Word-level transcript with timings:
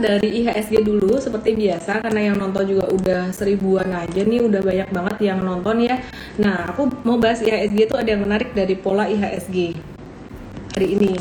dari 0.00 0.42
IHSG 0.42 0.80
dulu 0.80 1.20
seperti 1.20 1.52
biasa 1.54 2.00
karena 2.00 2.32
yang 2.32 2.36
nonton 2.40 2.64
juga 2.64 2.88
udah 2.88 3.22
seribuan 3.30 3.92
aja 3.92 4.20
nih 4.24 4.40
udah 4.40 4.60
banyak 4.64 4.88
banget 4.88 5.16
yang 5.28 5.44
nonton 5.44 5.84
ya. 5.84 6.00
Nah 6.40 6.72
aku 6.72 6.88
mau 7.04 7.20
bahas 7.20 7.44
IHSG 7.44 7.92
itu 7.92 7.94
ada 7.94 8.08
yang 8.16 8.24
menarik 8.24 8.56
dari 8.56 8.74
pola 8.74 9.06
IHSG 9.06 9.76
hari 10.74 10.88
ini. 10.96 11.12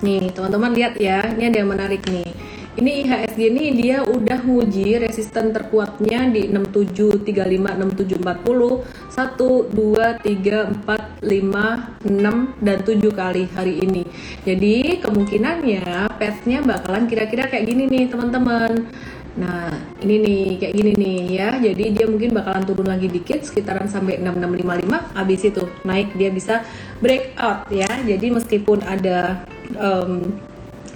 Nih 0.00 0.32
teman-teman 0.32 0.72
lihat 0.72 0.96
ya, 0.96 1.20
ini 1.36 1.52
ada 1.52 1.58
yang 1.60 1.70
menarik 1.72 2.00
nih. 2.08 2.49
Ini 2.70 3.02
IHSG 3.02 3.40
ini 3.50 3.74
dia 3.74 4.06
udah 4.06 4.46
nguji 4.46 5.02
resisten 5.02 5.50
terkuatnya 5.50 6.30
di 6.30 6.46
6735 6.54 7.26
6740 7.26 8.86
1 9.10 9.74
2 9.74 10.22
3 10.22 10.78
4 10.86 11.18
5 11.18 12.06
6 12.06 12.62
dan 12.62 12.78
7 12.86 13.10
kali 13.10 13.50
hari 13.58 13.74
ini. 13.82 14.06
Jadi 14.46 15.02
kemungkinannya 15.02 16.14
petnya 16.14 16.62
bakalan 16.62 17.10
kira-kira 17.10 17.50
kayak 17.50 17.66
gini 17.66 17.90
nih 17.90 18.06
teman-teman. 18.06 18.86
Nah, 19.34 19.74
ini 20.06 20.14
nih 20.22 20.42
kayak 20.62 20.74
gini 20.78 20.92
nih 20.94 21.20
ya. 21.42 21.48
Jadi 21.58 21.84
dia 21.90 22.06
mungkin 22.06 22.38
bakalan 22.38 22.62
turun 22.70 22.86
lagi 22.86 23.10
dikit 23.10 23.42
sekitaran 23.42 23.90
sampai 23.90 24.22
6655 24.22 25.18
habis 25.18 25.40
itu 25.42 25.62
naik 25.82 26.14
dia 26.14 26.30
bisa 26.30 26.62
breakout 27.02 27.66
ya. 27.74 27.90
Jadi 28.06 28.30
meskipun 28.30 28.78
ada 28.86 29.42
um, 29.74 30.38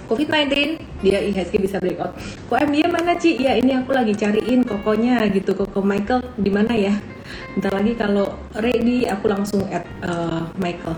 COVID-19 0.05 0.77
dia 1.01 1.19
IHSG 1.21 1.61
bisa 1.61 1.77
breakout. 1.81 2.13
Kok 2.49 2.61
MBA 2.69 2.87
mana 2.89 3.17
Ci? 3.17 3.37
Ya 3.41 3.57
ini 3.57 3.73
aku 3.73 3.93
lagi 3.93 4.13
cariin 4.13 4.61
kokonya 4.61 5.25
gitu. 5.33 5.57
Koko 5.57 5.81
Michael 5.81 6.21
di 6.37 6.49
mana 6.53 6.73
ya? 6.77 6.93
Ntar 7.57 7.73
lagi 7.73 7.93
kalau 7.97 8.37
ready 8.57 9.09
aku 9.09 9.25
langsung 9.25 9.65
add 9.73 9.85
uh, 10.05 10.49
Michael. 10.61 10.97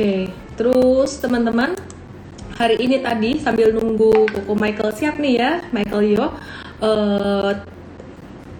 Oke, 0.00 0.32
terus 0.56 1.20
teman-teman 1.20 1.76
hari 2.60 2.76
ini 2.76 3.00
tadi 3.00 3.40
sambil 3.40 3.72
nunggu 3.72 4.28
Koko 4.28 4.52
Michael 4.52 4.92
siap 4.92 5.16
nih 5.16 5.40
ya, 5.40 5.64
Michael 5.72 6.12
Yo. 6.12 6.36
Uh, 6.84 7.56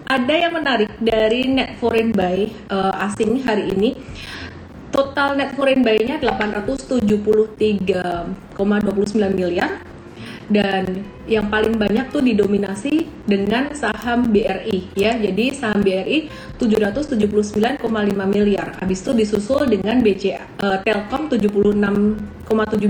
ada 0.09 0.33
yang 0.33 0.57
menarik 0.57 0.89
dari 0.97 1.45
net 1.45 1.77
foreign 1.77 2.09
buy 2.09 2.49
uh, 2.73 3.05
asing 3.05 3.45
hari 3.45 3.69
ini. 3.77 3.93
Total 4.91 5.39
net 5.39 5.55
foreign 5.55 5.85
buy-nya 5.85 6.19
873,29 6.19 8.59
miliar 9.31 9.79
dan 10.51 11.07
yang 11.31 11.47
paling 11.47 11.79
banyak 11.79 12.11
tuh 12.11 12.19
didominasi 12.19 13.07
dengan 13.23 13.71
saham 13.71 14.27
BRI 14.29 14.91
ya. 14.99 15.15
Jadi 15.15 15.55
saham 15.55 15.79
BRI 15.79 16.27
779,5 16.59 17.79
miliar. 18.27 18.75
Habis 18.83 18.99
itu 19.01 19.11
disusul 19.15 19.71
dengan 19.71 20.03
BCA 20.03 20.43
uh, 20.59 20.77
Telkom 20.83 21.31
76,7 21.31 22.19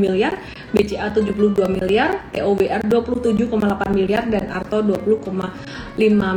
miliar, 0.02 0.34
BCA 0.74 1.14
72 1.14 1.70
miliar, 1.70 2.26
EOBR 2.34 2.82
27,8 2.90 3.46
miliar 3.94 4.26
dan 4.26 4.50
Arto 4.50 4.82
20,5 4.82 5.30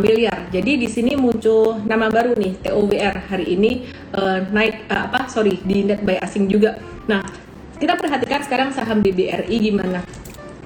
miliar. 0.05 0.39
Jadi 0.53 0.73
di 0.77 0.89
sini 0.93 1.17
muncul 1.17 1.81
nama 1.89 2.13
baru 2.13 2.37
nih 2.37 2.69
TOBR 2.69 3.33
hari 3.33 3.57
ini 3.57 3.89
uh, 4.13 4.45
naik 4.53 4.93
uh, 4.93 5.09
apa 5.09 5.33
sorry 5.33 5.57
di 5.65 5.89
net 5.89 6.05
buy 6.05 6.21
asing 6.21 6.53
juga. 6.53 6.77
Nah, 7.09 7.25
kita 7.81 7.97
perhatikan 7.97 8.45
sekarang 8.45 8.69
saham 8.77 9.01
BBRI 9.01 9.57
gimana. 9.59 10.24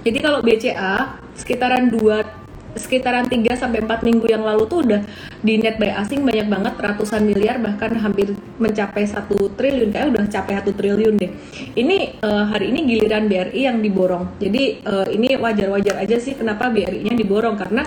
Jadi 0.08 0.24
kalau 0.24 0.40
BCA 0.40 1.20
sekitaran 1.36 1.92
2 1.92 2.80
sekitaran 2.80 3.28
3 3.28 3.44
sampai 3.60 3.84
4 3.84 4.08
minggu 4.08 4.24
yang 4.24 4.40
lalu 4.40 4.64
tuh 4.64 4.80
udah 4.86 5.04
di 5.44 5.60
net 5.60 5.76
buy 5.76 5.92
asing 6.00 6.24
banyak 6.24 6.48
banget 6.48 6.74
ratusan 6.80 7.28
miliar 7.28 7.60
bahkan 7.60 7.92
hampir 8.00 8.32
mencapai 8.56 9.04
satu 9.04 9.52
triliun 9.52 9.92
kayak 9.92 10.16
udah 10.16 10.24
capai 10.32 10.56
satu 10.56 10.72
triliun 10.72 11.20
deh. 11.20 11.28
Ini 11.76 12.24
uh, 12.24 12.48
hari 12.48 12.72
ini 12.72 12.88
giliran 12.88 13.28
BRI 13.28 13.68
yang 13.68 13.84
diborong. 13.84 14.40
Jadi 14.40 14.80
uh, 14.88 15.04
ini 15.12 15.36
wajar-wajar 15.36 16.00
aja 16.00 16.16
sih 16.16 16.32
kenapa 16.32 16.72
BRI-nya 16.72 17.12
diborong 17.12 17.60
karena 17.60 17.84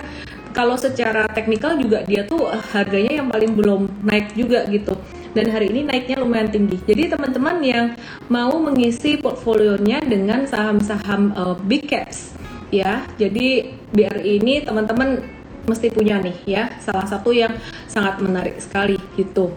kalau 0.54 0.78
secara 0.78 1.26
teknikal 1.32 1.74
juga 1.74 2.04
dia 2.06 2.22
tuh 2.28 2.46
harganya 2.76 3.24
yang 3.24 3.28
paling 3.32 3.56
belum 3.56 3.88
naik 4.06 4.36
juga 4.38 4.62
gitu 4.70 4.94
dan 5.32 5.48
hari 5.48 5.72
ini 5.72 5.88
naiknya 5.88 6.20
lumayan 6.20 6.52
tinggi. 6.52 6.80
Jadi 6.84 7.12
teman-teman 7.12 7.56
yang 7.64 7.86
mau 8.28 8.52
mengisi 8.60 9.16
portfolionya 9.16 10.04
dengan 10.04 10.44
saham-saham 10.44 11.32
uh, 11.32 11.56
big 11.56 11.88
caps 11.88 12.36
ya. 12.68 13.04
Jadi 13.16 13.72
BRI 13.92 14.40
ini 14.40 14.60
teman-teman 14.64 15.24
mesti 15.64 15.88
punya 15.88 16.20
nih 16.20 16.36
ya. 16.44 16.62
Salah 16.80 17.08
satu 17.08 17.32
yang 17.32 17.56
sangat 17.88 18.20
menarik 18.20 18.60
sekali 18.60 18.96
gitu. 19.16 19.52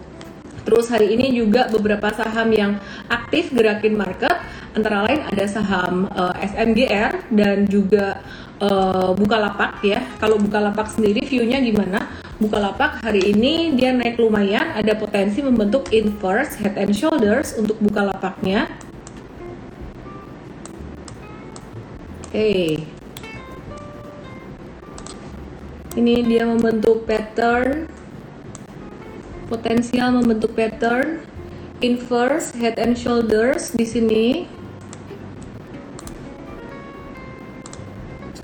Terus 0.66 0.90
hari 0.90 1.14
ini 1.14 1.30
juga 1.30 1.70
beberapa 1.70 2.10
saham 2.10 2.50
yang 2.50 2.82
aktif 3.06 3.54
gerakin 3.54 3.94
market 3.94 4.34
antara 4.74 5.08
lain 5.08 5.22
ada 5.24 5.44
saham 5.48 6.10
uh, 6.12 6.34
SMGR 6.42 7.32
dan 7.32 7.64
juga 7.70 8.20
uh, 8.60 9.12
Bukalapak 9.16 9.82
ya. 9.84 10.04
Kalau 10.20 10.40
Bukalapak 10.40 10.88
sendiri 10.88 11.24
view-nya 11.24 11.60
gimana? 11.60 12.08
Bukalapak 12.36 13.00
hari 13.00 13.32
ini 13.32 13.72
dia 13.72 13.96
naik 13.96 14.20
lumayan, 14.20 14.76
ada 14.76 14.92
potensi 14.92 15.40
membentuk 15.40 15.88
inverse 15.88 16.60
head 16.60 16.76
and 16.76 16.92
shoulders 16.92 17.56
untuk 17.56 17.80
Bukalapaknya. 17.80 18.68
Oke. 22.28 22.36
Okay. 22.36 22.68
Ini 25.96 26.28
dia 26.28 26.44
membentuk 26.44 27.08
pattern 27.08 27.88
potensial 29.48 30.12
membentuk 30.12 30.52
pattern 30.52 31.24
inverse 31.80 32.52
head 32.52 32.76
and 32.76 33.00
shoulders 33.00 33.72
di 33.72 33.88
sini 33.88 34.24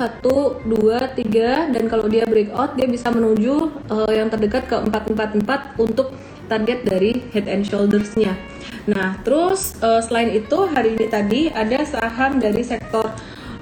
satu 0.02 0.58
dua 0.66 1.14
tiga 1.14 1.70
dan 1.70 1.86
kalau 1.86 2.10
dia 2.10 2.26
breakout 2.26 2.74
dia 2.74 2.90
bisa 2.90 3.14
menuju 3.14 3.70
uh, 3.86 4.10
yang 4.10 4.26
terdekat 4.26 4.66
ke 4.66 4.74
empat 4.74 5.06
empat 5.14 5.30
empat 5.38 5.60
untuk 5.78 6.10
target 6.50 6.82
dari 6.82 7.22
head 7.30 7.46
and 7.46 7.62
shoulders-nya. 7.62 8.34
Nah, 8.90 9.22
terus 9.22 9.78
uh, 9.78 10.02
selain 10.02 10.34
itu 10.34 10.58
hari 10.66 10.98
ini 10.98 11.06
tadi 11.06 11.40
ada 11.54 11.86
saham 11.86 12.42
dari 12.42 12.66
sektor 12.66 13.14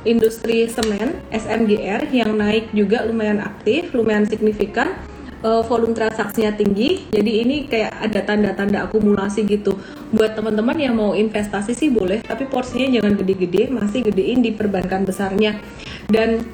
industri 0.09 0.65
semen 0.65 1.21
SMGR 1.29 2.09
yang 2.09 2.33
naik 2.41 2.73
juga 2.73 3.05
lumayan 3.05 3.45
aktif, 3.45 3.93
lumayan 3.93 4.25
signifikan. 4.25 4.97
Uh, 5.41 5.65
volume 5.65 5.97
transaksinya 5.97 6.53
tinggi, 6.53 7.09
jadi 7.09 7.33
ini 7.41 7.65
kayak 7.65 7.97
ada 7.97 8.21
tanda-tanda 8.29 8.85
akumulasi 8.85 9.49
gitu. 9.49 9.73
Buat 10.13 10.37
teman-teman 10.37 10.77
yang 10.77 10.93
mau 10.93 11.17
investasi 11.17 11.73
sih 11.73 11.89
boleh, 11.89 12.21
tapi 12.21 12.45
porsinya 12.45 13.01
jangan 13.01 13.17
gede-gede, 13.17 13.73
masih 13.73 14.05
gedein 14.05 14.45
di 14.45 14.53
perbankan 14.53 15.09
besarnya 15.09 15.57
dan 16.11 16.45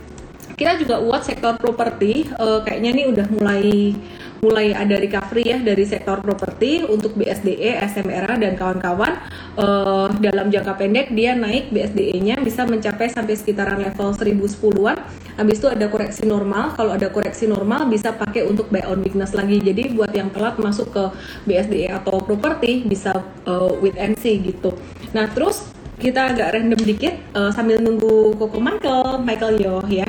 kita 0.56 0.80
juga 0.80 0.96
buat 1.04 1.20
sektor 1.20 1.60
properti 1.60 2.32
uh, 2.40 2.64
kayaknya 2.64 2.90
nih 2.96 3.06
udah 3.12 3.26
mulai 3.28 3.92
mulai 4.40 4.76
ada 4.76 4.96
recovery 5.00 5.48
ya 5.48 5.58
dari 5.60 5.84
sektor 5.88 6.20
properti 6.20 6.84
untuk 6.84 7.16
BSDE, 7.16 7.80
SMRA 7.92 8.36
dan 8.36 8.52
kawan-kawan 8.56 9.16
uh, 9.56 10.08
dalam 10.20 10.52
jangka 10.52 10.76
pendek 10.76 11.12
dia 11.12 11.32
naik 11.32 11.72
BSDE-nya 11.72 12.40
bisa 12.44 12.68
mencapai 12.68 13.08
sampai 13.08 13.34
sekitaran 13.36 13.80
level 13.80 14.12
1010-an. 14.12 14.98
Habis 15.36 15.56
itu 15.60 15.68
ada 15.68 15.86
koreksi 15.92 16.24
normal. 16.24 16.72
Kalau 16.76 16.96
ada 16.96 17.08
koreksi 17.12 17.44
normal 17.44 17.88
bisa 17.92 18.12
pakai 18.12 18.44
untuk 18.44 18.72
buy 18.72 18.84
on 18.88 19.04
weakness 19.04 19.36
lagi. 19.36 19.60
Jadi 19.60 19.92
buat 19.92 20.12
yang 20.12 20.32
telat 20.32 20.56
masuk 20.56 20.92
ke 20.92 21.04
BSDE 21.44 21.92
atau 21.92 22.20
properti 22.24 22.84
bisa 22.88 23.12
uh, 23.44 23.72
with 23.80 23.96
NC 23.96 24.40
gitu. 24.48 24.72
Nah, 25.12 25.28
terus 25.28 25.75
kita 25.96 26.36
agak 26.36 26.52
random 26.52 26.80
dikit 26.84 27.14
uh, 27.32 27.48
sambil 27.48 27.80
nunggu 27.80 28.36
Koko 28.36 28.60
Michael, 28.60 29.24
Michael 29.24 29.56
Yo 29.60 29.80
ya. 29.88 30.04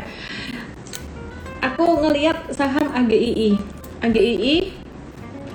Aku 1.63 2.03
ngeliat 2.03 2.51
saham 2.51 2.91
AGII. 2.91 3.55
AGII 4.03 4.75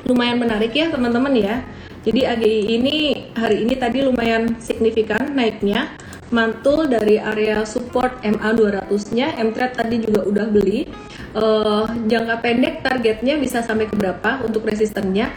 lumayan 0.08 0.40
menarik 0.40 0.72
ya 0.72 0.88
teman-teman 0.88 1.36
ya. 1.36 1.62
Jadi 2.02 2.20
AGII 2.26 2.62
ini 2.80 2.96
hari 3.36 3.62
ini 3.62 3.74
tadi 3.78 4.02
lumayan 4.02 4.58
signifikan 4.58 5.36
naiknya 5.36 5.94
mantul 6.32 6.88
dari 6.88 7.20
area 7.20 7.62
support 7.68 8.24
MA 8.24 8.56
200-nya, 8.56 9.36
M-Trade 9.36 9.76
tadi 9.76 9.96
juga 10.00 10.24
udah 10.24 10.46
beli. 10.48 10.88
Uh, 11.32 11.84
jangka 12.08 12.40
pendek 12.44 12.80
targetnya 12.80 13.36
bisa 13.36 13.60
sampai 13.60 13.88
ke 13.88 13.94
berapa 13.96 14.40
untuk 14.44 14.64
resistennya? 14.64 15.28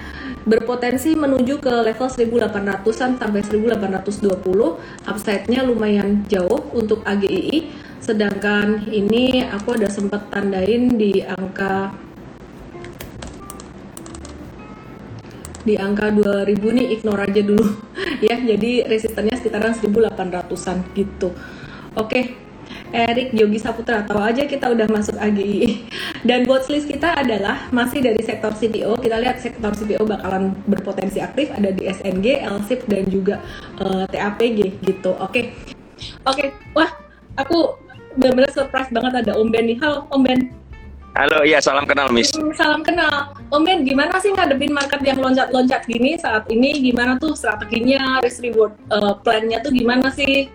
Berpotensi 0.46 1.18
menuju 1.18 1.58
ke 1.58 1.74
level 1.74 2.06
1800-an 2.06 3.18
sampai 3.18 3.42
1820 3.42 5.10
upside-nya 5.10 5.66
lumayan 5.66 6.22
jauh 6.30 6.70
untuk 6.72 7.02
AGII 7.02 7.74
sedangkan 7.98 8.86
ini 8.94 9.42
aku 9.42 9.74
ada 9.74 9.90
sempat 9.90 10.30
tandain 10.30 10.94
di 10.94 11.26
angka 11.26 11.98
di 15.66 15.74
angka 15.82 16.14
2000 16.14 16.54
nih 16.62 16.88
ignore 16.94 17.26
aja 17.26 17.42
dulu. 17.42 17.66
Ya 18.24 18.40
jadi 18.40 18.88
resistennya 18.88 19.36
sekitaran 19.36 19.76
1800-an 19.76 20.88
gitu. 20.96 21.36
Oke 21.98 22.45
Erik 22.96 23.36
Yogi 23.36 23.60
Saputra 23.60 24.08
tahu 24.08 24.24
aja 24.24 24.48
kita 24.48 24.72
udah 24.72 24.88
masuk 24.88 25.20
AGI 25.20 25.84
dan 26.30 26.48
watchlist 26.48 26.88
kita 26.88 27.12
adalah 27.12 27.68
masih 27.76 28.00
dari 28.00 28.24
sektor 28.24 28.56
CPO 28.56 29.04
kita 29.04 29.20
lihat 29.20 29.44
sektor 29.44 29.76
CPO 29.76 30.08
bakalan 30.08 30.56
berpotensi 30.64 31.20
aktif 31.20 31.52
ada 31.52 31.76
di 31.76 31.92
SNG, 31.92 32.48
LSIP 32.48 32.88
dan 32.88 33.04
juga 33.12 33.44
uh, 33.84 34.08
eh, 34.08 34.16
TAPG 34.16 34.60
gitu 34.88 35.12
oke 35.20 35.28
okay. 35.28 35.52
oke 36.24 36.40
okay. 36.40 36.48
wah 36.72 36.88
aku 37.36 37.76
benar-benar 38.16 38.56
surprise 38.56 38.88
banget 38.96 39.28
ada 39.28 39.32
Om 39.36 39.52
Ben 39.52 39.68
nih 39.68 39.78
halo 39.84 40.08
Om 40.08 40.24
Ben 40.24 40.42
Halo, 41.16 41.48
iya 41.48 41.64
salam 41.64 41.88
kenal 41.88 42.12
Miss. 42.12 42.36
Hmm, 42.36 42.52
salam 42.60 42.84
kenal. 42.84 43.32
Om 43.48 43.64
Ben, 43.64 43.88
gimana 43.88 44.20
sih 44.20 44.36
ngadepin 44.36 44.76
market 44.76 45.00
yang 45.00 45.24
loncat-loncat 45.24 45.88
gini 45.88 46.20
saat 46.20 46.44
ini? 46.52 46.76
Gimana 46.92 47.16
tuh 47.16 47.32
strateginya, 47.32 48.20
risk 48.20 48.44
reward 48.44 48.76
uh, 48.92 49.16
plan-nya 49.24 49.64
tuh 49.64 49.72
gimana 49.72 50.12
sih? 50.12 50.52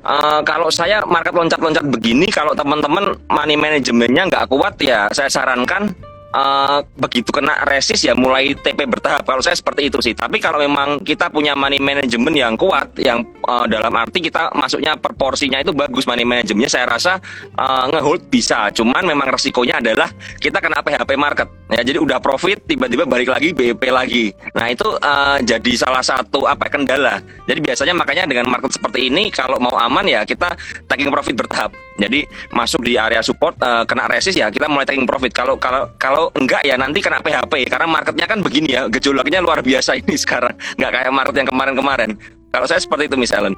Uh, 0.00 0.40
kalau 0.48 0.72
saya 0.72 1.04
market 1.04 1.36
loncat-loncat 1.36 1.84
begini, 1.92 2.24
kalau 2.32 2.56
teman-teman 2.56 3.12
money 3.28 3.56
manajemennya 3.56 4.32
nggak 4.32 4.48
kuat 4.48 4.80
ya, 4.80 5.12
saya 5.12 5.28
sarankan 5.28 5.92
uh, 6.34 6.80
begitu 6.96 7.30
kena 7.34 7.66
resist 7.66 8.06
ya 8.06 8.14
mulai 8.14 8.54
TP 8.54 8.86
bertahap. 8.86 9.26
Kalau 9.26 9.42
saya 9.42 9.56
seperti 9.58 9.90
itu 9.90 9.98
sih. 10.00 10.14
Tapi 10.16 10.38
kalau 10.40 10.62
memang 10.62 11.02
kita 11.02 11.28
punya 11.28 11.52
money 11.52 11.82
management 11.82 12.36
yang 12.36 12.54
kuat, 12.56 12.90
yang 12.96 13.22
uh, 13.50 13.64
dalam 13.66 13.90
arti 13.98 14.22
kita 14.22 14.54
masuknya 14.54 14.94
proporsinya 14.94 15.58
itu 15.58 15.74
bagus 15.74 16.06
money 16.06 16.22
manajemennya, 16.22 16.70
saya 16.70 16.86
rasa 16.86 17.18
uh, 17.58 17.90
ngehold 17.90 18.30
bisa. 18.30 18.70
Cuman 18.70 19.02
memang 19.02 19.34
resikonya 19.34 19.82
adalah 19.82 20.06
kita 20.38 20.62
kena 20.62 20.78
PHP 20.86 21.10
market. 21.18 21.50
Ya, 21.74 21.82
jadi 21.82 21.98
udah 21.98 22.22
profit 22.22 22.62
tiba-tiba 22.66 23.06
balik 23.06 23.30
lagi 23.34 23.50
BEP 23.50 23.82
lagi. 23.90 24.30
Nah 24.54 24.70
itu 24.70 24.86
uh, 24.86 25.38
jadi 25.42 25.72
salah 25.74 26.02
satu 26.02 26.46
apa 26.46 26.70
kendala. 26.70 27.18
Jadi 27.50 27.58
biasanya 27.58 27.94
makanya 27.98 28.30
dengan 28.30 28.46
market 28.46 28.74
seperti 28.78 29.10
ini 29.10 29.30
kalau 29.34 29.58
mau 29.58 29.74
aman 29.74 30.06
ya 30.06 30.22
kita 30.22 30.54
taking 30.86 31.10
profit 31.10 31.34
bertahap. 31.34 31.74
Jadi 32.00 32.24
masuk 32.54 32.86
di 32.86 32.96
area 32.96 33.20
support 33.20 33.58
uh, 33.60 33.84
kena 33.84 34.08
resist 34.08 34.38
ya 34.38 34.50
kita 34.50 34.70
mulai 34.70 34.86
taking 34.86 35.06
profit. 35.06 35.30
Kalau 35.34 35.58
kalau 35.58 35.80
kalau 35.98 36.20
kalau 36.20 36.28
enggak 36.36 36.60
ya 36.68 36.76
nanti 36.76 37.00
kena 37.00 37.24
PHP 37.24 37.64
karena 37.72 37.88
marketnya 37.88 38.26
kan 38.28 38.38
begini 38.44 38.68
ya 38.76 38.82
gejolaknya 38.92 39.40
luar 39.40 39.64
biasa 39.64 39.96
ini 39.96 40.14
sekarang 40.22 40.52
nggak 40.76 40.90
kayak 40.92 41.12
market 41.16 41.34
yang 41.40 41.48
kemarin-kemarin 41.48 42.10
kalau 42.50 42.66
saya 42.66 42.82
seperti 42.82 43.10
itu 43.10 43.16
misalnya 43.16 43.56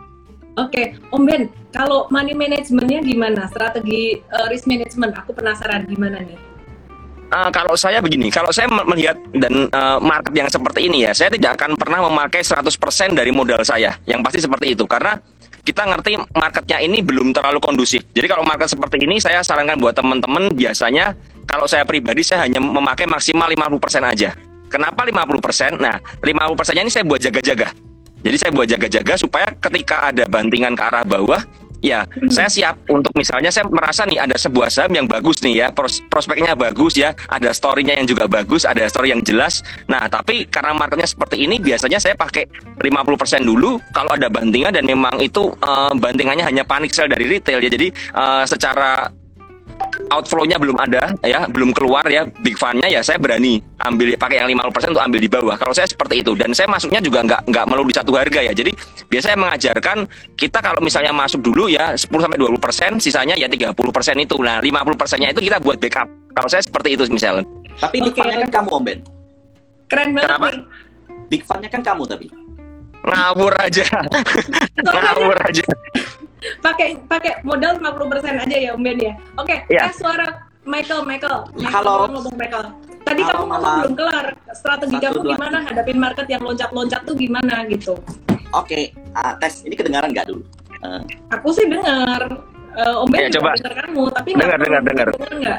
Oke, 0.61 0.93
okay. 0.93 1.09
Om 1.09 1.25
Ben, 1.25 1.49
kalau 1.73 2.05
money 2.13 2.37
managementnya 2.37 3.01
gimana? 3.01 3.49
Strategi 3.49 4.21
uh, 4.37 4.53
risk 4.53 4.69
management, 4.69 5.17
aku 5.17 5.33
penasaran 5.33 5.89
gimana 5.89 6.21
nih? 6.21 6.37
Uh, 7.33 7.49
kalau 7.49 7.73
saya 7.73 8.05
begini, 8.05 8.29
kalau 8.29 8.53
saya 8.53 8.69
melihat 8.69 9.17
dan 9.33 9.73
uh, 9.73 9.97
market 9.97 10.37
yang 10.37 10.53
seperti 10.53 10.93
ini 10.93 11.09
ya, 11.09 11.17
saya 11.17 11.33
tidak 11.33 11.57
akan 11.57 11.73
pernah 11.81 12.05
memakai 12.05 12.45
100% 12.45 12.69
dari 13.17 13.33
modal 13.33 13.65
saya. 13.65 13.97
Yang 14.05 14.21
pasti 14.29 14.39
seperti 14.45 14.77
itu, 14.77 14.85
karena 14.85 15.17
kita 15.65 15.89
ngerti 15.89 16.21
marketnya 16.37 16.85
ini 16.85 17.01
belum 17.01 17.33
terlalu 17.33 17.57
kondusif. 17.57 18.05
Jadi 18.13 18.29
kalau 18.29 18.45
market 18.45 18.69
seperti 18.69 19.01
ini, 19.09 19.25
saya 19.25 19.41
sarankan 19.41 19.81
buat 19.81 19.97
teman-teman 19.97 20.53
biasanya 20.53 21.17
kalau 21.49 21.65
saya 21.65 21.89
pribadi 21.89 22.21
saya 22.21 22.45
hanya 22.45 22.61
memakai 22.61 23.09
maksimal 23.09 23.49
50% 23.49 24.05
aja. 24.05 24.37
Kenapa 24.69 25.09
50%? 25.09 25.81
Nah, 25.81 25.97
50%-nya 26.21 26.83
ini 26.85 26.93
saya 26.93 27.09
buat 27.09 27.25
jaga-jaga. 27.25 27.73
Jadi 28.23 28.37
saya 28.39 28.51
buat 28.55 28.71
jaga-jaga 28.71 29.15
supaya 29.19 29.47
ketika 29.59 30.11
ada 30.11 30.25
bantingan 30.31 30.79
ke 30.79 30.83
arah 30.83 31.05
bawah, 31.05 31.43
ya 31.83 32.07
saya 32.31 32.47
siap 32.47 32.79
untuk 32.89 33.11
misalnya 33.19 33.51
saya 33.51 33.67
merasa 33.67 34.07
nih 34.07 34.23
ada 34.23 34.39
sebuah 34.39 34.71
saham 34.71 34.95
yang 34.95 35.07
bagus 35.11 35.43
nih 35.43 35.67
ya 35.67 35.67
pros 35.75 35.99
prospeknya 36.07 36.55
bagus 36.55 36.95
ya 36.95 37.11
ada 37.27 37.51
storynya 37.51 37.99
yang 37.99 38.07
juga 38.07 38.31
bagus 38.31 38.63
ada 38.63 38.87
story 38.87 39.11
yang 39.11 39.21
jelas. 39.27 39.67
Nah 39.91 40.07
tapi 40.07 40.47
karena 40.47 40.73
marketnya 40.73 41.11
seperti 41.11 41.43
ini 41.45 41.59
biasanya 41.59 41.99
saya 41.99 42.15
pakai 42.15 42.47
50% 42.79 43.43
dulu 43.43 43.83
kalau 43.91 44.15
ada 44.15 44.31
bantingan 44.31 44.73
dan 44.73 44.87
memang 44.87 45.19
itu 45.19 45.51
uh, 45.61 45.93
bantingannya 45.93 46.47
hanya 46.47 46.63
panik 46.63 46.95
sell 46.95 47.11
dari 47.11 47.27
retail 47.27 47.59
ya. 47.59 47.69
Jadi 47.69 47.91
uh, 48.15 48.47
secara 48.47 49.11
outflow-nya 50.11 50.57
belum 50.59 50.77
ada 50.81 51.15
ya, 51.23 51.47
belum 51.47 51.71
keluar 51.77 52.03
ya 52.09 52.27
big 52.43 52.59
fund-nya 52.59 52.89
ya 52.89 53.01
saya 53.05 53.21
berani 53.21 53.63
ambil 53.83 54.15
pakai 54.19 54.43
yang 54.43 54.49
50% 54.57 54.95
untuk 54.95 55.05
ambil 55.05 55.21
di 55.21 55.31
bawah. 55.31 55.57
Kalau 55.59 55.75
saya 55.77 55.87
seperti 55.87 56.25
itu 56.25 56.33
dan 56.35 56.51
saya 56.57 56.67
masuknya 56.71 56.99
juga 57.03 57.23
nggak 57.23 57.51
nggak 57.51 57.65
melulu 57.69 57.91
di 57.93 57.97
satu 57.97 58.13
harga 58.17 58.41
ya. 58.43 58.53
Jadi 58.55 58.73
biasanya 59.11 59.39
mengajarkan 59.39 59.99
kita 60.35 60.59
kalau 60.59 60.81
misalnya 60.83 61.13
masuk 61.15 61.45
dulu 61.45 61.69
ya 61.69 61.95
10 61.95 62.09
sampai 62.09 62.39
20%, 62.39 62.99
sisanya 63.03 63.35
ya 63.37 63.47
30% 63.47 63.77
itu. 64.19 64.37
Nah, 64.43 64.59
50%-nya 64.59 65.29
itu 65.31 65.41
kita 65.45 65.59
buat 65.63 65.77
backup. 65.79 66.09
Kalau 66.33 66.49
saya 66.49 66.63
seperti 66.65 66.97
itu 66.97 67.05
misalnya. 67.13 67.45
Tapi 67.79 68.03
big 68.03 68.15
fund-nya 68.15 68.39
kan 68.49 68.51
kamu 68.63 68.69
Om 68.73 68.83
Ben. 68.83 68.99
Keren 69.91 70.09
banget. 70.17 70.29
Kenapa? 70.29 70.49
Big 71.29 71.43
fund-nya 71.45 71.69
kan 71.71 71.83
kamu 71.85 72.03
tapi. 72.09 72.27
Ngawur 73.03 73.53
aja. 73.59 73.87
Ngawur 74.95 75.37
aja 75.43 75.67
pakai 76.61 76.99
pakai 77.07 77.33
modal 77.47 77.79
50% 77.79 78.45
aja 78.47 78.57
ya 78.57 78.71
Om 78.75 78.83
Ben 78.83 78.99
ya. 78.99 79.15
Oke, 79.39 79.63
okay, 79.67 79.79
ya. 79.79 79.91
suara 79.95 80.51
Michael, 80.63 81.03
Michael. 81.07 81.51
Michael 81.59 81.75
Halo. 81.75 82.07
Ngomong 82.11 82.37
Michael. 82.39 82.67
Tadi 83.03 83.21
Halo, 83.27 83.31
kamu 83.35 83.45
ngomong 83.51 83.75
belum 83.83 83.95
kelar. 83.99 84.27
Strategi 84.55 84.95
Satu, 84.95 85.05
kamu 85.11 85.21
dua. 85.27 85.33
gimana 85.35 85.59
hadapin 85.67 85.99
market 85.99 86.27
yang 86.31 86.43
loncat-loncat 86.43 87.01
tuh 87.03 87.15
gimana 87.19 87.67
gitu? 87.67 87.95
Oke, 88.53 88.69
okay, 88.69 88.83
uh, 89.19 89.35
tes 89.43 89.67
ini 89.67 89.75
kedengaran 89.75 90.15
nggak 90.15 90.29
dulu? 90.31 90.43
Uh. 90.87 91.03
Aku 91.35 91.51
sih 91.51 91.67
dengar. 91.67 92.31
Uh, 92.73 93.05
Om 93.05 93.09
Ben 93.13 93.29
ya, 93.29 93.37
coba. 93.37 93.53
dengar 93.59 93.75
kamu, 93.85 94.03
tapi 94.17 94.29
dengar, 94.33 94.59
dengar, 94.63 94.81
dengar. 94.81 95.09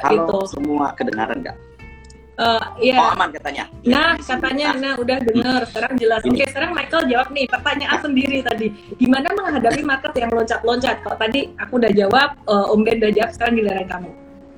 Halo, 0.02 0.24
gitu. 0.24 0.40
semua 0.50 0.88
kedengaran 0.98 1.38
nggak? 1.46 1.58
Uh, 2.44 2.64
iya. 2.84 3.00
Oh 3.00 3.16
aman 3.16 3.32
katanya. 3.32 3.64
Nah 3.88 4.20
katanya, 4.20 4.68
nah 4.76 4.94
udah 5.00 5.18
dengar. 5.24 5.62
Sekarang 5.72 5.94
jelas. 5.96 6.20
Oke 6.28 6.44
sekarang 6.44 6.72
Michael 6.76 7.08
jawab 7.08 7.28
nih 7.32 7.46
pertanyaan 7.48 8.00
sendiri 8.04 8.38
tadi. 8.44 8.68
Gimana 9.00 9.28
menghadapi 9.32 9.82
market 9.88 10.12
yang 10.20 10.32
loncat-loncat? 10.36 10.96
Kalau 11.08 11.16
tadi 11.16 11.56
aku 11.56 11.74
udah 11.80 11.92
jawab, 11.96 12.30
uh, 12.52 12.74
Om 12.76 12.84
Ben 12.84 13.00
udah 13.00 13.14
jawab. 13.16 13.32
Sekarang 13.32 13.54
giliran 13.56 13.88
kamu. 13.88 14.12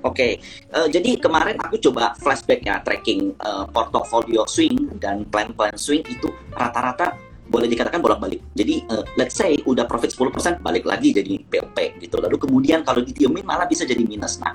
Oke, 0.06 0.22
okay. 0.22 0.32
uh, 0.70 0.86
jadi 0.86 1.18
kemarin 1.18 1.58
aku 1.58 1.82
coba 1.82 2.14
flashback 2.22 2.62
ya 2.62 2.78
tracking 2.86 3.34
uh, 3.42 3.66
portfolio 3.74 4.46
swing 4.46 4.94
dan 5.02 5.26
plan-plan 5.34 5.74
swing 5.82 6.06
itu 6.06 6.30
rata-rata 6.54 7.18
boleh 7.46 7.70
dikatakan 7.70 8.02
bolak-balik. 8.02 8.42
Jadi 8.58 8.86
uh, 8.90 9.06
let's 9.18 9.38
say 9.38 9.58
udah 9.66 9.86
profit 9.86 10.14
10% 10.14 10.66
balik 10.66 10.86
lagi 10.86 11.14
jadi 11.14 11.42
POP 11.46 11.78
gitu. 12.02 12.18
Lalu 12.18 12.38
kemudian 12.42 12.82
kalau 12.82 13.06
ditiemin 13.06 13.46
malah 13.46 13.70
bisa 13.70 13.86
jadi 13.86 14.02
minus. 14.02 14.42
Nah, 14.42 14.54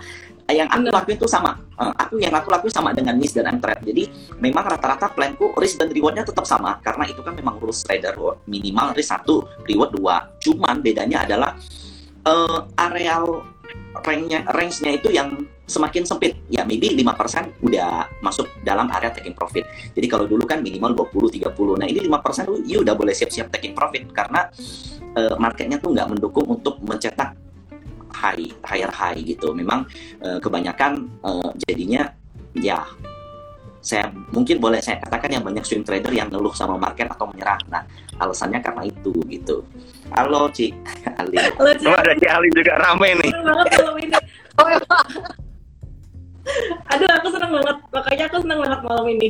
yang 0.52 0.69
aku 0.69 0.91
lakuin 0.91 1.17
itu 1.17 1.29
sama. 1.31 1.56
Uh, 1.79 1.94
aku 1.97 2.20
yang 2.20 2.35
aku 2.35 2.50
lakuin 2.52 2.73
sama 2.73 2.91
dengan 2.93 3.17
Miss 3.17 3.32
dan 3.32 3.49
Amtrade. 3.49 3.82
Jadi 3.87 4.06
memang 4.38 4.67
rata-rata 4.67 5.11
planku 5.11 5.55
risk 5.56 5.81
dan 5.81 5.88
rewardnya 5.91 6.26
tetap 6.26 6.44
sama 6.44 6.79
karena 6.85 7.05
itu 7.08 7.20
kan 7.25 7.35
memang 7.35 7.56
rules 7.58 7.82
trader 7.82 8.14
minimal 8.47 8.93
risk 8.93 9.11
satu, 9.14 9.47
reward 9.67 9.91
dua. 9.97 10.29
Cuman 10.43 10.82
bedanya 10.85 11.24
adalah 11.24 11.56
uh, 12.27 12.67
areal 12.77 13.46
range-nya 14.06 14.46
range-nya 14.55 14.93
itu 14.98 15.08
yang 15.10 15.34
semakin 15.70 16.03
sempit. 16.03 16.34
Ya 16.51 16.67
maybe 16.67 16.91
5% 16.98 17.63
udah 17.63 18.10
masuk 18.27 18.51
dalam 18.67 18.91
area 18.91 19.15
taking 19.15 19.39
profit. 19.39 19.67
Jadi 19.94 20.06
kalau 20.10 20.27
dulu 20.27 20.43
kan 20.43 20.58
minimal 20.63 21.06
20 21.06 21.39
30. 21.43 21.79
Nah, 21.79 21.86
ini 21.86 22.01
5% 22.10 22.51
tuh 22.51 22.58
you 22.67 22.82
udah 22.82 22.94
boleh 22.98 23.15
siap-siap 23.15 23.55
taking 23.55 23.74
profit 23.74 24.10
karena 24.10 24.51
uh, 25.15 25.34
marketnya 25.39 25.79
tuh 25.79 25.94
nggak 25.94 26.10
mendukung 26.10 26.46
untuk 26.51 26.82
mencetak 26.82 27.39
high 28.20 28.44
higher 28.69 28.93
high 28.93 29.17
gitu. 29.24 29.56
Memang 29.56 29.89
uh, 30.20 30.36
kebanyakan 30.36 31.08
uh, 31.24 31.50
jadinya 31.65 32.12
ya 32.53 32.84
saya 33.81 34.12
mungkin 34.29 34.60
boleh 34.60 34.77
saya 34.84 35.00
katakan 35.00 35.41
yang 35.41 35.44
banyak 35.44 35.65
swing 35.65 35.81
trader 35.81 36.12
yang 36.12 36.29
ngeluh 36.29 36.53
sama 36.53 36.77
market 36.77 37.08
atau 37.08 37.24
menyerah. 37.32 37.56
Nah, 37.72 37.82
alasannya 38.20 38.60
karena 38.60 38.84
itu 38.84 39.12
gitu. 39.32 39.65
Halo 40.12 40.53
Ci, 40.53 40.69
Ali. 41.17 41.41
Halo 41.58 41.72
Ci. 41.72 41.89
ada 41.89 42.12
Ci 42.12 42.27
Ali 42.29 42.48
juga 42.53 42.77
rame 42.77 43.17
nih. 43.24 43.32
Oh, 44.60 44.69
iya. 44.69 44.84
Aduh, 46.93 47.08
aku 47.17 47.32
senang 47.32 47.48
banget. 47.56 47.77
Makanya 47.96 48.24
aku 48.29 48.36
senang 48.44 48.60
banget 48.60 48.81
malam 48.84 49.06
ini. 49.08 49.29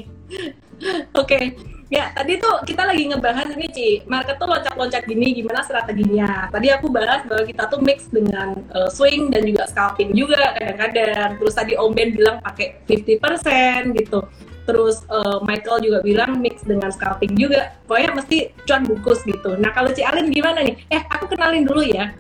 Oke, 1.14 1.38
okay. 1.38 1.44
Ya 1.90 2.14
tadi 2.14 2.38
tuh 2.38 2.62
kita 2.62 2.87
lagi 2.87 3.11
ngebahas 3.11 3.50
ini 3.50 3.66
Ci, 3.66 3.88
market 4.06 4.38
tuh 4.38 4.47
loncat-loncat 4.47 5.02
gini, 5.11 5.35
gimana 5.35 5.66
strateginya. 5.66 6.47
Tadi 6.54 6.70
aku 6.70 6.87
bahas 6.87 7.26
bahwa 7.26 7.42
kita 7.42 7.66
tuh 7.66 7.82
mix 7.82 8.06
dengan 8.06 8.54
uh, 8.70 8.87
swing 8.87 9.35
dan 9.35 9.42
juga 9.42 9.66
scalping 9.66 10.14
juga 10.14 10.54
kadang-kadang. 10.54 11.37
Terus 11.42 11.54
tadi 11.59 11.75
Om 11.75 11.90
Ben 11.90 12.14
bilang 12.14 12.38
pakai 12.40 12.78
50% 12.87 13.99
gitu. 13.99 14.23
Terus 14.70 15.02
uh, 15.11 15.42
Michael 15.42 15.82
juga 15.82 15.99
bilang 16.06 16.38
mix 16.38 16.62
dengan 16.62 16.94
scalping 16.94 17.35
juga. 17.35 17.75
Pokoknya 17.90 18.23
mesti 18.23 18.54
cuan 18.62 18.87
bukus 18.87 19.26
gitu. 19.26 19.59
Nah 19.59 19.75
kalau 19.75 19.90
Ci 19.90 20.06
Alin 20.06 20.30
gimana 20.30 20.62
nih? 20.62 20.78
Eh 20.94 21.02
aku 21.11 21.35
kenalin 21.35 21.66
dulu 21.66 21.82
ya. 21.82 22.14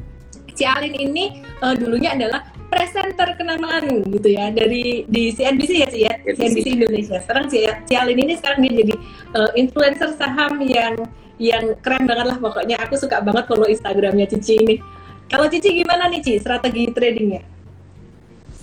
Ci 0.50 0.66
Alin 0.66 0.98
ini 0.98 1.46
uh, 1.62 1.78
dulunya 1.78 2.18
adalah 2.18 2.42
presenter 2.70 3.34
kenamaan 3.34 4.06
gitu 4.06 4.30
ya 4.30 4.54
dari 4.54 5.02
di 5.10 5.34
CNBC 5.34 5.72
ya 5.82 5.88
sih 5.90 6.02
ya 6.06 6.14
CNBC 6.22 6.66
Indonesia. 6.78 7.18
Sekarang 7.18 7.50
si 7.50 7.66
Cialin 7.90 8.16
ini 8.16 8.38
sekarang 8.38 8.62
dia 8.62 8.72
jadi 8.86 8.94
uh, 9.34 9.50
influencer 9.58 10.14
saham 10.14 10.62
yang 10.62 10.94
yang 11.42 11.74
keren 11.82 12.06
banget 12.06 12.30
lah 12.30 12.38
pokoknya. 12.38 12.78
Aku 12.86 12.94
suka 12.94 13.18
banget 13.20 13.50
follow 13.50 13.66
Instagramnya 13.66 14.30
Cici 14.30 14.54
ini. 14.62 14.78
Kalau 15.26 15.50
Cici 15.50 15.82
gimana 15.82 16.06
nih 16.06 16.22
Cici 16.22 16.38
strategi 16.38 16.86
tradingnya? 16.94 17.42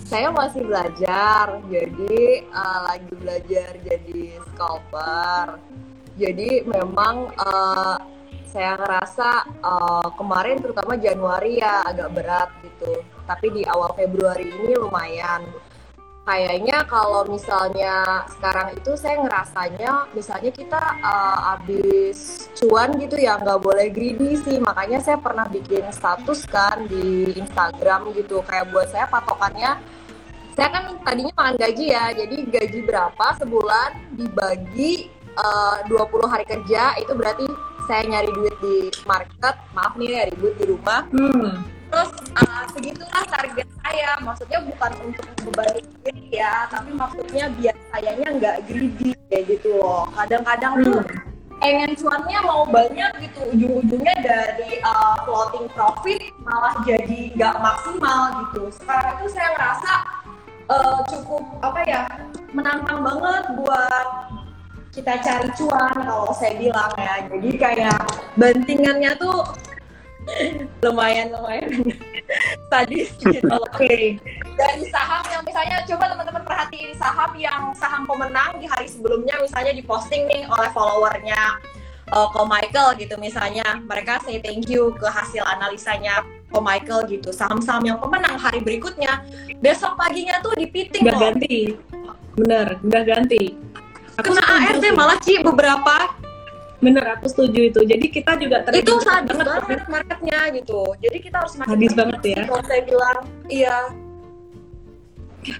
Saya 0.07 0.31
masih 0.31 0.63
belajar, 0.63 1.59
jadi 1.67 2.47
uh, 2.47 2.79
lagi 2.87 3.11
belajar 3.11 3.75
jadi 3.83 4.39
scalper. 4.55 5.59
Jadi 6.15 6.63
memang 6.63 7.27
uh, 7.35 7.99
saya 8.47 8.79
ngerasa 8.79 9.29
uh, 9.59 10.09
kemarin 10.15 10.63
terutama 10.63 10.95
Januari 10.95 11.59
ya 11.59 11.83
agak 11.83 12.09
berat 12.15 12.49
gitu 12.63 13.03
tapi 13.27 13.51
di 13.51 13.61
awal 13.67 13.91
Februari 13.93 14.47
ini 14.47 14.73
lumayan. 14.79 15.43
Kayaknya 16.27 16.83
kalau 16.91 17.23
misalnya 17.23 18.27
sekarang 18.27 18.75
itu 18.75 18.99
saya 18.99 19.23
ngerasanya 19.23 20.11
misalnya 20.11 20.51
kita 20.51 20.81
uh, 20.99 21.55
abis 21.55 22.51
cuan 22.59 22.99
gitu 22.99 23.15
ya 23.15 23.39
nggak 23.39 23.63
boleh 23.63 23.87
greedy 23.87 24.35
sih. 24.35 24.59
Makanya 24.59 24.99
saya 24.99 25.23
pernah 25.23 25.47
bikin 25.47 25.87
status 25.87 26.43
kan 26.43 26.83
di 26.91 27.31
Instagram 27.31 28.11
gitu. 28.11 28.43
Kayak 28.43 28.75
buat 28.75 28.91
saya 28.91 29.07
patokannya 29.07 29.79
saya 30.57 30.73
kan 30.73 30.83
tadinya 31.05 31.33
makan 31.37 31.55
gaji 31.61 31.85
ya 31.93 32.09
jadi 32.17 32.37
gaji 32.49 32.79
berapa 32.81 33.25
sebulan 33.37 34.17
dibagi 34.17 35.05
uh, 35.37 35.85
20 35.85 36.33
hari 36.33 36.45
kerja 36.49 36.97
itu 36.97 37.13
berarti 37.13 37.45
saya 37.85 38.03
nyari 38.09 38.33
duit 38.33 38.57
di 38.59 38.89
market 39.05 39.55
maaf 39.77 39.93
nih 39.95 40.17
nyari 40.17 40.33
duit 40.35 40.59
di 40.59 40.65
rumah. 40.65 41.07
Hmm 41.13 41.76
terus 41.87 42.11
uh, 42.35 42.63
segitulah 42.75 43.23
target 43.27 43.67
saya. 43.83 44.09
Maksudnya 44.23 44.59
bukan 44.63 44.91
untuk 45.07 45.25
membebani 45.39 45.81
diri 46.03 46.25
ya 46.39 46.67
tapi 46.67 46.91
maksudnya 46.93 47.45
biar 47.55 47.75
sayanya 47.91 48.27
nggak 48.35 48.57
greedy 48.67 49.11
kayak 49.31 49.43
gitu 49.47 49.79
loh. 49.79 50.07
Kadang-kadang 50.15 50.73
hmm. 50.79 50.85
tuh 50.85 51.01
pengen 51.57 51.91
cuannya 51.97 52.39
mau 52.45 52.63
banyak 52.67 53.11
gitu. 53.27 53.39
Ujung-ujungnya 53.55 54.15
dari 54.21 54.79
uh, 54.83 55.15
floating 55.25 55.67
profit 55.73 56.21
malah 56.43 56.75
jadi 56.85 57.33
nggak 57.33 57.55
maksimal 57.59 58.21
gitu. 58.45 58.61
Sekarang 58.75 59.13
itu 59.19 59.27
saya 59.33 59.49
ngerasa 59.55 59.93
uh, 60.69 60.99
cukup 61.09 61.43
apa 61.63 61.79
ya 61.87 62.01
menantang 62.53 63.03
banget 63.03 63.43
buat 63.59 64.07
kita 64.95 65.13
cari 65.21 65.49
cuan 65.53 65.93
kalau 65.93 66.29
saya 66.33 66.57
bilang 66.57 66.91
ya. 66.97 67.15
Jadi 67.29 67.49
kayak 67.57 67.99
bantingannya 68.37 69.11
tuh 69.17 69.45
lumayan 70.85 71.31
lumayan 71.31 71.71
tadi 72.73 73.07
gitu. 73.07 73.47
Oke. 73.47 73.71
Okay. 73.71 74.03
Dari 74.57 74.83
saham 74.89 75.23
yang 75.29 75.43
misalnya 75.45 75.85
coba 75.85 76.05
teman-teman 76.11 76.43
perhatiin 76.43 76.91
saham 76.97 77.31
yang 77.37 77.71
saham 77.77 78.03
pemenang 78.09 78.57
di 78.57 78.65
hari 78.65 78.89
sebelumnya 78.89 79.37
misalnya 79.39 79.71
diposting 79.71 80.25
nih 80.27 80.43
oleh 80.49 80.69
followernya 80.73 81.41
uh, 82.11 82.27
Ko 82.31 82.47
Michael 82.47 82.95
gitu 82.99 83.15
misalnya 83.19 83.79
mereka 83.83 84.19
say 84.23 84.39
thank 84.39 84.67
you 84.71 84.95
ke 84.95 85.07
hasil 85.07 85.43
analisanya 85.45 86.23
Ko 86.51 86.63
Michael 86.63 87.07
gitu 87.11 87.35
saham-saham 87.35 87.83
yang 87.83 87.97
pemenang 87.99 88.39
hari 88.39 88.63
berikutnya 88.63 89.23
besok 89.59 89.99
paginya 89.99 90.39
tuh 90.39 90.55
dipiting 90.55 91.07
udah 91.07 91.15
loh. 91.15 91.21
ganti 91.21 91.57
bener 92.37 92.67
udah 92.83 93.03
ganti 93.03 93.43
Aku 94.17 94.33
kena 94.33 94.41
ART 94.49 94.81
malah 94.97 95.21
Ci 95.21 95.45
beberapa 95.45 96.09
Bener, 96.77 97.05
aku 97.17 97.25
setuju 97.25 97.73
itu. 97.73 97.81
Jadi 97.81 98.05
kita 98.13 98.37
juga 98.37 98.61
itu 98.69 98.93
sadis 99.01 99.33
banget, 99.33 99.65
banget 99.65 99.87
marketnya 99.89 100.39
gitu. 100.53 100.81
Jadi 101.01 101.17
kita 101.25 101.35
harus 101.41 101.53
sadis 101.57 101.93
banget 101.97 102.21
ya. 102.21 102.41
Kalau 102.45 102.63
saya 102.69 102.81
bilang, 102.85 103.19
iya. 103.49 103.77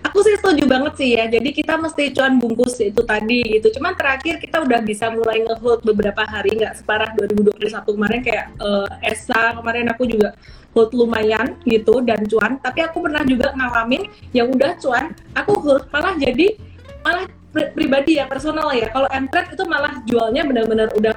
Aku 0.03 0.19
sih 0.19 0.35
setuju 0.37 0.67
banget 0.67 0.93
sih 0.99 1.09
ya. 1.15 1.25
Jadi 1.31 1.49
kita 1.55 1.79
mesti 1.79 2.11
cuan 2.13 2.37
bungkus 2.37 2.77
itu 2.83 3.01
tadi 3.01 3.39
gitu. 3.57 3.71
Cuman 3.79 3.95
terakhir 3.97 4.37
kita 4.37 4.61
udah 4.61 4.79
bisa 4.83 5.09
mulai 5.09 5.41
ngehold 5.41 5.81
beberapa 5.87 6.21
hari 6.27 6.59
nggak 6.59 6.83
separah 6.83 7.09
2021 7.15 7.65
kemarin 7.87 8.19
kayak 8.21 8.45
uh, 8.59 8.89
Esa 8.99 9.55
kemarin 9.55 9.87
aku 9.87 10.03
juga 10.05 10.35
hold 10.75 10.91
lumayan 10.93 11.57
gitu 11.65 12.03
dan 12.05 12.21
cuan. 12.29 12.61
Tapi 12.61 12.85
aku 12.85 13.01
pernah 13.01 13.23
juga 13.25 13.55
ngalamin 13.57 14.05
yang 14.37 14.53
udah 14.53 14.77
cuan, 14.77 15.15
aku 15.33 15.57
hold 15.65 15.89
malah 15.89 16.13
jadi 16.19 16.53
malah 17.01 17.25
pribadi 17.53 18.19
ya 18.19 18.25
personal 18.27 18.69
ya. 18.75 18.91
Kalau 18.91 19.07
entret 19.11 19.53
itu 19.53 19.63
malah 19.65 19.99
jualnya 20.05 20.43
benar-benar 20.45 20.91
udah 20.95 21.15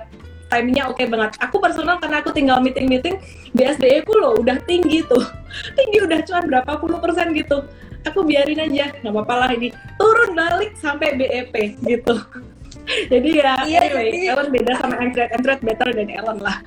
timingnya 0.51 0.91
oke 0.91 0.99
okay 0.99 1.07
banget. 1.07 1.39
Aku 1.39 1.63
personal 1.63 1.97
karena 2.03 2.21
aku 2.21 2.31
tinggal 2.35 2.59
meeting-meeting 2.59 3.23
BSDE 3.55 4.03
ku 4.03 4.19
loh 4.19 4.35
udah 4.39 4.59
tinggi 4.67 5.07
tuh. 5.07 5.23
Tinggi 5.79 5.99
udah 6.03 6.19
cuan 6.27 6.45
berapa 6.51 6.73
puluh 6.83 6.99
persen 6.99 7.31
gitu. 7.33 7.65
Aku 8.09 8.25
biarin 8.25 8.59
aja 8.59 8.91
nggak 9.01 9.13
apa-apa 9.15 9.35
lah 9.47 9.51
ini. 9.55 9.71
Turun 10.01 10.35
balik 10.35 10.75
sampai 10.77 11.15
BEP 11.15 11.55
gitu. 11.87 12.17
Jadi 13.13 13.29
ya 13.39 13.55
iya, 13.69 13.87
anyway 13.87 14.09
iya. 14.11 14.35
Ellen 14.35 14.51
beda 14.51 14.73
sama 14.83 14.99
entret 14.99 15.31
entret 15.31 15.61
better 15.63 15.89
dan 15.95 16.09
Ellen 16.11 16.39
lah. 16.43 16.59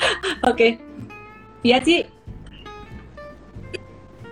Oke. 0.50 0.56
Okay. 0.56 0.70
iya 1.62 1.78
sih. 1.84 2.08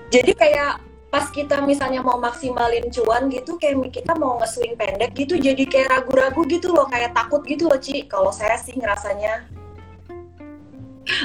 Jadi 0.09 0.33
kayak 0.33 0.88
pas 1.09 1.25
kita 1.33 1.65
misalnya 1.65 2.05
mau 2.05 2.21
maksimalin 2.21 2.93
cuan 2.93 3.33
gitu 3.33 3.57
kayak 3.57 3.89
kita 3.89 4.13
mau 4.13 4.37
nge-swing 4.45 4.77
pendek 4.77 5.17
gitu 5.17 5.41
jadi 5.41 5.65
kayak 5.65 5.89
ragu-ragu 5.89 6.45
gitu 6.45 6.69
loh 6.69 6.85
kayak 6.85 7.17
takut 7.17 7.41
gitu 7.49 7.65
loh 7.65 7.81
Ci 7.81 8.05
kalau 8.05 8.29
saya 8.29 8.61
sih 8.61 8.77
ngerasanya 8.77 9.49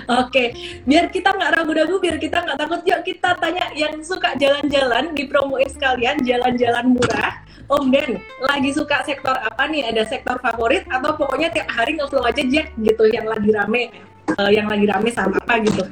Oke, 0.07 0.55
biar 0.87 1.11
kita 1.11 1.35
nggak 1.35 1.59
ragu-ragu, 1.59 1.99
biar 1.99 2.15
kita 2.15 2.39
nggak 2.39 2.55
takut, 2.55 2.79
yuk 2.87 3.03
kita 3.03 3.35
tanya 3.35 3.67
yang 3.75 3.99
suka 3.99 4.31
jalan-jalan, 4.39 5.11
dipromoin 5.11 5.67
sekalian, 5.67 6.23
jalan-jalan 6.23 6.95
murah. 6.95 7.43
Om 7.67 7.91
Den, 7.91 8.23
lagi 8.39 8.71
suka 8.71 9.03
sektor 9.03 9.35
apa 9.35 9.67
nih? 9.67 9.91
Ada 9.91 10.07
sektor 10.07 10.39
favorit 10.39 10.87
atau 10.87 11.19
pokoknya 11.19 11.51
tiap 11.51 11.67
hari 11.67 11.99
nge-flow 11.99 12.23
aja 12.23 12.43
Jack 12.47 12.71
gitu, 12.79 13.11
yang 13.11 13.27
lagi 13.27 13.51
rame, 13.51 13.91
uh, 14.39 14.51
yang 14.51 14.71
lagi 14.71 14.87
rame 14.87 15.11
sama 15.11 15.35
apa 15.43 15.59
gitu. 15.63 15.83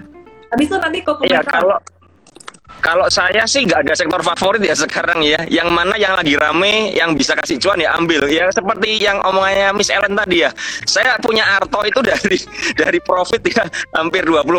Habis 0.51 0.67
itu 0.71 0.77
nanti 0.79 1.00
kok 1.03 1.19
Iya, 1.27 1.43
kalau 1.43 1.75
kalau 2.82 3.08
saya 3.08 3.46
sih 3.46 3.64
nggak 3.70 3.86
ada 3.88 3.94
sektor 3.94 4.22
favorit 4.26 4.66
ya 4.66 4.74
sekarang 4.74 5.22
ya. 5.22 5.40
Yang 5.48 5.70
mana 5.70 5.96
yang 5.96 6.18
lagi 6.18 6.34
rame, 6.34 6.92
yang 6.98 7.14
bisa 7.14 7.38
kasih 7.38 7.62
cuan 7.62 7.78
ya 7.78 7.94
ambil. 7.96 8.26
Ya 8.28 8.50
seperti 8.50 8.98
yang 8.98 9.22
omongannya 9.22 9.72
Miss 9.78 9.94
Ellen 9.94 10.18
tadi 10.18 10.44
ya. 10.44 10.50
Saya 10.90 11.16
punya 11.22 11.46
Arto 11.46 11.86
itu 11.86 12.02
dari 12.10 12.38
dari 12.74 13.00
profit 13.00 13.42
ya 13.46 13.64
hampir 13.94 14.26
20% 14.26 14.58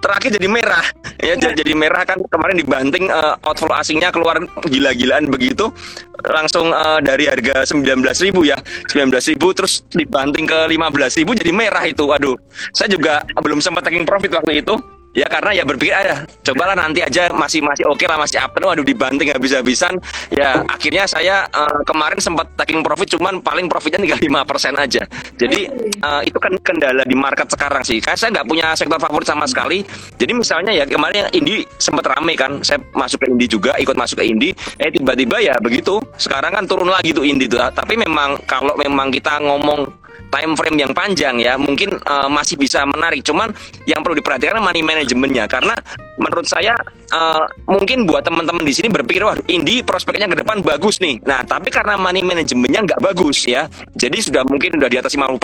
terakhir 0.00 0.30
jadi 0.40 0.48
merah. 0.48 0.84
Ya 1.20 1.36
jadi 1.36 1.72
merah 1.76 2.08
kan 2.08 2.18
kemarin 2.32 2.56
dibanting 2.56 3.12
uh, 3.12 3.36
outflow 3.44 3.76
asingnya 3.76 4.08
keluar 4.08 4.40
gila-gilaan 4.64 5.28
begitu 5.28 5.68
langsung 6.26 6.74
uh, 6.74 6.98
dari 6.98 7.28
harga 7.28 7.68
19.000 7.68 8.32
ya. 8.42 8.58
19.000 8.90 9.36
terus 9.54 9.84
dibanting 9.92 10.48
ke 10.48 10.58
15.000 10.66 11.40
jadi 11.44 11.52
merah 11.52 11.84
itu. 11.84 12.08
Aduh. 12.08 12.34
Saya 12.72 12.88
juga 12.88 13.22
belum 13.36 13.60
sempat 13.60 13.84
taking 13.86 14.08
profit 14.08 14.32
waktu 14.32 14.64
itu 14.64 14.97
ya 15.18 15.26
karena 15.26 15.50
ya 15.50 15.64
berpikir 15.66 15.90
aja 15.90 16.22
cobalah 16.46 16.78
nanti 16.78 17.02
aja 17.02 17.26
masih 17.34 17.58
masih 17.58 17.82
oke 17.90 17.98
okay 17.98 18.06
lah 18.06 18.22
masih 18.22 18.38
up. 18.38 18.54
Waduh 18.54 18.84
dibanting 18.84 19.32
habis-habisan. 19.32 19.96
Ya 20.30 20.60
akhirnya 20.68 21.08
saya 21.08 21.48
uh, 21.50 21.80
kemarin 21.88 22.20
sempat 22.20 22.52
taking 22.60 22.84
profit 22.84 23.16
cuman 23.18 23.40
paling 23.40 23.66
profitnya 23.66 24.04
tinggal 24.04 24.20
lima 24.20 24.40
persen 24.44 24.76
aja. 24.76 25.02
Jadi 25.40 25.66
uh, 26.04 26.20
itu 26.20 26.36
kan 26.36 26.52
kendala 26.60 27.02
di 27.08 27.16
market 27.16 27.48
sekarang 27.48 27.80
sih. 27.80 27.98
Karena 27.98 28.18
saya 28.20 28.30
nggak 28.36 28.46
punya 28.46 28.66
sektor 28.76 29.00
favorit 29.00 29.24
sama 29.24 29.48
sekali. 29.48 29.82
Jadi 30.20 30.32
misalnya 30.36 30.70
ya 30.76 30.84
kemarin 30.84 31.26
yang 31.26 31.30
Indi 31.32 31.64
sempat 31.80 32.04
rame 32.12 32.36
kan. 32.36 32.60
Saya 32.60 32.78
masuk 32.92 33.24
ke 33.24 33.26
Indi 33.32 33.46
juga 33.48 33.72
ikut 33.80 33.96
masuk 33.96 34.20
ke 34.20 34.24
Indi. 34.28 34.52
Eh 34.76 34.92
tiba-tiba 34.92 35.40
ya 35.40 35.56
begitu 35.58 35.96
sekarang 36.20 36.52
kan 36.52 36.64
turun 36.68 36.92
lagi 36.92 37.16
tuh 37.16 37.24
Indi 37.24 37.48
tuh. 37.48 37.58
Tapi 37.72 37.96
memang 37.96 38.36
kalau 38.44 38.76
memang 38.76 39.08
kita 39.08 39.40
ngomong 39.40 40.07
time 40.28 40.52
frame 40.56 40.78
yang 40.80 40.92
panjang 40.92 41.40
ya 41.40 41.56
mungkin 41.56 41.96
uh, 42.04 42.28
masih 42.28 42.56
bisa 42.60 42.84
menarik. 42.84 43.24
Cuman 43.24 43.52
yang 43.88 44.00
perlu 44.04 44.16
diperhatikan 44.18 44.60
money 44.60 44.84
manajemennya 44.84 45.48
karena 45.48 45.74
menurut 46.18 46.44
saya 46.44 46.74
uh, 47.14 47.46
mungkin 47.70 48.04
buat 48.04 48.26
teman-teman 48.26 48.62
di 48.66 48.74
sini 48.74 48.90
berpikir 48.92 49.22
wah 49.24 49.38
Indi 49.48 49.80
prospeknya 49.80 50.28
ke 50.28 50.42
depan 50.42 50.60
bagus 50.60 51.00
nih. 51.00 51.22
Nah 51.24 51.40
tapi 51.46 51.72
karena 51.72 51.96
money 51.96 52.20
manajemennya 52.20 52.84
nggak 52.84 53.00
bagus 53.00 53.46
ya. 53.48 53.70
Jadi 53.94 54.18
sudah 54.20 54.42
mungkin 54.44 54.76
sudah 54.76 54.90
di 54.90 54.98
atas 54.98 55.14
50% 55.14 55.38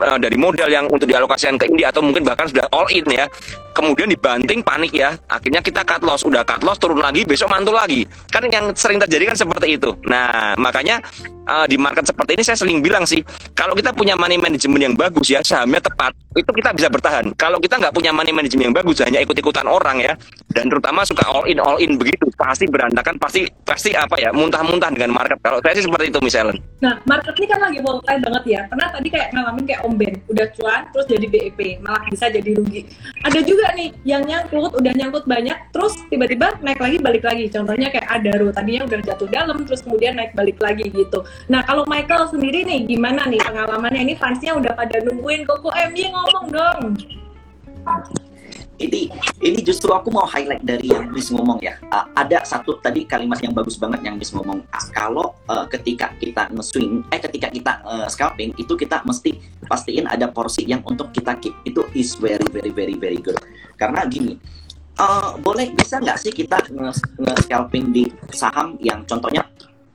uh, 0.00 0.18
dari 0.18 0.36
modal 0.38 0.70
yang 0.70 0.86
untuk 0.88 1.10
dialokasikan 1.10 1.58
ke 1.58 1.68
Indi 1.68 1.84
atau 1.84 2.00
mungkin 2.00 2.24
bahkan 2.24 2.48
sudah 2.48 2.66
all 2.72 2.88
in 2.94 3.04
ya. 3.10 3.26
Kemudian 3.72 4.08
dibanting 4.08 4.60
panik 4.60 4.92
ya. 4.92 5.16
Akhirnya 5.28 5.64
kita 5.64 5.82
cut 5.82 6.04
loss. 6.04 6.22
Udah 6.24 6.44
cut 6.44 6.60
loss 6.62 6.76
turun 6.78 7.00
lagi 7.00 7.24
besok 7.24 7.50
mantul 7.50 7.76
lagi. 7.76 8.04
Kan 8.30 8.46
yang 8.48 8.72
sering 8.76 9.00
terjadi 9.00 9.32
kan 9.32 9.36
seperti 9.36 9.80
itu. 9.80 9.90
Nah 10.06 10.54
makanya 10.60 11.00
uh, 11.48 11.66
di 11.66 11.80
market 11.80 12.06
seperti 12.06 12.38
ini 12.38 12.42
saya 12.44 12.58
sering 12.58 12.78
bilang 12.84 13.08
sih 13.08 13.24
kalau 13.56 13.72
kita 13.72 13.90
punya 13.96 14.14
money 14.14 14.36
management 14.36 14.82
yang 14.92 14.94
bagus 14.94 15.32
ya 15.32 15.40
sahamnya 15.40 15.80
tepat 15.82 16.12
itu 16.36 16.50
kita 16.52 16.70
bisa 16.76 16.88
bertahan. 16.88 17.32
Kalau 17.36 17.60
kita 17.60 17.80
nggak 17.80 17.92
punya 17.92 18.12
money 18.12 18.32
management 18.32 18.72
yang 18.72 18.76
bagus 18.76 19.00
hanya 19.04 19.20
ikut-ikutan 19.24 19.64
orang 19.68 20.00
ya 20.00 20.11
dan 20.52 20.68
terutama 20.68 21.04
suka 21.04 21.24
all 21.28 21.44
in 21.48 21.58
all 21.58 21.76
in. 21.80 21.96
Begitu 21.96 22.28
pasti 22.34 22.66
berantakan 22.66 23.16
pasti 23.20 23.46
pasti 23.62 23.92
apa 23.94 24.18
ya 24.18 24.30
muntah-muntah 24.34 24.90
dengan 24.92 25.16
market. 25.16 25.38
Kalau 25.40 25.58
saya 25.60 25.74
sih 25.78 25.84
seperti 25.84 26.10
itu 26.10 26.20
misalnya 26.22 26.56
nah 26.82 26.98
market 27.06 27.34
ini 27.38 27.46
kan 27.46 27.60
lagi 27.62 27.78
volatile 27.78 28.20
banget 28.20 28.44
ya. 28.46 28.60
Pernah 28.66 28.88
tadi 28.90 29.08
kayak 29.08 29.28
ngalamin 29.32 29.64
kayak 29.68 29.80
Om 29.86 29.94
Ben 29.98 30.14
udah 30.28 30.46
cuan 30.58 30.82
terus 30.90 31.06
jadi 31.06 31.26
BEP 31.30 31.60
malah 31.84 32.02
bisa 32.10 32.26
jadi 32.28 32.50
rugi. 32.58 32.80
Ada 33.22 33.40
juga 33.46 33.66
nih 33.78 33.88
yang 34.02 34.22
nyangkut 34.26 34.72
udah 34.78 34.92
nyangkut 34.92 35.24
banyak 35.26 35.58
terus 35.70 35.94
tiba-tiba 36.10 36.58
naik 36.60 36.80
lagi 36.82 36.96
balik 36.98 37.24
lagi. 37.24 37.44
Contohnya 37.50 37.88
kayak 37.92 38.08
Adaro 38.10 38.50
tadinya 38.50 38.82
udah 38.86 38.98
jatuh 39.02 39.28
dalam 39.30 39.62
terus 39.64 39.80
kemudian 39.82 40.18
naik 40.18 40.34
balik 40.34 40.58
lagi 40.58 40.90
gitu. 40.90 41.22
Nah 41.46 41.62
kalau 41.62 41.86
Michael 41.86 42.28
sendiri 42.28 42.66
nih 42.66 42.86
gimana 42.86 43.26
nih 43.30 43.40
pengalamannya? 43.40 44.00
Ini 44.02 44.14
fansnya 44.18 44.58
udah 44.58 44.72
pada 44.74 44.98
nungguin 45.06 45.46
Koko 45.46 45.70
MJ 45.70 46.10
ngomong 46.10 46.46
dong 46.50 46.98
ini 48.82 49.08
ini 49.38 49.58
justru 49.62 49.94
aku 49.94 50.10
mau 50.10 50.26
highlight 50.26 50.62
dari 50.66 50.90
yang 50.90 51.08
Miss 51.14 51.30
ngomong 51.30 51.62
ya. 51.62 51.78
Uh, 51.88 52.06
ada 52.18 52.42
satu 52.42 52.82
tadi 52.82 53.06
kalimat 53.06 53.38
yang 53.38 53.54
bagus 53.54 53.78
banget 53.78 54.02
yang 54.02 54.18
Miss 54.18 54.34
ngomong. 54.34 54.66
Uh, 54.66 54.86
kalau 54.90 55.34
uh, 55.46 55.66
ketika 55.70 56.10
kita 56.18 56.50
nge-swing, 56.50 57.06
eh 57.14 57.20
ketika 57.22 57.48
kita 57.48 57.78
uh, 57.86 58.06
scalping 58.10 58.50
itu 58.58 58.74
kita 58.74 59.00
mesti 59.06 59.38
pastiin 59.70 60.10
ada 60.10 60.26
porsi 60.28 60.66
yang 60.66 60.82
untuk 60.82 61.14
kita 61.14 61.38
keep. 61.38 61.54
Itu 61.62 61.86
is 61.94 62.18
very 62.18 62.44
very 62.50 62.74
very 62.74 62.98
very 62.98 63.18
good. 63.22 63.38
Karena 63.78 64.02
gini, 64.10 64.34
uh, 64.98 65.38
boleh 65.38 65.70
bisa 65.72 66.02
nggak 66.02 66.18
sih 66.18 66.34
kita 66.34 66.58
nge-scalping 67.22 67.94
di 67.94 68.10
saham 68.34 68.74
yang 68.82 69.06
contohnya 69.06 69.46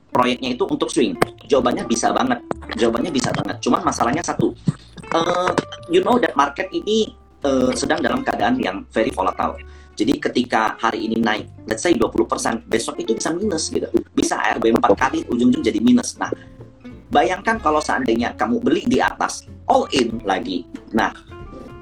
proyeknya 0.10 0.56
itu 0.56 0.63
untuk 0.65 0.89
swing? 0.89 1.13
Jawabannya 1.46 1.84
bisa 1.86 2.15
banget. 2.15 2.39
Jawabannya 2.79 3.12
bisa 3.12 3.29
banget. 3.36 3.60
Cuman 3.60 3.84
masalahnya 3.84 4.24
satu. 4.24 4.56
Uh, 5.08 5.56
you 5.88 6.03
know 6.03 6.20
that 6.20 6.36
market 6.36 6.67
ini 6.75 7.15
uh, 7.46 7.72
sedang 7.75 8.00
dalam 8.01 8.25
keadaan 8.25 8.58
yang 8.58 8.88
very 8.89 9.12
volatile. 9.13 9.60
Jadi 9.98 10.22
ketika 10.22 10.77
hari 10.77 11.10
ini 11.10 11.17
naik, 11.17 11.50
let's 11.65 11.82
say 11.82 11.98
20%, 11.98 12.70
besok 12.70 13.01
itu 13.01 13.17
bisa 13.17 13.34
minus 13.34 13.74
gitu. 13.74 13.89
Bisa 14.13 14.38
ARB 14.38 14.70
4 14.70 14.94
kali, 14.94 15.25
ujung-ujung 15.25 15.65
jadi 15.65 15.82
minus. 15.82 16.13
Nah, 16.22 16.29
bayangkan 17.10 17.58
kalau 17.58 17.82
seandainya 17.82 18.38
kamu 18.38 18.62
beli 18.62 18.86
di 18.86 19.01
atas, 19.01 19.50
all 19.65 19.89
in 19.89 20.22
lagi. 20.22 20.70
Nah, 20.94 21.10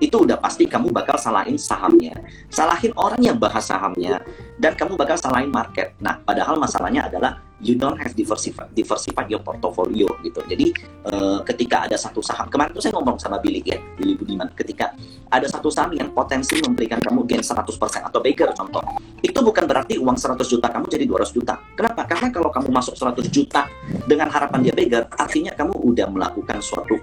itu 0.04 0.28
udah 0.28 0.36
pasti 0.40 0.68
kamu 0.68 0.92
bakal 0.92 1.16
salahin 1.16 1.56
sahamnya. 1.56 2.16
Salahin 2.52 2.92
orang 3.00 3.22
yang 3.24 3.38
bahas 3.40 3.68
sahamnya, 3.68 4.20
dan 4.60 4.76
kamu 4.76 5.00
bakal 5.00 5.16
salahin 5.16 5.52
market. 5.52 5.96
Nah, 6.04 6.20
padahal 6.24 6.60
masalahnya 6.60 7.08
adalah 7.08 7.40
you 7.64 7.80
don't 7.80 7.96
have 7.96 8.12
diversified, 8.16 8.68
diversified 8.76 9.32
your 9.32 9.40
portfolio 9.40 10.08
gitu. 10.24 10.44
Jadi 10.44 10.76
uh, 11.08 11.40
ketika 11.48 11.88
ada 11.88 11.96
satu 11.96 12.20
saham, 12.20 12.52
kemarin 12.52 12.76
tuh 12.76 12.84
saya 12.84 12.94
ngomong 13.00 13.16
sama 13.16 13.40
Billy 13.40 13.64
ya, 13.64 13.80
Billy 13.96 14.20
Budiman, 14.20 14.52
ketika 14.52 14.92
ada 15.32 15.48
satu 15.48 15.72
saham 15.72 15.96
yang 15.96 16.12
potensi 16.12 16.60
memberikan 16.60 17.00
kamu 17.00 17.24
gain 17.24 17.44
100% 17.44 17.64
atau 18.12 18.20
bigger 18.20 18.52
contoh, 18.52 18.84
itu 19.24 19.40
bukan 19.40 19.64
berarti 19.64 19.96
uang 19.96 20.18
100 20.20 20.44
juta 20.44 20.68
kamu 20.68 20.86
jadi 20.92 21.06
200 21.08 21.32
juta. 21.36 21.54
Kenapa? 21.76 22.04
Karena 22.04 22.28
kalau 22.32 22.50
kamu 22.52 22.70
masuk 22.72 22.96
100 23.00 23.32
juta 23.32 23.68
dengan 24.04 24.28
harapan 24.28 24.60
dia 24.60 24.74
bigger, 24.76 25.08
artinya 25.16 25.56
kamu 25.56 25.74
udah 25.80 26.08
melakukan 26.12 26.60
suatu 26.60 27.00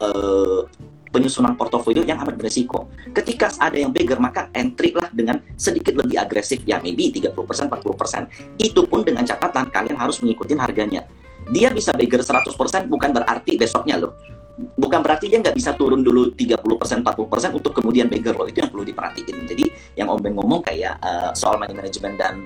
uh, 0.00 0.62
penyusunan 1.10 1.58
portofolio 1.58 2.06
yang 2.06 2.22
amat 2.22 2.38
beresiko. 2.38 2.88
Ketika 3.10 3.50
ada 3.58 3.74
yang 3.74 3.90
bigger, 3.90 4.22
maka 4.22 4.48
entry 4.54 4.94
lah 4.94 5.10
dengan 5.10 5.42
sedikit 5.58 5.98
lebih 5.98 6.22
agresif, 6.22 6.62
ya 6.62 6.78
maybe 6.78 7.10
30%, 7.10 7.34
40%. 7.34 8.62
Itu 8.62 8.86
pun 8.86 9.02
dengan 9.02 9.26
catatan 9.26 9.68
kalian 9.74 9.98
harus 9.98 10.22
mengikuti 10.22 10.54
harganya. 10.54 11.04
Dia 11.50 11.74
bisa 11.74 11.90
bigger 11.90 12.22
100% 12.22 12.86
bukan 12.86 13.10
berarti 13.10 13.58
besoknya 13.58 13.98
loh. 13.98 14.14
Bukan 14.60 15.00
berarti 15.00 15.26
dia 15.26 15.40
nggak 15.42 15.56
bisa 15.56 15.74
turun 15.74 16.06
dulu 16.06 16.30
30%, 16.36 17.02
40% 17.02 17.58
untuk 17.58 17.72
kemudian 17.74 18.06
bigger 18.06 18.38
loh. 18.38 18.46
Itu 18.46 18.62
yang 18.62 18.70
perlu 18.70 18.86
diperhatiin. 18.86 19.36
Jadi 19.50 19.64
yang 19.98 20.14
Om 20.14 20.20
Ben 20.22 20.38
ngomong 20.38 20.62
kayak 20.62 21.00
uh, 21.02 21.34
soal 21.34 21.58
money 21.58 21.74
management 21.74 22.14
dan 22.20 22.44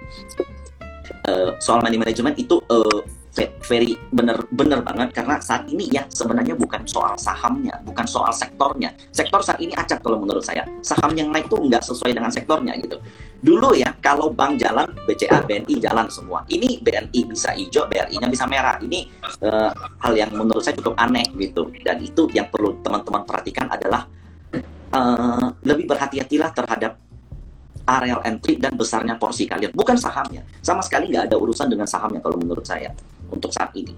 uh, 1.28 1.52
soal 1.60 1.84
money 1.84 2.00
management 2.00 2.38
itu 2.40 2.62
uh, 2.70 3.04
very 3.66 3.98
bener-bener 4.14 4.78
banget 4.86 5.10
karena 5.10 5.42
saat 5.42 5.66
ini 5.66 5.90
ya 5.90 6.06
sebenarnya 6.06 6.54
bukan 6.54 6.86
soal 6.86 7.18
sahamnya, 7.18 7.74
bukan 7.82 8.06
soal 8.06 8.30
sektornya. 8.30 8.94
Sektor 9.10 9.42
saat 9.42 9.58
ini 9.58 9.74
acak 9.74 10.06
kalau 10.06 10.22
menurut 10.22 10.44
saya. 10.46 10.62
Saham 10.86 11.10
yang 11.18 11.34
naik 11.34 11.50
tuh 11.50 11.58
nggak 11.58 11.82
sesuai 11.82 12.14
dengan 12.14 12.30
sektornya 12.30 12.78
gitu. 12.78 13.02
Dulu 13.44 13.74
ya 13.74 13.90
kalau 13.98 14.30
bank 14.30 14.62
jalan, 14.62 14.86
BCA, 15.10 15.42
BNI 15.44 15.74
jalan 15.82 16.06
semua. 16.08 16.46
Ini 16.46 16.80
BNI 16.80 17.20
bisa 17.26 17.50
hijau, 17.52 17.90
BRI-nya 17.90 18.30
bisa 18.30 18.46
merah. 18.46 18.78
Ini 18.78 19.04
uh, 19.42 19.72
hal 20.00 20.12
yang 20.14 20.30
menurut 20.32 20.62
saya 20.62 20.78
cukup 20.78 20.94
aneh 20.96 21.26
gitu. 21.34 21.68
Dan 21.82 22.00
itu 22.00 22.30
yang 22.32 22.46
perlu 22.48 22.78
teman-teman 22.86 23.26
perhatikan 23.26 23.66
adalah 23.68 24.06
uh, 24.94 25.48
lebih 25.66 25.90
berhati-hatilah 25.90 26.50
terhadap 26.54 26.92
areal 27.84 28.24
entry 28.24 28.56
dan 28.56 28.72
besarnya 28.80 29.20
porsi 29.20 29.44
kalian, 29.44 29.74
bukan 29.76 30.00
sahamnya. 30.00 30.40
Sama 30.64 30.80
sekali 30.80 31.12
nggak 31.12 31.28
ada 31.28 31.36
urusan 31.36 31.68
dengan 31.68 31.84
sahamnya 31.84 32.24
kalau 32.24 32.40
menurut 32.40 32.64
saya 32.64 32.88
untuk 33.34 33.50
saat 33.50 33.74
ini. 33.74 33.92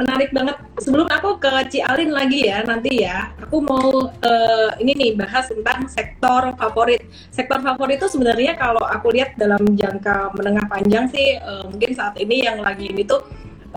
Menarik 0.00 0.32
banget. 0.32 0.56
Sebelum 0.80 1.04
aku 1.12 1.36
ke 1.36 1.52
Cialin 1.68 2.08
lagi 2.08 2.48
ya 2.48 2.64
nanti 2.64 3.04
ya, 3.04 3.36
aku 3.36 3.60
mau 3.60 4.08
uh, 4.08 4.70
ini 4.80 4.96
nih 4.96 5.10
bahas 5.12 5.52
tentang 5.52 5.84
sektor 5.92 6.56
favorit. 6.56 7.04
Sektor 7.28 7.60
favorit 7.60 8.00
itu 8.00 8.08
sebenarnya 8.08 8.56
kalau 8.56 8.80
aku 8.80 9.12
lihat 9.12 9.36
dalam 9.36 9.60
jangka 9.76 10.32
menengah 10.32 10.64
panjang 10.72 11.04
sih 11.12 11.36
uh, 11.36 11.68
mungkin 11.68 11.92
saat 11.92 12.16
ini 12.16 12.48
yang 12.48 12.64
lagi 12.64 12.88
ini 12.88 13.04
tuh 13.04 13.20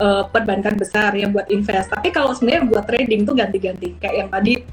uh, 0.00 0.24
perbankan 0.32 0.80
besar 0.80 1.12
yang 1.12 1.28
buat 1.34 1.50
invest. 1.52 1.92
Tapi 1.92 2.08
kalau 2.08 2.32
sebenarnya 2.32 2.72
buat 2.72 2.84
trading 2.88 3.28
tuh 3.28 3.36
ganti-ganti 3.36 3.92
kayak 4.00 4.16
yang 4.24 4.30
tadi 4.32 4.64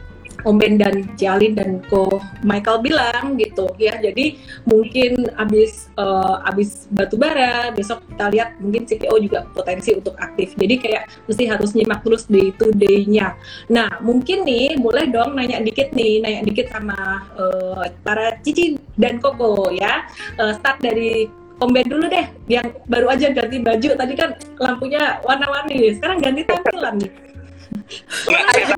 Om 0.42 0.56
Ben 0.58 0.76
dan 0.78 1.06
Jalin 1.18 1.54
dan 1.54 1.82
Ko 1.90 2.22
Michael 2.42 2.82
bilang 2.82 3.38
gitu 3.38 3.70
ya. 3.78 3.98
Jadi 4.02 4.38
mungkin 4.66 5.30
abis 5.38 5.90
uh, 5.98 6.42
abis 6.50 6.90
batu 6.92 7.18
bara 7.18 7.70
besok 7.74 8.02
kita 8.14 8.26
lihat 8.34 8.50
mungkin 8.62 8.86
CPO 8.86 9.16
juga 9.22 9.46
potensi 9.54 9.94
untuk 9.94 10.18
aktif. 10.18 10.54
Jadi 10.58 10.76
kayak 10.82 11.04
mesti 11.30 11.44
harus 11.46 11.72
nyimak 11.78 12.02
terus 12.02 12.26
day 12.28 12.50
to 12.58 12.70
day-nya 12.76 13.34
nah 13.70 13.88
mungkin 14.02 14.44
nih 14.44 14.78
boleh 14.80 15.08
dong 15.10 15.38
nanya 15.38 15.62
dikit 15.62 15.94
nih 15.94 16.24
nanya 16.24 16.42
dikit 16.46 16.72
sama 16.72 17.26
uh, 17.38 17.86
para 18.02 18.38
Cici 18.42 18.78
dan 18.98 19.22
Koko 19.22 19.70
ya. 19.74 20.06
Uh, 20.40 20.54
start 20.58 20.82
dari 20.82 21.30
Om 21.62 21.70
Ben 21.78 21.86
dulu 21.86 22.10
deh 22.10 22.26
yang 22.50 22.66
baru 22.90 23.14
aja 23.14 23.30
ganti 23.30 23.62
baju. 23.62 23.90
Tadi 23.94 24.14
kan 24.18 24.34
lampunya 24.58 25.22
warna-warni 25.22 25.94
sekarang 25.94 26.18
ganti 26.18 26.42
tampilan 26.42 26.98
nih. 26.98 27.12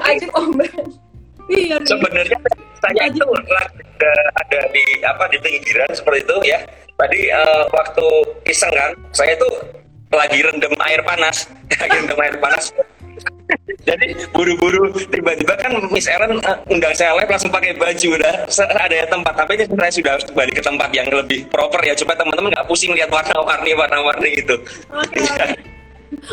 Ayo 0.03 0.27
Om 0.35 0.49
Ben 0.59 0.83
Iya 1.51 1.75
Sebenarnya 1.83 2.39
saya 2.83 3.03
itu 3.07 3.23
ada, 3.23 4.13
ada 4.35 4.59
di 4.71 4.83
apa 5.03 5.23
di 5.31 5.37
pinggiran 5.39 5.91
seperti 5.91 6.19
itu 6.27 6.37
ya. 6.47 6.59
Tadi 6.93 7.21
uh, 7.33 7.63
waktu 7.73 8.07
iseng 8.47 8.69
kan, 8.69 8.91
saya 9.11 9.33
itu 9.33 9.49
lagi 10.13 10.39
rendam 10.45 10.73
air 10.85 11.01
panas, 11.01 11.49
lagi 11.81 11.95
rendam 11.99 12.19
air 12.21 12.37
panas. 12.37 12.69
Jadi 13.83 14.15
buru-buru 14.31 14.89
tiba-tiba 15.11 15.53
kan 15.59 15.75
Miss 15.91 16.07
Aaron 16.07 16.39
uh, 16.41 16.57
undang 16.71 16.95
saya 16.95 17.13
live 17.19 17.29
langsung 17.29 17.51
pakai 17.51 17.75
baju 17.75 18.07
udah 18.15 18.47
ada 18.79 18.95
ya 18.95 19.05
tempat 19.05 19.33
tapi 19.35 19.59
ini 19.59 19.65
saya 19.67 19.91
sudah 19.91 20.13
balik 20.33 20.55
ke 20.57 20.63
tempat 20.63 20.89
yang 20.95 21.05
lebih 21.11 21.45
proper 21.51 21.83
ya 21.83 21.93
coba 21.93 22.15
teman-teman 22.17 22.55
nggak 22.55 22.67
pusing 22.71 22.95
lihat 22.95 23.11
warna-warni 23.11 23.71
warna-warni 23.75 24.29
itu. 24.39 24.55
Oke, 24.89 25.19
okay, 25.19 25.51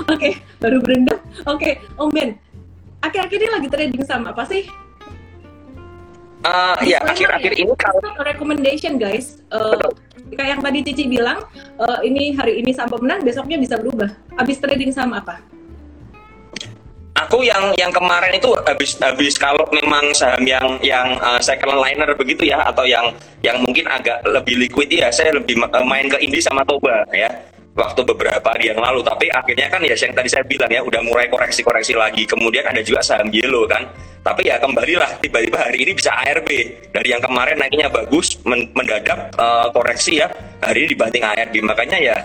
okay. 0.08 0.32
baru 0.62 0.78
berendam. 0.80 1.18
Oke, 1.50 1.74
okay. 1.82 1.98
Om 1.98 2.08
Ben, 2.14 2.30
akhir-akhir 3.02 3.38
ini 3.42 3.48
lagi 3.50 3.68
trading 3.68 4.04
sama 4.06 4.30
apa 4.32 4.46
sih? 4.46 4.64
Uh, 6.40 6.72
ya 6.88 7.04
akhir-akhir 7.04 7.52
ini 7.52 7.68
kalau 7.76 8.00
recommendation 8.24 8.96
guys, 8.96 9.44
uh, 9.52 9.92
kayak 10.32 10.56
yang 10.56 10.60
tadi 10.64 10.78
Cici 10.80 11.04
bilang, 11.04 11.44
uh, 11.76 12.00
ini 12.00 12.32
hari 12.32 12.64
ini 12.64 12.72
sampai 12.72 12.96
menang, 12.96 13.20
besoknya 13.20 13.60
bisa 13.60 13.76
berubah. 13.76 14.08
Habis 14.40 14.56
trading 14.56 14.88
sama 14.88 15.20
apa? 15.20 15.36
Aku 17.28 17.44
yang 17.44 17.76
yang 17.76 17.92
kemarin 17.92 18.32
itu 18.32 18.48
habis 18.64 18.96
habis 18.96 19.36
kalau 19.36 19.68
memang 19.68 20.16
saham 20.16 20.40
yang 20.48 20.80
yang 20.80 21.20
uh, 21.20 21.36
second 21.44 21.76
liner 21.76 22.08
begitu 22.16 22.48
ya 22.48 22.64
atau 22.72 22.88
yang 22.88 23.12
yang 23.44 23.60
mungkin 23.60 23.84
agak 23.92 24.24
lebih 24.24 24.56
liquid 24.56 24.88
ya 24.88 25.12
saya 25.12 25.36
lebih 25.36 25.60
main 25.84 26.08
ke 26.08 26.16
Indi 26.24 26.40
sama 26.40 26.64
Toba 26.64 27.04
ya 27.12 27.28
waktu 27.80 28.04
beberapa 28.04 28.44
hari 28.44 28.68
yang 28.68 28.80
lalu. 28.80 29.00
Tapi 29.00 29.32
akhirnya 29.32 29.72
kan 29.72 29.80
ya 29.80 29.96
yang 29.96 30.12
tadi 30.12 30.28
saya 30.28 30.44
bilang 30.44 30.68
ya 30.68 30.84
udah 30.84 31.00
mulai 31.00 31.26
koreksi-koreksi 31.32 31.96
lagi. 31.96 32.28
Kemudian 32.28 32.68
ada 32.68 32.84
juga 32.84 33.00
saham 33.00 33.32
yellow 33.32 33.64
kan. 33.64 33.88
Tapi 34.20 34.52
ya 34.52 34.60
kembalilah. 34.60 35.16
Tiba-tiba 35.24 35.56
hari 35.56 35.88
ini 35.88 35.96
bisa 35.96 36.12
ARB 36.12 36.48
dari 36.92 37.08
yang 37.08 37.24
kemarin 37.24 37.56
naiknya 37.56 37.88
bagus 37.88 38.36
mendadak 38.44 39.32
uh, 39.40 39.72
koreksi 39.72 40.20
ya 40.20 40.28
hari 40.60 40.84
ini 40.84 40.88
dibanting 40.92 41.24
ARB 41.24 41.54
makanya 41.64 41.96
ya 41.96 42.16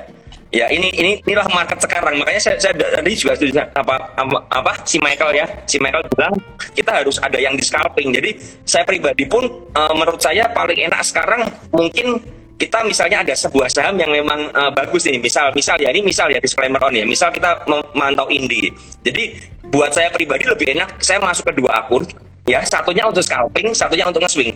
ya 0.55 0.71
ini 0.71 0.87
ini 0.95 1.11
inilah 1.27 1.47
market 1.51 1.79
sekarang. 1.83 2.15
Makanya 2.19 2.41
saya, 2.41 2.57
saya 2.59 2.73
tadi 2.75 3.11
juga 3.15 3.33
setuju 3.35 3.59
apa, 3.75 3.95
apa 4.15 4.37
apa 4.51 4.71
si 4.87 4.97
Michael 5.03 5.31
ya. 5.35 5.45
Si 5.67 5.77
Michael 5.83 6.07
bilang 6.15 6.33
kita 6.71 6.91
harus 7.03 7.19
ada 7.19 7.35
yang 7.35 7.59
di 7.59 7.63
scalping. 7.63 8.15
Jadi 8.15 8.39
saya 8.63 8.87
pribadi 8.87 9.27
pun 9.27 9.47
uh, 9.75 9.93
menurut 9.95 10.23
saya 10.23 10.47
paling 10.55 10.87
enak 10.87 11.01
sekarang 11.03 11.43
mungkin 11.75 12.23
kita 12.55 12.87
misalnya 12.87 13.19
ada 13.23 13.35
sebuah 13.35 13.67
saham 13.67 13.99
yang 13.99 14.11
memang 14.11 14.47
uh, 14.55 14.71
bagus 14.71 15.03
ini 15.11 15.19
misal 15.19 15.51
misal 15.51 15.75
ya 15.75 15.91
ini 15.91 15.99
misal 15.99 16.31
ya 16.31 16.39
disclaimer 16.39 16.79
on 16.79 16.95
ya. 16.95 17.03
Misal 17.03 17.31
kita 17.35 17.67
memantau 17.67 18.31
Indi. 18.31 18.71
Jadi 19.03 19.35
buat 19.67 19.91
saya 19.91 20.07
pribadi 20.07 20.47
lebih 20.47 20.71
enak 20.71 21.03
saya 21.03 21.19
masuk 21.19 21.51
ke 21.51 21.53
dua 21.59 21.83
akun 21.83 22.07
ya. 22.47 22.63
Satunya 22.63 23.03
untuk 23.03 23.23
scalping 23.27 23.75
satunya 23.75 24.07
untuk 24.07 24.23
nge-swing. 24.23 24.55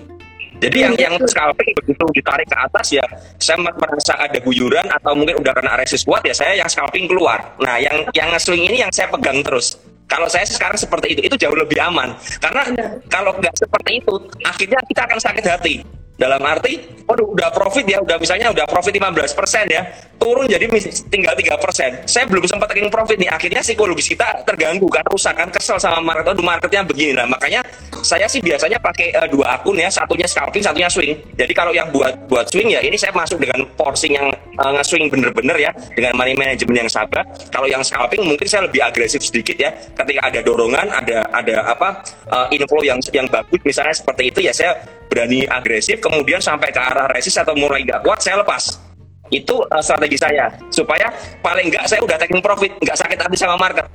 Jadi 0.59 0.77
yang 0.79 0.95
yang 0.95 1.15
scalping 1.27 1.71
begitu 1.75 2.03
ditarik 2.15 2.47
ke 2.47 2.55
atas 2.55 2.87
ya 2.91 3.03
saya 3.39 3.59
merasa 3.63 4.15
ada 4.15 4.39
guyuran 4.43 4.87
atau 4.91 5.15
mungkin 5.15 5.39
udah 5.39 5.55
kena 5.55 5.79
resist 5.79 6.03
kuat 6.03 6.23
ya 6.23 6.31
saya 6.31 6.55
yang 6.55 6.71
scalping 6.71 7.03
keluar. 7.03 7.51
Nah 7.59 7.83
yang 7.83 8.07
yang 8.15 8.31
nge-swing 8.31 8.63
ini 8.63 8.79
yang 8.79 8.91
saya 8.95 9.11
pegang 9.11 9.43
terus. 9.43 9.75
Kalau 10.07 10.25
saya 10.25 10.47
sekarang 10.47 10.79
seperti 10.79 11.19
itu 11.19 11.21
itu 11.27 11.35
jauh 11.35 11.53
lebih 11.53 11.83
aman. 11.83 12.15
Karena 12.39 12.63
kalau 13.11 13.35
nggak 13.35 13.59
seperti 13.59 13.99
itu 13.99 14.15
akhirnya 14.47 14.79
kita 14.87 15.01
akan 15.03 15.19
sakit 15.19 15.43
hati 15.43 15.75
Dalam 16.19 16.43
arti, 16.43 16.75
waduh 17.07 17.31
udah 17.31 17.47
profit 17.55 17.87
ya, 17.87 18.03
udah 18.03 18.19
misalnya 18.19 18.51
udah 18.51 18.67
profit 18.67 18.91
15% 18.91 19.71
ya, 19.71 19.87
turun 20.19 20.51
jadi 20.51 20.67
tinggal 21.07 21.31
3%. 21.31 22.03
Saya 22.03 22.27
belum 22.27 22.43
sempat 22.43 22.75
taking 22.75 22.91
profit 22.91 23.15
nih, 23.15 23.31
akhirnya 23.31 23.63
psikologis 23.63 24.11
kita 24.11 24.43
terganggu 24.43 24.91
kan, 24.91 25.07
rusak 25.07 25.31
kan, 25.31 25.47
kesel 25.47 25.79
sama 25.79 26.03
market, 26.03 26.35
aduh 26.35 26.43
marketnya 26.43 26.83
begini. 26.83 27.15
Nah 27.15 27.23
makanya 27.23 27.63
saya 28.03 28.27
sih 28.27 28.43
biasanya 28.43 28.83
pakai 28.83 29.15
eh, 29.15 29.27
dua 29.31 29.55
akun 29.55 29.79
ya, 29.79 29.87
satunya 29.87 30.27
scalping, 30.27 30.59
satunya 30.59 30.91
swing. 30.91 31.15
Jadi 31.39 31.53
kalau 31.55 31.71
yang 31.71 31.87
buat 31.87 32.11
buat 32.27 32.51
swing 32.51 32.67
ya, 32.67 32.83
ini 32.83 32.99
saya 32.99 33.15
masuk 33.15 33.39
dengan 33.39 33.63
porsi 33.79 34.11
yang 34.11 34.27
eh, 34.35 34.71
nge-swing 34.75 35.07
bener-bener 35.07 35.55
ya, 35.55 35.71
dengan 35.95 36.19
money 36.19 36.35
management 36.35 36.83
yang 36.83 36.89
sabar. 36.91 37.23
Kalau 37.47 37.71
yang 37.71 37.79
scalping 37.79 38.27
mungkin 38.27 38.43
saya 38.43 38.67
lebih 38.67 38.83
agresif 38.83 39.23
sedikit 39.23 39.55
ya, 39.55 39.71
ketika 39.71 40.19
ada 40.27 40.43
dorongan, 40.43 40.91
ada 40.91 41.31
ada 41.31 41.63
apa 41.63 42.03
eh, 42.27 42.59
inflow 42.59 42.83
yang 42.83 42.99
yang 43.15 43.31
bagus 43.31 43.63
misalnya 43.63 43.95
seperti 43.95 44.35
itu 44.35 44.39
ya 44.43 44.51
saya 44.51 44.75
berani 45.09 45.43
agresif 45.49 45.97
kemudian 46.09 46.41
sampai 46.41 46.73
ke 46.73 46.81
arah 46.81 47.05
resist 47.13 47.37
atau 47.37 47.53
mulai 47.53 47.85
nggak 47.85 48.01
kuat 48.01 48.17
saya 48.17 48.41
lepas 48.41 48.81
itu 49.29 49.61
uh, 49.61 49.77
strategi 49.79 50.17
saya 50.17 50.49
supaya 50.67 51.13
paling 51.39 51.69
nggak 51.69 51.85
saya 51.85 52.01
udah 52.01 52.17
taking 52.17 52.41
profit 52.41 52.73
nggak 52.81 52.97
sakit 52.97 53.13
hati 53.15 53.37
sama 53.37 53.55
market 53.55 53.85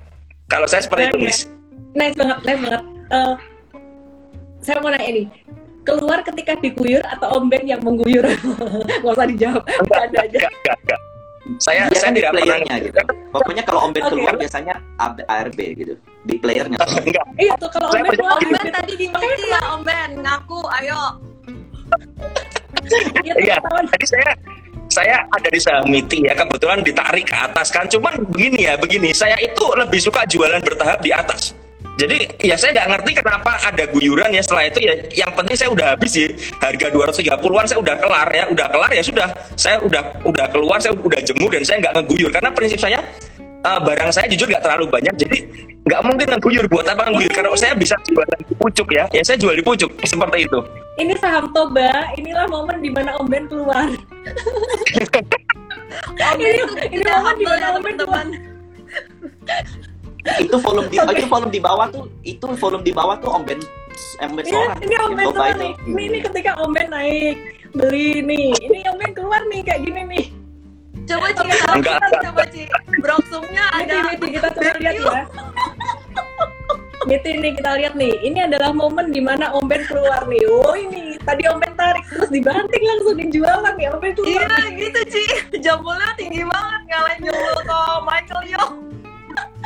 kalau 0.46 0.64
saya 0.64 0.80
seperti 0.80 1.10
itu 1.10 1.18
Nice. 1.20 1.42
Nice 1.94 2.14
banget, 2.14 2.38
nice 2.42 2.58
banget. 2.58 2.82
Eh, 3.06 3.34
saya 4.58 4.76
mau 4.78 4.90
nanya 4.90 5.10
nih, 5.14 5.26
keluar 5.82 6.18
ketika 6.22 6.58
diguyur 6.58 6.98
atau 7.06 7.38
Om 7.38 7.46
Ben 7.46 7.62
yang 7.62 7.78
mengguyur? 7.80 8.26
Gak 9.02 9.14
usah 9.14 9.30
dijawab, 9.30 9.62
enggak 9.62 10.00
ada 10.02 10.18
aja. 10.20 10.36
enggak 10.36 10.52
enggak, 10.52 10.76
enggak. 10.82 11.00
saya 11.60 11.86
Dia 11.86 11.94
saya 11.94 12.02
kan 12.02 12.10
di 12.10 12.18
tidak 12.18 12.32
pernah 12.32 12.42
playernya 12.42 12.76
gitu. 12.82 12.98
Pokoknya 13.30 13.62
kalau 13.62 13.80
Om 13.86 13.92
Ben 13.92 14.02
Oke. 14.02 14.10
keluar 14.10 14.34
biasanya 14.34 14.74
AB- 14.98 15.26
ARB 15.28 15.58
gitu. 15.76 15.94
Di 16.24 16.34
playernya. 16.36 16.78
enggak 17.06 17.24
Iya 17.38 17.54
tuh 17.62 17.70
kalau 17.70 17.86
Om 17.86 17.94
Saya 17.94 18.02
Ben 18.02 18.10
percaya. 18.10 18.26
keluar 18.26 18.34
Om 18.34 18.50
Ben 18.50 18.58
gitu. 18.58 18.74
tadi 18.74 18.92
dimulai 18.98 19.38
ya 19.46 19.60
Om 19.70 19.82
Ben, 19.86 20.10
ngaku 20.18 20.60
ayo. 20.82 21.00
Iya 23.24 23.34
Iya, 23.40 23.56
tadi 23.62 24.06
saya 24.06 24.30
saya 24.94 25.16
ada 25.26 25.48
di 25.50 25.58
saham 25.58 25.90
meeting 25.90 26.28
ya 26.28 26.34
kebetulan 26.38 26.84
ditarik 26.84 27.26
ke 27.26 27.34
atas 27.34 27.72
kan. 27.74 27.88
Cuman 27.90 28.14
begini 28.30 28.68
ya 28.68 28.78
begini. 28.78 29.10
Saya 29.10 29.34
itu 29.42 29.64
lebih 29.74 29.98
suka 29.98 30.22
jualan 30.28 30.62
bertahap 30.62 31.02
di 31.02 31.10
atas. 31.10 31.56
Jadi 31.94 32.26
ya 32.42 32.58
saya 32.58 32.74
nggak 32.74 32.88
ngerti 32.90 33.10
kenapa 33.22 33.54
ada 33.62 33.84
guyuran 33.90 34.34
ya. 34.34 34.42
Setelah 34.42 34.66
itu 34.66 34.78
ya 34.82 34.94
yang 35.14 35.30
penting 35.34 35.54
saya 35.54 35.70
udah 35.70 35.86
habis 35.94 36.10
sih. 36.14 36.26
Harga 36.58 36.90
230-an 36.90 37.66
saya 37.70 37.78
udah 37.78 37.96
kelar 38.02 38.28
ya. 38.34 38.44
Udah 38.50 38.66
kelar 38.70 38.90
ya 38.90 39.02
sudah. 39.02 39.28
Saya 39.54 39.76
udah 39.78 40.02
udah 40.26 40.46
keluar 40.50 40.78
saya 40.82 40.94
udah 40.94 41.20
jemur 41.22 41.50
dan 41.54 41.62
saya 41.62 41.78
nggak 41.86 41.94
ngeguyur. 42.02 42.30
Karena 42.34 42.50
prinsip 42.50 42.78
saya 42.82 42.98
eh, 43.64 43.78
barang 43.80 44.10
saya 44.10 44.26
jujur 44.28 44.46
nggak 44.46 44.62
terlalu 44.62 44.84
banyak 44.88 45.14
jadi 45.16 45.38
nggak 45.84 46.00
mungkin 46.00 46.26
ngeguyur 46.30 46.64
buat 46.68 46.86
apa 46.86 47.08
ngeguyur 47.08 47.32
kalau 47.32 47.52
saya 47.54 47.72
bisa 47.72 47.96
jualan 48.06 48.40
di 48.40 48.54
pucuk 48.54 48.88
ya 48.88 49.04
ya 49.10 49.20
saya 49.20 49.36
jual 49.36 49.52
di 49.52 49.60
pucuk 49.60 49.90
seperti 50.02 50.44
itu 50.44 50.60
Ini 50.94 51.10
saham 51.18 51.50
Toba, 51.50 51.90
inilah 52.14 52.46
momen 52.46 52.78
di 52.78 52.86
mana 52.86 53.18
Om 53.18 53.26
Ben 53.26 53.50
keluar. 53.50 53.90
Om 56.14 56.38
Ini- 56.38 56.54
ini 56.86 57.02
momen 57.02 57.34
di 57.34 57.42
humble 57.42 57.50
mana 57.50 57.58
ya 57.58 57.68
Om 57.74 57.82
Ben 57.82 57.94
teman-teman. 57.98 58.26
itu 60.38 60.56
volume 60.56 60.88
di 60.88 60.96
itu 60.96 61.26
volume 61.26 61.50
di 61.50 61.60
bawah 61.60 61.86
tuh 61.90 62.06
itu 62.22 62.46
volume 62.56 62.80
di 62.80 62.92
bawah 62.94 63.18
tuh 63.18 63.28
Om 63.28 63.42
Ben 63.42 63.60
Om 64.16 64.32
Ben 64.32 64.44
Ini, 64.46 64.52
seorang. 64.54 64.78
ini 64.80 64.94
Om 64.96 65.12
Ben 65.12 65.26
keluar. 65.28 65.50
Ini, 65.52 65.68
ini 66.00 66.18
ketika 66.22 66.50
Om 66.56 66.70
Ben 66.70 66.88
naik 66.88 67.36
beli 67.74 68.22
nih. 68.22 68.48
Ini 68.56 68.78
Om 68.88 68.96
Ben 68.96 69.12
keluar 69.12 69.42
nih 69.46 69.60
kayak 69.60 69.80
gini 69.82 70.00
nih. 70.06 70.24
Coba 71.04 71.26
Ci, 71.30 71.42
Enggak, 71.44 71.60
kita 71.68 72.06
enggak. 72.08 72.22
coba 72.24 72.42
Ci. 72.48 72.62
Brongsungnya 72.98 73.64
Miti, 73.70 73.82
ada. 73.84 73.96
Miti, 74.08 74.28
kita 74.32 74.48
coba 74.50 74.72
lihat 74.80 74.96
ya. 74.96 75.22
Miti 77.04 77.30
nih 77.36 77.52
kita 77.52 77.70
lihat 77.76 77.94
nih. 77.94 78.12
Ini 78.24 78.38
adalah 78.48 78.72
momen 78.72 79.12
di 79.12 79.20
mana 79.20 79.52
Om 79.52 79.68
Ben 79.68 79.84
keluar 79.84 80.24
nih. 80.24 80.40
Oh 80.48 80.72
ini 80.72 81.20
tadi 81.20 81.44
Om 81.44 81.60
Ben 81.60 81.72
tarik 81.76 82.04
terus 82.08 82.32
dibanting 82.32 82.82
langsung 82.82 83.16
dijual 83.20 83.58
nih 83.76 83.86
Om 83.92 83.98
Ben 84.00 84.12
keluar. 84.16 84.48
Iya 84.48 84.56
gitu 84.72 85.00
Ci. 85.12 85.24
Jambulnya 85.60 86.08
tinggi 86.16 86.40
banget 86.42 86.80
ngalahin 86.88 87.20
jambul 87.20 87.56
ke 87.60 87.78
Michael 88.02 88.42
Yo. 88.48 88.64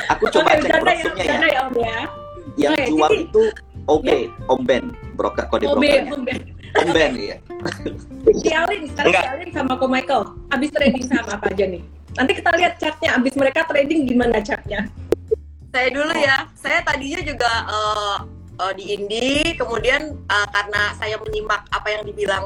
Aku 0.08 0.24
coba 0.30 0.50
Oke, 0.50 0.54
cek 0.54 0.62
bercanda 0.62 0.90
ya, 0.90 1.02
brosurnya 1.02 1.14
bercanda 1.14 1.46
ya. 1.46 1.54
ya 1.54 1.60
Om 1.62 1.74
ya. 1.78 2.00
Yang 2.58 2.72
Oke, 2.74 2.84
jual 2.90 3.12
itu 3.14 3.42
OB, 3.88 4.06
Om 4.50 4.60
Ben, 4.66 4.84
broker 5.14 5.44
kode 5.46 5.64
Om 5.64 5.78
Ben, 5.78 6.02
brokernya. 6.06 6.12
Om 6.12 6.22
Ben. 6.26 6.38
Om 6.74 6.88
Ben 6.90 7.12
ya. 7.14 7.36
Si 8.28 8.50
Alin, 8.52 8.82
sekarang 8.92 9.10
Enggak. 9.10 9.24
si 9.24 9.28
Alin 9.34 9.50
sama 9.54 9.72
Ko 9.78 9.86
Michael. 9.90 10.22
Abis 10.52 10.70
trading 10.70 11.04
saham 11.06 11.26
apa 11.28 11.46
aja 11.50 11.64
nih? 11.66 11.82
Nanti 12.14 12.32
kita 12.38 12.50
lihat 12.54 12.72
chartnya. 12.78 13.10
Abis 13.18 13.34
mereka 13.38 13.66
trading 13.66 14.06
gimana 14.06 14.38
chartnya? 14.42 14.86
Saya 15.70 15.88
dulu 15.92 16.14
ya. 16.14 16.48
Saya 16.58 16.78
tadinya 16.82 17.20
juga 17.22 17.52
eh, 17.68 18.16
eh, 18.62 18.72
di 18.78 18.84
Indi, 18.94 19.28
kemudian 19.58 20.02
eh, 20.14 20.48
karena 20.54 20.82
saya 20.98 21.16
menyimak 21.18 21.62
apa 21.70 21.88
yang 21.92 22.02
dibilang 22.06 22.44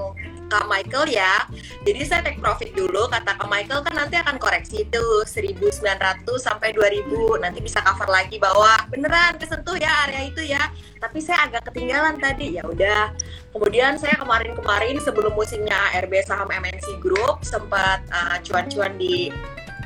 Kak 0.53 0.69
Michael 0.69 1.09
ya. 1.09 1.49
Jadi 1.81 2.01
saya 2.05 2.21
take 2.21 2.37
profit 2.37 2.77
dulu. 2.77 3.09
Kata 3.09 3.41
Kak 3.41 3.49
Michael 3.49 3.81
kan 3.81 3.95
nanti 3.97 4.21
akan 4.21 4.37
koreksi 4.37 4.85
itu 4.85 5.05
1900 5.25 6.29
sampai 6.37 6.77
2000. 6.77 7.41
Nanti 7.41 7.65
bisa 7.65 7.81
cover 7.81 8.13
lagi 8.13 8.37
bahwa 8.37 8.77
beneran 8.93 9.41
kesentuh 9.41 9.81
ya 9.81 10.05
area 10.05 10.29
itu 10.29 10.45
ya. 10.45 10.69
Tapi 11.01 11.25
saya 11.25 11.49
agak 11.49 11.73
ketinggalan 11.73 12.21
tadi. 12.21 12.61
Ya 12.61 12.69
udah. 12.69 13.17
Kemudian 13.57 13.97
saya 13.97 14.21
kemarin-kemarin 14.21 15.01
sebelum 15.01 15.33
musimnya 15.33 15.77
ARB 15.97 16.21
saham 16.29 16.53
MNC 16.53 17.01
Group 17.01 17.41
sempat 17.41 18.05
eh, 18.13 18.37
cuan-cuan 18.45 19.01
di 19.01 19.33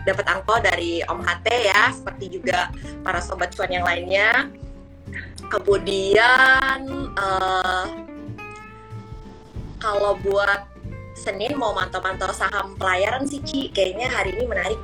dapat 0.03 0.27
angpau 0.27 0.63
dari 0.63 1.03
Om 1.03 1.19
HT 1.19 1.47
ya, 1.67 1.91
seperti 1.91 2.39
juga 2.39 2.71
para 3.03 3.19
sobat 3.19 3.55
cuan 3.55 3.71
yang 3.71 3.87
lainnya. 3.87 4.51
Kemudian 5.47 6.79
eh, 7.15 7.87
kalau 9.81 10.17
buat 10.21 10.67
Senin 11.17 11.57
mau 11.57 11.73
mantau-mantau 11.73 12.29
saham 12.37 12.77
pelayaran 12.77 13.25
sih 13.25 13.41
Ci, 13.41 13.73
kayaknya 13.73 14.13
hari 14.13 14.37
ini 14.37 14.45
menarik. 14.45 14.81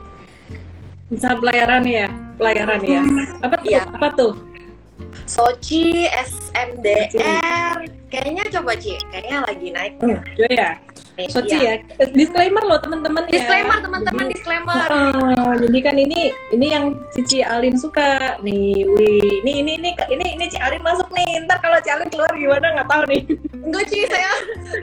Saham 1.21 1.45
pelayaran 1.45 1.85
ya, 1.85 2.09
pelayaran 2.41 2.81
ya. 2.81 3.03
Apa 3.45 3.55
tuh? 3.61 3.69
Iya. 3.69 3.83
Apa 3.85 4.09
tuh? 4.17 4.33
Soci, 5.29 6.09
SMDR, 6.09 7.85
kayaknya 8.09 8.45
coba 8.49 8.73
Ci, 8.81 8.97
kayaknya 9.13 9.39
lagi 9.45 9.69
naik. 9.69 9.93
Hmm, 10.01 10.21
ya. 10.41 10.81
Nih. 11.14 11.29
Soci 11.29 11.57
Iya. 11.57 11.72
ya. 11.79 12.07
Disclaimer 12.11 12.62
loh 12.64 12.79
teman-teman 12.81 13.22
ya. 13.29 13.33
Disclaimer 13.37 13.79
teman-teman, 13.81 14.25
disclaimer. 14.31 14.87
Oh, 14.88 15.53
jadi 15.59 15.79
kan 15.83 15.96
ini 15.96 16.20
ini 16.51 16.66
yang 16.72 16.85
Cici 17.12 17.44
Alin 17.44 17.77
suka 17.77 18.37
nih. 18.40 18.87
Wih, 18.87 19.42
ini 19.44 19.53
ini 19.64 19.72
ini 19.79 19.90
ini 20.09 20.27
ini 20.37 20.44
Ci 20.48 20.59
Alin 20.59 20.81
masuk 20.81 21.09
nih. 21.12 21.44
Ntar 21.44 21.61
kalau 21.61 21.79
Ci 21.81 21.90
Alin 21.92 22.09
keluar 22.09 22.33
gimana 22.33 22.66
nggak 22.81 22.88
tahu 22.88 23.03
nih. 23.09 23.22
Enggak 23.62 23.85
Ci, 23.88 23.98
saya 24.09 24.31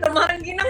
kemarin 0.02 0.40
ginang 0.42 0.70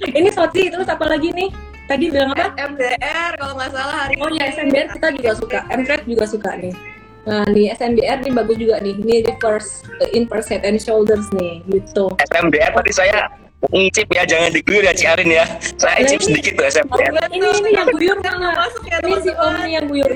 ini 0.00 0.28
Soci 0.32 0.72
terus 0.72 0.88
apa 0.88 1.04
lagi 1.06 1.28
nih? 1.30 1.52
Tadi 1.84 2.06
bilang 2.06 2.30
apa? 2.32 2.54
SMDR 2.54 3.32
kalau 3.36 3.52
nggak 3.58 3.70
salah 3.74 3.96
hari 4.06 4.14
Oh 4.22 4.30
ini. 4.30 4.38
ya 4.38 4.44
SMBR 4.54 4.86
kita 4.94 5.08
juga 5.12 5.32
suka. 5.36 5.58
MFRED 5.68 6.02
juga 6.06 6.24
suka 6.24 6.50
nih. 6.56 6.74
Nah, 7.20 7.44
nih 7.52 7.66
SMBR 7.76 8.18
nih 8.24 8.32
bagus 8.32 8.56
juga 8.56 8.80
nih. 8.80 8.94
Ini 8.96 9.16
reverse 9.28 9.84
inverse 10.14 10.48
head 10.48 10.62
and 10.64 10.80
shoulders 10.80 11.26
nih, 11.36 11.60
gitu. 11.68 12.08
SMDR 12.32 12.72
tadi 12.72 12.92
saya 12.94 13.28
ngicip 13.68 14.08
ya 14.08 14.24
jangan 14.24 14.48
diguyur 14.48 14.80
ya 14.80 14.94
Ciarin 14.96 15.28
ya 15.28 15.44
saya 15.76 16.00
Nah, 16.00 16.08
icip 16.08 16.16
ini- 16.16 16.26
sedikit 16.32 16.52
tuh 16.56 16.64
SMDR 16.64 17.12
Ini 17.28 17.46
ini 17.60 17.70
yang 17.76 17.88
guyur 17.92 18.16
mana? 18.24 18.48
masuk 18.56 18.84
ya 18.88 18.96
Ini 19.04 19.16
si 19.20 19.30
Om 19.36 19.56
yang 19.68 19.84
guyur. 19.84 20.12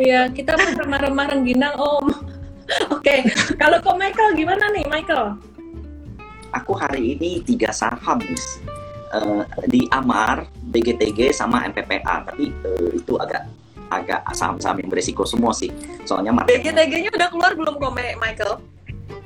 Iya, 0.00 0.20
kita 0.32 0.56
pun 0.56 0.80
remah-remah 0.80 1.26
rengginang 1.28 1.76
Om. 1.76 2.08
Oke, 2.96 3.20
kalau 3.54 3.78
kok 3.78 3.94
Michael 4.00 4.32
gimana 4.32 4.64
nih 4.72 4.88
Michael? 4.88 5.36
Aku 6.50 6.72
hari 6.74 7.14
ini 7.14 7.44
tiga 7.44 7.70
saham. 7.70 8.18
Eh, 9.10 9.42
di 9.68 9.84
Amar, 9.90 10.48
BGTG 10.72 11.34
sama 11.36 11.66
MPPA, 11.68 12.24
tapi 12.24 12.48
eh, 12.48 12.90
itu 12.96 13.14
agak 13.20 13.44
agak 13.90 14.22
saham-saham 14.32 14.78
yang 14.80 14.88
beresiko 14.88 15.26
semua 15.26 15.50
sih. 15.52 15.68
Soalnya 16.02 16.30
market 16.32 16.62
BGTG-nya 16.62 17.10
udah 17.12 17.28
keluar 17.28 17.52
belum 17.54 17.74
kok 17.76 17.92
Michael? 17.94 18.54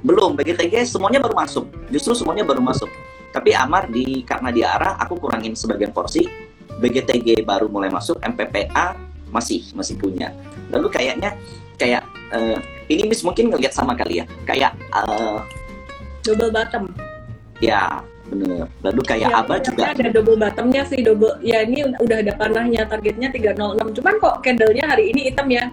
belum 0.05 0.37
BGTG 0.37 0.85
semuanya 0.85 1.17
baru 1.17 1.33
masuk. 1.33 1.65
Justru 1.89 2.13
semuanya 2.13 2.45
baru 2.45 2.61
masuk. 2.61 2.93
Tapi 3.35 3.51
Amar 3.51 3.90
di 3.90 4.23
karena 4.23 4.55
diarah 4.55 4.94
aku 5.03 5.18
kurangin 5.18 5.59
sebagian 5.59 5.90
porsi. 5.90 6.23
BGTG 6.75 7.42
baru 7.42 7.66
mulai 7.66 7.90
masuk, 7.90 8.23
MPPA 8.23 8.94
masih 9.35 9.66
masih 9.75 9.99
punya. 9.99 10.31
Lalu 10.70 10.87
kayaknya 10.90 11.35
kayak 11.75 12.07
eh, 12.31 12.59
ini 12.87 13.11
Miss 13.11 13.27
mungkin 13.27 13.51
ngelihat 13.51 13.75
sama 13.75 13.99
kali 13.99 14.23
ya. 14.23 14.27
Kayak 14.47 14.79
eh, 14.94 15.38
Double 16.23 16.55
bottom. 16.55 16.88
ya 17.61 18.01
bener. 18.31 18.66
Lalu 18.81 19.01
kayak 19.05 19.29
Ya, 19.29 19.38
Aba 19.44 19.61
juga 19.61 19.92
ada 19.92 20.09
double 20.09 20.38
bottomnya 20.40 20.83
sih 20.88 21.05
double. 21.05 21.37
Ya 21.44 21.62
ini 21.62 21.85
udah 22.01 22.18
ada 22.25 22.33
panahnya 22.38 22.87
targetnya 22.88 23.29
306. 23.35 23.99
Cuman 24.01 24.14
kok 24.23 24.35
candlenya 24.42 24.85
hari 24.88 25.12
ini 25.12 25.31
hitam 25.31 25.47
ya? 25.51 25.68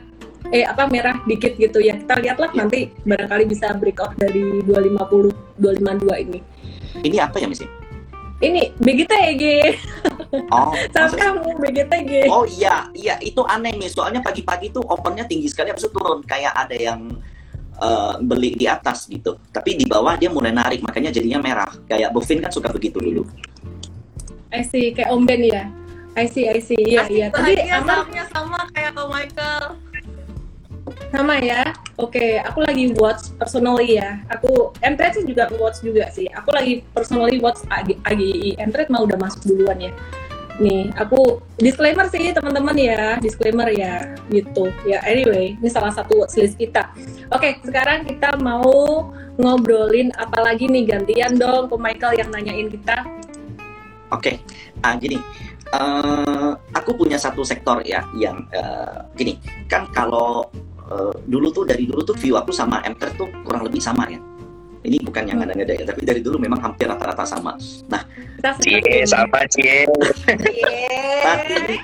Eh 0.50 0.66
apa 0.66 0.90
merah 0.90 1.22
dikit 1.30 1.54
gitu 1.62 1.78
ya. 1.78 1.94
Kita 2.02 2.18
lihatlah 2.18 2.50
Ya. 2.52 2.66
nanti 2.66 2.90
barangkali 3.06 3.44
bisa 3.46 3.72
breakout 3.78 4.18
dari 4.18 4.66
250 4.66 5.62
252 5.62 6.24
ini. 6.26 6.40
ini 7.06 7.18
apa 7.22 7.38
ya 7.40 7.48
Miss? 7.48 7.62
Ini 8.42 8.74
BGTG. 8.82 9.44
Oh, 10.50 10.74
Sama 10.98 11.14
kamu 11.14 11.62
BGTG. 11.62 12.26
oh 12.34 12.44
iya, 12.50 12.90
iya 12.98 13.16
itu 13.22 13.46
aneh 13.46 13.78
nih. 13.78 13.88
Soalnya 13.94 14.26
pagi-pagi 14.26 14.74
tuh 14.74 14.82
opennya 14.82 15.30
tinggi 15.30 15.46
sekali, 15.46 15.70
habis 15.70 15.86
itu 15.86 15.94
turun. 15.94 16.26
Kayak 16.26 16.58
ada 16.58 16.74
yang 16.74 17.22
uh, 17.78 18.18
beli 18.18 18.58
di 18.58 18.66
atas 18.66 19.06
gitu. 19.06 19.38
Tapi 19.54 19.78
di 19.78 19.86
bawah 19.86 20.18
dia 20.18 20.34
mulai 20.34 20.50
narik, 20.50 20.82
makanya 20.82 21.14
jadinya 21.14 21.38
merah. 21.38 21.70
Kayak 21.86 22.18
Bovin 22.18 22.42
kan 22.42 22.50
suka 22.50 22.74
begitu 22.74 22.98
dulu. 22.98 23.24
I 24.52 24.66
see, 24.66 24.90
kayak 24.92 25.14
Om 25.14 25.24
Ben 25.24 25.46
ya. 25.46 25.70
I 26.18 26.28
see, 26.28 26.44
I 26.50 26.60
see. 26.60 26.76
Iya, 26.76 27.08
iya. 27.08 27.28
Tapi 27.32 27.56
aman 27.72 28.04
sama 28.28 28.68
kayak 28.76 28.98
Michael. 28.98 29.80
Sama 31.12 31.38
ya. 31.44 31.76
Oke, 32.00 32.40
aku 32.42 32.64
lagi 32.64 32.96
watch 32.98 33.36
personally 33.36 34.00
ya. 34.00 34.24
Aku 34.32 34.72
Entret 34.82 35.20
sih 35.20 35.28
juga 35.28 35.52
watch 35.60 35.84
juga 35.84 36.08
sih. 36.10 36.26
Aku 36.32 36.50
lagi 36.56 36.82
personally 36.96 37.38
watch 37.38 37.62
AG, 37.68 38.00
AGI. 38.08 38.58
Entret 38.58 38.88
mah 38.88 39.04
udah 39.04 39.20
masuk 39.20 39.44
duluan 39.46 39.78
ya. 39.78 39.92
Nih, 40.62 40.94
aku 40.94 41.42
disclaimer 41.58 42.06
sih 42.12 42.36
teman-teman 42.36 42.76
ya, 42.78 43.18
disclaimer 43.18 43.66
ya, 43.72 44.14
gitu. 44.30 44.70
Ya 44.86 45.02
anyway, 45.08 45.58
ini 45.58 45.70
salah 45.72 45.90
satu 45.90 46.22
watchlist 46.22 46.60
kita. 46.60 46.92
Oke, 47.34 47.58
sekarang 47.66 48.06
kita 48.06 48.38
mau 48.38 49.10
ngobrolin 49.42 50.14
apa 50.20 50.44
lagi 50.44 50.70
nih 50.70 50.86
gantian 50.86 51.40
dong 51.40 51.66
ke 51.66 51.76
Michael 51.80 52.14
yang 52.20 52.30
nanyain 52.30 52.68
kita. 52.70 52.98
Oke, 54.12 54.44
ah 54.84 54.94
gini, 55.00 55.18
eh, 55.72 56.52
aku 56.76 56.94
punya 56.94 57.16
satu 57.16 57.42
sektor 57.48 57.80
ya 57.82 58.04
yang 58.20 58.44
eh, 58.52 59.08
gini, 59.16 59.40
kan 59.72 59.88
kalau 59.96 60.46
eh, 60.92 61.14
dulu 61.32 61.48
tuh 61.56 61.64
dari 61.64 61.88
dulu 61.88 62.04
tuh 62.04 62.16
view 62.20 62.36
aku 62.36 62.52
sama 62.52 62.84
Emter 62.84 63.10
tuh 63.16 63.32
kurang 63.48 63.64
lebih 63.64 63.80
sama 63.80 64.06
ya. 64.12 64.20
Ini 64.82 64.98
bukan 65.06 65.30
yang 65.30 65.40
ada-ada 65.46 65.78
ya, 65.78 65.86
tapi 65.86 66.02
dari 66.04 66.26
dulu 66.26 66.42
memang 66.42 66.58
hampir 66.58 66.90
rata-rata 66.90 67.22
sama. 67.22 67.54
Nah, 67.86 68.02
Cie, 68.58 69.06
sama 69.06 69.46
Cie. 69.46 69.86
tapi 71.22 71.78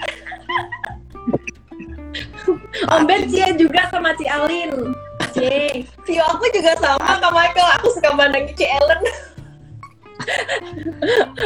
Om 2.90 3.04
Ben 3.06 3.30
Cie 3.30 3.54
juga 3.54 3.86
sama 3.94 4.18
Ci 4.18 4.26
Alin. 4.26 4.98
Cie. 5.36 5.86
View 6.10 6.24
aku 6.26 6.50
juga 6.50 6.74
sama 6.82 7.22
ke 7.22 7.30
Michael. 7.30 7.70
Aku 7.78 7.88
suka 7.94 8.10
mandangin 8.18 8.56
Ci 8.58 8.66
Ellen. 8.66 9.02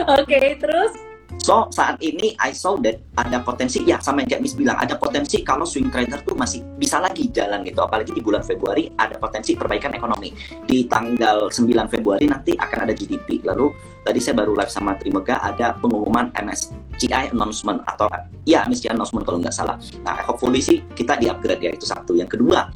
Oke, 0.08 0.56
terus 0.58 0.94
So 1.42 1.66
saat 1.74 1.98
ini 2.06 2.38
I 2.38 2.54
saw 2.54 2.78
that 2.86 3.02
ada 3.18 3.42
potensi. 3.42 3.82
Ya 3.82 3.98
sama 3.98 4.22
yang 4.22 4.38
kayak 4.38 4.42
Miss 4.46 4.54
bilang 4.54 4.78
ada 4.78 4.94
potensi 4.94 5.42
kalau 5.42 5.66
swing 5.66 5.90
trader 5.90 6.22
tuh 6.22 6.38
masih 6.38 6.62
bisa 6.78 7.02
lagi 7.02 7.34
jalan 7.34 7.66
gitu. 7.66 7.82
Apalagi 7.82 8.14
di 8.14 8.22
bulan 8.22 8.46
Februari 8.46 8.94
ada 8.94 9.18
potensi 9.18 9.58
perbaikan 9.58 9.98
ekonomi. 9.98 10.30
Di 10.70 10.86
tanggal 10.86 11.50
9 11.50 11.66
Februari 11.90 12.30
nanti 12.30 12.54
akan 12.54 12.86
ada 12.86 12.94
GDP 12.94 13.42
lalu 13.42 13.74
tadi 14.02 14.20
saya 14.22 14.42
baru 14.42 14.58
live 14.58 14.72
sama 14.72 14.98
Trimega 14.98 15.38
ada 15.42 15.78
pengumuman 15.78 16.34
MSCI 16.34 17.34
announcement 17.34 17.86
atau 17.86 18.10
ya 18.50 18.66
MSCI 18.66 18.94
announcement 18.94 19.24
kalau 19.26 19.38
nggak 19.42 19.54
salah. 19.54 19.78
Nah 20.02 20.18
hopefully 20.26 20.62
sih 20.62 20.82
kita 20.98 21.18
di 21.22 21.30
upgrade 21.30 21.62
ya 21.62 21.72
itu 21.74 21.86
satu. 21.86 22.18
Yang 22.18 22.40
kedua 22.40 22.70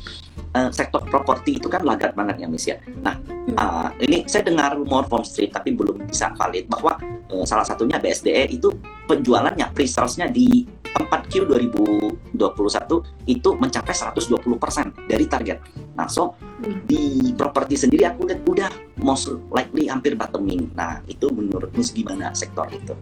eh, 0.54 0.70
sektor 0.70 1.02
properti 1.10 1.58
itu 1.58 1.68
kan 1.68 1.82
lagat 1.82 2.14
banget 2.14 2.46
ya 2.46 2.48
Miss 2.50 2.70
ya. 2.70 2.78
Nah 3.02 3.18
ah, 3.58 3.90
ini 4.02 4.26
saya 4.30 4.46
dengar 4.46 4.78
rumor 4.78 5.10
from 5.10 5.26
street 5.26 5.54
tapi 5.54 5.74
belum 5.74 6.06
bisa 6.06 6.30
valid 6.38 6.70
bahwa 6.70 6.98
eh, 7.34 7.46
salah 7.46 7.66
satunya 7.66 7.98
BSDE 7.98 8.54
itu 8.54 8.70
penjualannya 9.06 9.70
pre-salesnya 9.72 10.28
di 10.30 10.66
4Q 10.96 11.34
2021 11.52 13.28
itu 13.28 13.50
mencapai 13.60 13.92
120% 13.92 15.12
dari 15.12 15.26
target. 15.28 15.60
Nah, 16.00 16.08
so 16.08 16.40
di 16.88 17.36
properti 17.36 17.76
sendiri 17.76 18.08
aku 18.08 18.32
lihat 18.32 18.42
udah 18.48 18.72
most 19.04 19.28
likely 19.52 19.92
hampir 19.92 20.16
bottoming. 20.16 20.72
Nah, 20.72 21.04
itu 21.12 21.28
menurut 21.36 21.76
Miss 21.76 21.92
gimana 21.92 22.32
sektor 22.32 22.66
itu? 22.72 22.96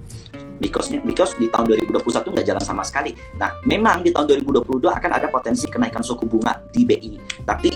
Because 0.57 0.89
because 1.05 1.37
di 1.37 1.49
tahun 1.53 1.77
2021 1.77 2.33
nggak 2.33 2.47
jalan 2.49 2.63
sama 2.65 2.81
sekali. 2.81 3.13
Nah, 3.37 3.53
memang 3.69 4.01
di 4.01 4.09
tahun 4.09 4.41
2022 4.41 4.89
akan 4.89 5.11
ada 5.13 5.27
potensi 5.29 5.69
kenaikan 5.69 6.01
suku 6.01 6.25
bunga 6.25 6.57
di 6.73 6.81
BI. 6.85 7.45
Tapi 7.45 7.69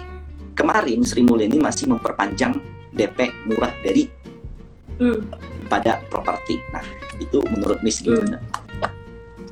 kemarin 0.57 1.05
Sri 1.05 1.21
Mulyani 1.21 1.61
masih 1.61 1.93
memperpanjang 1.93 2.57
DP 2.97 3.29
murah 3.45 3.69
dari 3.85 4.09
hmm, 4.97 5.21
pada 5.67 6.01
properti. 6.07 6.59
Nah, 6.71 6.83
itu 7.21 7.43
menurut 7.53 7.79
Miss 7.83 8.01
gimana? 8.01 8.39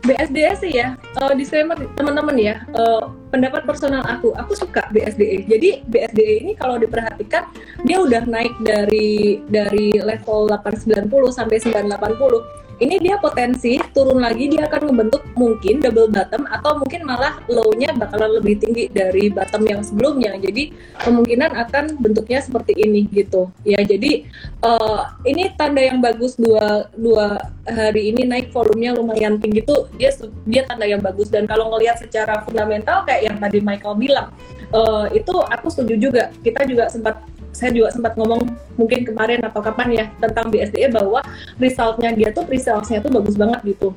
BSDE 0.06 0.54
sih 0.62 0.72
ya, 0.78 0.94
eh, 1.18 1.34
disclaimer 1.34 1.74
teman-teman 1.98 2.38
ya, 2.38 2.62
eh, 2.78 3.04
pendapat 3.34 3.66
personal 3.66 4.06
aku, 4.06 4.38
aku 4.38 4.54
suka 4.54 4.86
BSDE. 4.94 5.50
Jadi 5.50 5.82
BSDE 5.90 6.46
ini 6.46 6.54
kalau 6.54 6.78
diperhatikan 6.78 7.50
dia 7.84 7.98
udah 7.98 8.22
naik 8.30 8.54
dari 8.62 9.42
dari 9.50 9.98
level 9.98 10.46
890 10.54 11.34
sampai 11.34 11.58
980. 11.58 12.65
Ini 12.76 13.00
dia 13.00 13.16
potensi 13.16 13.80
turun 13.96 14.20
lagi 14.20 14.52
dia 14.52 14.68
akan 14.68 14.92
membentuk 14.92 15.24
mungkin 15.40 15.80
double 15.80 16.12
bottom 16.12 16.44
atau 16.52 16.76
mungkin 16.76 17.08
malah 17.08 17.40
low-nya 17.48 17.96
bakalan 17.96 18.40
lebih 18.40 18.60
tinggi 18.60 18.92
dari 18.92 19.32
bottom 19.32 19.64
yang 19.64 19.80
sebelumnya. 19.80 20.36
Jadi 20.36 20.76
kemungkinan 21.00 21.56
akan 21.56 22.04
bentuknya 22.04 22.44
seperti 22.44 22.76
ini 22.76 23.08
gitu. 23.16 23.48
Ya 23.64 23.80
jadi 23.80 24.28
eh, 24.60 25.02
ini 25.24 25.56
tanda 25.56 25.80
yang 25.80 26.04
bagus 26.04 26.36
dua 26.36 26.92
dua 27.00 27.40
hari 27.66 28.14
ini 28.14 28.28
naik 28.28 28.52
volumenya 28.52 28.94
lumayan 28.94 29.42
tinggi 29.42 29.64
tuh 29.64 29.90
dia 29.96 30.12
dia 30.46 30.68
tanda 30.68 30.86
yang 30.86 31.02
bagus 31.02 31.34
dan 31.34 31.50
kalau 31.50 31.74
ngelihat 31.74 31.98
secara 31.98 32.44
fundamental 32.46 33.02
kayak 33.08 33.32
yang 33.32 33.38
tadi 33.40 33.64
Michael 33.64 33.96
bilang 33.98 34.28
eh, 34.70 35.06
itu 35.18 35.34
aku 35.34 35.68
setuju 35.72 36.12
juga 36.12 36.24
kita 36.44 36.68
juga 36.68 36.92
sempat 36.92 37.24
saya 37.56 37.72
juga 37.72 37.96
sempat 37.96 38.20
ngomong 38.20 38.44
mungkin 38.76 39.08
kemarin 39.08 39.40
atau 39.48 39.64
kapan 39.64 39.88
ya 39.96 40.06
tentang 40.20 40.52
BSDE 40.52 40.92
bahwa 40.92 41.24
resultnya 41.56 42.12
dia 42.12 42.30
tuh 42.36 42.44
pre-salesnya 42.44 43.00
tuh 43.00 43.16
bagus 43.16 43.40
banget 43.40 43.64
gitu. 43.64 43.96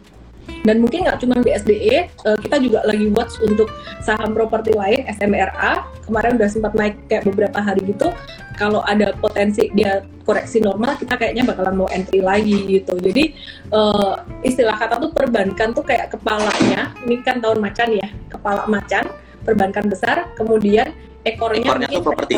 Dan 0.64 0.80
mungkin 0.82 1.04
nggak 1.04 1.20
cuma 1.22 1.38
BSDE 1.44 2.08
eh, 2.08 2.38
kita 2.40 2.56
juga 2.62 2.80
lagi 2.88 3.10
watch 3.12 3.36
untuk 3.44 3.68
saham 4.00 4.32
properti 4.32 4.72
lain 4.74 5.04
SMRA 5.06 5.84
kemarin 6.08 6.40
udah 6.40 6.48
sempat 6.48 6.72
naik 6.72 6.96
kayak 7.06 7.28
beberapa 7.28 7.58
hari 7.60 7.84
gitu. 7.84 8.10
Kalau 8.58 8.82
ada 8.82 9.14
potensi 9.14 9.70
dia 9.70 10.02
koreksi 10.26 10.58
normal 10.58 10.98
kita 10.98 11.14
kayaknya 11.14 11.46
bakalan 11.46 11.84
mau 11.84 11.88
entry 11.92 12.24
lagi 12.24 12.64
gitu. 12.64 12.96
Jadi 12.96 13.36
eh, 13.70 14.14
istilah 14.46 14.76
kata 14.78 14.98
tuh 14.98 15.10
perbankan 15.12 15.76
tuh 15.76 15.84
kayak 15.84 16.16
kepalanya. 16.16 16.96
Ini 17.04 17.22
kan 17.22 17.44
tahun 17.44 17.60
macan 17.60 17.88
ya 17.94 18.08
kepala 18.32 18.64
macan 18.66 19.04
perbankan 19.44 19.86
besar. 19.86 20.32
Kemudian 20.34 20.90
ekornya, 21.26 21.66
Ekornya 21.66 21.88
mungkin 21.90 22.02
properti. 22.04 22.34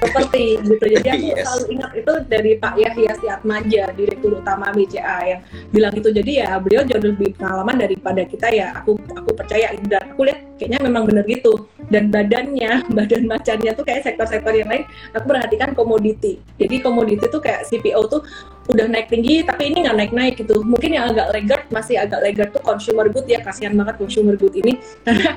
properti 0.00 0.44
gitu. 0.64 0.84
Jadi 0.96 1.08
aku 1.12 1.26
Yes. 1.34 1.44
selalu 1.44 1.64
ingat 1.76 1.90
itu 1.98 2.12
dari 2.30 2.52
Pak 2.56 2.74
Yahya 2.78 3.12
Siatmaja 3.20 3.84
direktur 3.92 4.30
utama 4.38 4.72
BCA 4.72 5.18
yang 5.28 5.40
bilang 5.70 5.92
itu. 5.92 6.08
Jadi 6.08 6.32
ya 6.40 6.56
beliau 6.62 6.82
jauh 6.86 7.02
lebih 7.04 7.36
pengalaman 7.36 7.76
daripada 7.76 8.22
kita. 8.24 8.48
Ya 8.48 8.72
aku 8.72 8.96
aku 9.12 9.30
percaya 9.36 9.74
dan 9.86 10.14
aku 10.14 10.24
lihat 10.30 10.40
kayaknya 10.56 10.80
memang 10.86 11.04
bener 11.04 11.24
gitu. 11.28 11.68
Dan 11.90 12.08
badannya 12.08 12.86
badan 12.96 13.26
macannya 13.26 13.74
tuh 13.74 13.84
kayak 13.84 14.06
sektor-sektor 14.06 14.54
yang 14.54 14.70
lain. 14.70 14.86
Aku 15.12 15.26
perhatikan 15.26 15.74
komoditi. 15.76 16.40
Jadi 16.56 16.80
komoditi 16.80 17.26
tuh 17.28 17.42
kayak 17.42 17.66
CPO 17.68 18.00
tuh 18.08 18.22
udah 18.70 18.86
naik 18.86 19.10
tinggi 19.10 19.42
tapi 19.42 19.68
ini 19.74 19.84
nggak 19.84 19.96
naik-naik 19.98 20.34
gitu. 20.38 20.62
Mungkin 20.62 20.94
yang 20.96 21.10
agak 21.12 21.34
laggard 21.34 21.64
masih 21.74 22.00
agak 22.00 22.22
laggard 22.24 22.50
tuh 22.54 22.62
consumer 22.64 23.10
good. 23.10 23.26
Ya 23.28 23.42
kasihan 23.44 23.74
banget 23.76 24.00
consumer 24.00 24.38
good 24.38 24.54
ini. 24.56 24.78
Karena 25.04 25.36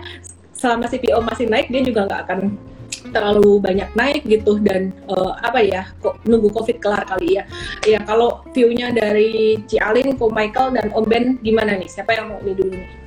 selama 0.56 0.88
CPO 0.88 1.20
masih 1.20 1.52
naik 1.52 1.68
dia 1.68 1.84
juga 1.84 2.08
nggak 2.08 2.22
akan 2.30 2.40
terlalu 3.12 3.60
banyak 3.60 3.90
naik 3.98 4.22
gitu 4.24 4.62
dan 4.64 4.96
eh, 5.10 5.34
apa 5.44 5.60
ya 5.60 5.82
kok 6.00 6.22
nunggu 6.24 6.48
covid 6.54 6.78
kelar 6.80 7.04
kali 7.04 7.42
ya 7.42 7.44
ya 7.84 8.00
kalau 8.08 8.46
view-nya 8.56 8.94
dari 8.96 9.60
Cialin, 9.68 10.16
Ko 10.16 10.32
Michael 10.32 10.78
dan 10.78 10.88
Om 10.96 11.06
Ben 11.10 11.26
gimana 11.44 11.76
nih 11.76 11.90
siapa 11.90 12.16
yang 12.16 12.32
mau 12.32 12.40
ini 12.46 12.54
dulu 12.56 12.74
nih 12.78 13.04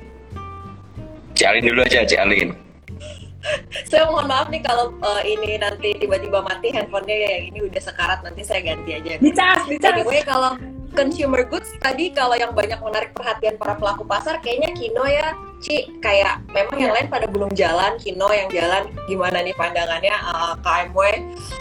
Cialin 1.37 1.69
dulu 1.69 1.85
aja, 1.85 2.01
Cialin. 2.01 2.49
Saya 3.93 4.09
mohon 4.09 4.25
maaf 4.25 4.49
nih 4.49 4.65
kalau 4.65 4.89
uh, 5.05 5.21
ini 5.21 5.61
nanti 5.61 5.93
tiba-tiba 6.01 6.41
mati 6.41 6.73
handphonenya 6.73 7.15
ya 7.15 7.29
yang 7.37 7.45
ini 7.53 7.59
udah 7.69 7.81
sekarat 7.81 8.19
nanti 8.25 8.41
saya 8.43 8.59
ganti 8.65 8.91
aja. 8.97 9.21
dicas 9.21 9.61
dicas 9.69 9.93
Anyway 9.95 10.25
kalau 10.25 10.57
consumer 10.97 11.45
goods 11.45 11.69
tadi 11.77 12.09
kalau 12.09 12.33
yang 12.33 12.57
banyak 12.57 12.81
menarik 12.81 13.13
perhatian 13.13 13.53
para 13.61 13.77
pelaku 13.77 14.01
pasar 14.01 14.41
kayaknya 14.41 14.73
Kino 14.73 15.05
ya. 15.05 15.37
Ci 15.61 15.89
kayak 16.01 16.45
memang 16.53 16.77
yang 16.77 16.93
lain 16.93 17.07
pada 17.09 17.29
belum 17.29 17.53
jalan 17.53 18.01
Kino 18.01 18.25
yang 18.33 18.49
jalan 18.49 18.89
gimana 19.05 19.45
nih 19.45 19.53
pandangannya? 19.53 20.15
Uh, 20.25 20.53
KMW 20.65 20.97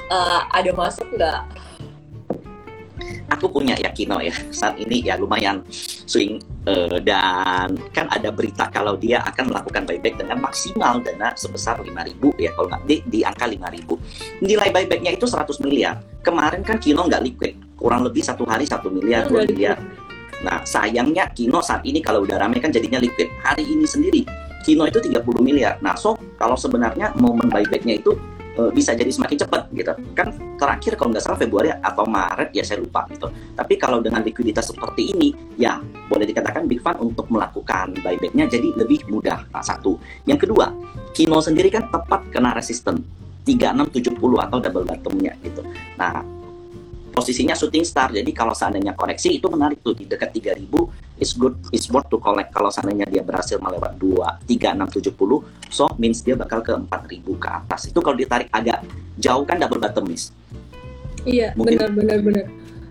uh, 0.09 0.41
ada 0.49 0.71
masuk 0.73 1.05
nggak? 1.13 1.45
aku 3.27 3.51
punya 3.51 3.75
ya 3.77 3.91
Kino 3.93 4.23
ya 4.23 4.33
saat 4.55 4.79
ini 4.81 5.05
ya 5.05 5.19
lumayan 5.19 5.61
swing 6.07 6.41
eh, 6.65 6.97
dan 7.03 7.75
kan 7.93 8.07
ada 8.09 8.31
berita 8.31 8.71
kalau 8.71 8.95
dia 8.97 9.21
akan 9.27 9.53
melakukan 9.53 9.83
buyback 9.85 10.15
dengan 10.17 10.39
maksimal 10.41 11.03
dana 11.03 11.35
sebesar 11.35 11.83
5.000 11.83 11.93
ya 12.39 12.51
kalau 12.55 12.71
nggak 12.71 12.83
di, 12.87 12.97
di 13.11 13.21
angka 13.27 13.51
5.000 13.51 14.47
nilai 14.47 14.69
buybacknya 14.73 15.13
itu 15.19 15.27
100 15.27 15.65
miliar. 15.67 16.01
Kemarin 16.23 16.63
kan 16.63 16.79
Kino 16.79 17.05
nggak 17.07 17.23
liquid 17.23 17.66
kurang 17.77 18.09
lebih 18.09 18.25
satu 18.25 18.49
hari 18.49 18.65
satu 18.65 18.89
miliar 18.89 19.29
dua 19.29 19.45
miliar. 19.45 19.77
Nah 20.43 20.65
sayangnya 20.65 21.29
Kino 21.33 21.61
saat 21.61 21.85
ini 21.85 22.01
kalau 22.01 22.25
udah 22.25 22.41
rame 22.41 22.59
kan 22.59 22.73
jadinya 22.73 23.01
liquid. 23.01 23.29
Hari 23.45 23.63
ini 23.65 23.85
sendiri 23.85 24.25
Kino 24.67 24.83
itu 24.89 24.99
30 24.99 25.23
miliar. 25.45 25.79
Nah 25.85 25.95
so 25.95 26.19
kalau 26.41 26.59
sebenarnya 26.59 27.15
momen 27.21 27.47
buybacknya 27.47 28.03
itu 28.03 28.17
eh, 28.59 28.71
bisa 28.75 28.97
jadi 28.97 29.09
semakin 29.09 29.47
cepat 29.47 29.71
gitu. 29.73 29.93
Kan 30.17 30.35
terakhir 30.59 30.99
kalau 30.99 31.15
nggak 31.15 31.25
salah 31.25 31.39
Februari 31.39 31.71
atau 31.71 32.05
Maret 32.09 32.51
ya 32.51 32.65
saya 32.67 32.83
lupa 32.83 33.07
gitu. 33.13 33.31
Tapi 33.55 33.75
kalau 33.79 34.03
dengan 34.03 34.25
likuiditas 34.27 34.73
seperti 34.75 35.15
ini 35.15 35.29
ya 35.57 35.79
boleh 36.11 36.27
dikatakan 36.27 36.67
Big 36.67 36.83
Fund 36.83 36.99
untuk 36.99 37.31
melakukan 37.31 37.95
buybacknya 38.03 38.45
jadi 38.51 38.75
lebih 38.75 39.07
mudah. 39.09 39.47
Nah, 39.55 39.63
satu. 39.63 40.01
Yang 40.27 40.49
kedua 40.49 40.73
Kino 41.17 41.41
sendiri 41.41 41.73
kan 41.73 41.89
tepat 41.89 42.29
kena 42.29 42.53
resisten 42.53 43.01
3670 43.47 44.19
atau 44.19 44.59
double 44.59 44.85
bottomnya 44.85 45.33
gitu. 45.47 45.63
Nah, 45.95 46.19
posisinya 47.17 47.57
shooting 47.57 47.81
star. 47.89 48.13
Jadi 48.13 48.29
kalau 48.37 48.53
seandainya 48.53 48.93
koreksi 48.93 49.41
itu 49.41 49.49
menarik 49.49 49.81
tuh 49.81 49.97
di 49.97 50.05
dekat 50.05 50.37
3000 50.37 50.69
is 51.17 51.33
good 51.33 51.57
is 51.73 51.89
worth 51.89 52.13
to 52.13 52.21
collect 52.21 52.53
kalau 52.53 52.69
seandainya 52.69 53.09
dia 53.09 53.25
berhasil 53.25 53.57
melewat 53.57 53.97
2 53.97 54.45
3670 54.45 55.73
so 55.73 55.89
means 55.97 56.21
dia 56.21 56.37
bakal 56.37 56.61
ke 56.61 56.77
4000 56.77 57.25
ke 57.41 57.49
atas. 57.49 57.81
Itu 57.89 58.05
kalau 58.05 58.21
ditarik 58.21 58.53
agak 58.53 58.85
jauh 59.17 59.49
kan 59.49 59.57
double 59.57 59.81
bottom 59.81 60.13
miss. 60.13 60.29
Iya, 61.25 61.57
benar 61.57 61.89
benar 61.97 62.21
benar. 62.21 62.45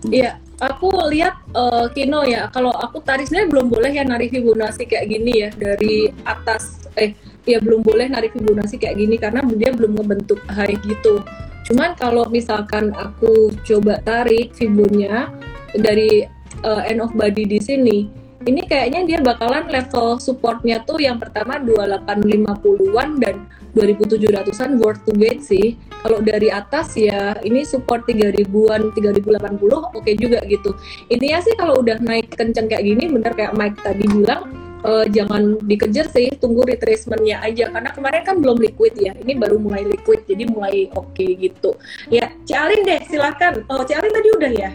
Iya, 0.09 0.41
aku 0.57 0.89
lihat 1.13 1.37
eh, 1.53 1.85
Kino 1.93 2.25
ya. 2.25 2.49
Kalau 2.49 2.73
aku 2.73 3.05
tarik 3.05 3.29
sebenarnya 3.29 3.49
belum 3.53 3.67
boleh 3.69 3.91
ya 3.93 4.03
narik 4.03 4.33
Fibonacci 4.33 4.89
kayak 4.89 5.05
gini 5.05 5.31
ya 5.45 5.49
dari 5.53 6.09
atas 6.25 6.89
eh 6.97 7.13
ya 7.45 7.61
belum 7.61 7.85
boleh 7.85 8.09
narik 8.09 8.33
Fibonacci 8.33 8.81
kayak 8.81 8.97
gini 8.97 9.15
karena 9.21 9.45
dia 9.53 9.69
belum 9.69 10.01
ngebentuk 10.01 10.41
high 10.49 10.73
gitu. 10.81 11.21
Cuman 11.65 11.97
kalau 11.97 12.29
misalkan 12.29 12.93
aku 12.93 13.49
coba 13.65 13.97
tarik 14.05 14.53
Fibonya 14.53 15.33
dari 15.73 16.25
eh, 16.61 16.81
end 16.89 17.01
of 17.01 17.11
body 17.17 17.49
di 17.49 17.59
sini, 17.59 17.97
ini 18.45 18.61
kayaknya 18.69 19.01
dia 19.09 19.19
bakalan 19.25 19.65
level 19.73 20.21
supportnya 20.21 20.85
tuh 20.85 21.01
yang 21.01 21.17
pertama 21.17 21.57
2850-an 21.57 23.09
dan 23.17 23.35
2700-an 23.73 24.77
worth 24.77 25.01
to 25.03 25.11
wait 25.17 25.41
sih. 25.41 25.73
Kalau 26.05 26.21
dari 26.21 26.53
atas 26.53 26.93
ya 26.93 27.33
ini 27.41 27.65
support 27.65 28.05
3000-an, 28.05 28.93
3080 28.93 29.97
oke 29.97 30.11
juga 30.21 30.39
gitu. 30.45 30.77
Intinya 31.09 31.41
sih 31.41 31.57
kalau 31.57 31.81
udah 31.81 31.97
naik 31.97 32.37
kenceng 32.37 32.69
kayak 32.69 32.85
gini 32.85 33.09
bener 33.09 33.33
kayak 33.33 33.57
Mike 33.57 33.81
tadi 33.81 34.05
bilang 34.05 34.64
eh, 34.85 35.05
jangan 35.09 35.57
dikejar 35.65 36.07
sih, 36.13 36.29
tunggu 36.37 36.61
retracement-nya 36.63 37.41
aja 37.41 37.73
karena 37.73 37.89
kemarin 37.89 38.21
kan 38.21 38.35
belum 38.37 38.61
liquid 38.61 38.93
ya. 38.95 39.17
Ini 39.17 39.33
baru 39.35 39.57
mulai 39.57 39.83
liquid 39.83 40.29
jadi 40.29 40.45
mulai 40.45 40.93
oke 40.93 41.25
gitu. 41.25 41.73
Ya, 42.13 42.29
Cialin 42.45 42.85
deh 42.85 43.01
silakan. 43.09 43.65
Oh, 43.67 43.81
Cialin 43.81 44.13
tadi 44.13 44.29
udah 44.37 44.51
ya? 44.53 44.71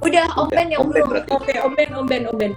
Udah, 0.00 0.26
Om 0.34 0.48
Ben 0.48 0.68
yang 0.72 0.88
belum. 0.88 1.12
Oke, 1.28 1.54
Om 1.60 1.72
Ben, 1.76 1.90
Om 1.92 2.06
Ben, 2.08 2.24
Om 2.26 2.36
Ben. 2.36 2.52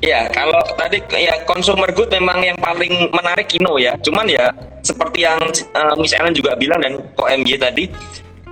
Ya, 0.00 0.28
kalau 0.32 0.60
tadi 0.76 1.00
ya 1.12 1.44
consumer 1.44 1.88
good 1.92 2.08
memang 2.08 2.40
yang 2.40 2.56
paling 2.60 3.12
menarik 3.12 3.48
Kino 3.48 3.76
ya. 3.76 3.96
Cuman 4.00 4.24
ya 4.28 4.48
seperti 4.80 5.24
yang 5.24 5.40
eh, 5.52 5.94
Miss 6.00 6.16
Ellen 6.16 6.32
juga 6.32 6.56
bilang 6.56 6.80
dan 6.80 7.00
Ko 7.16 7.28
MJ 7.28 7.60
tadi, 7.60 7.84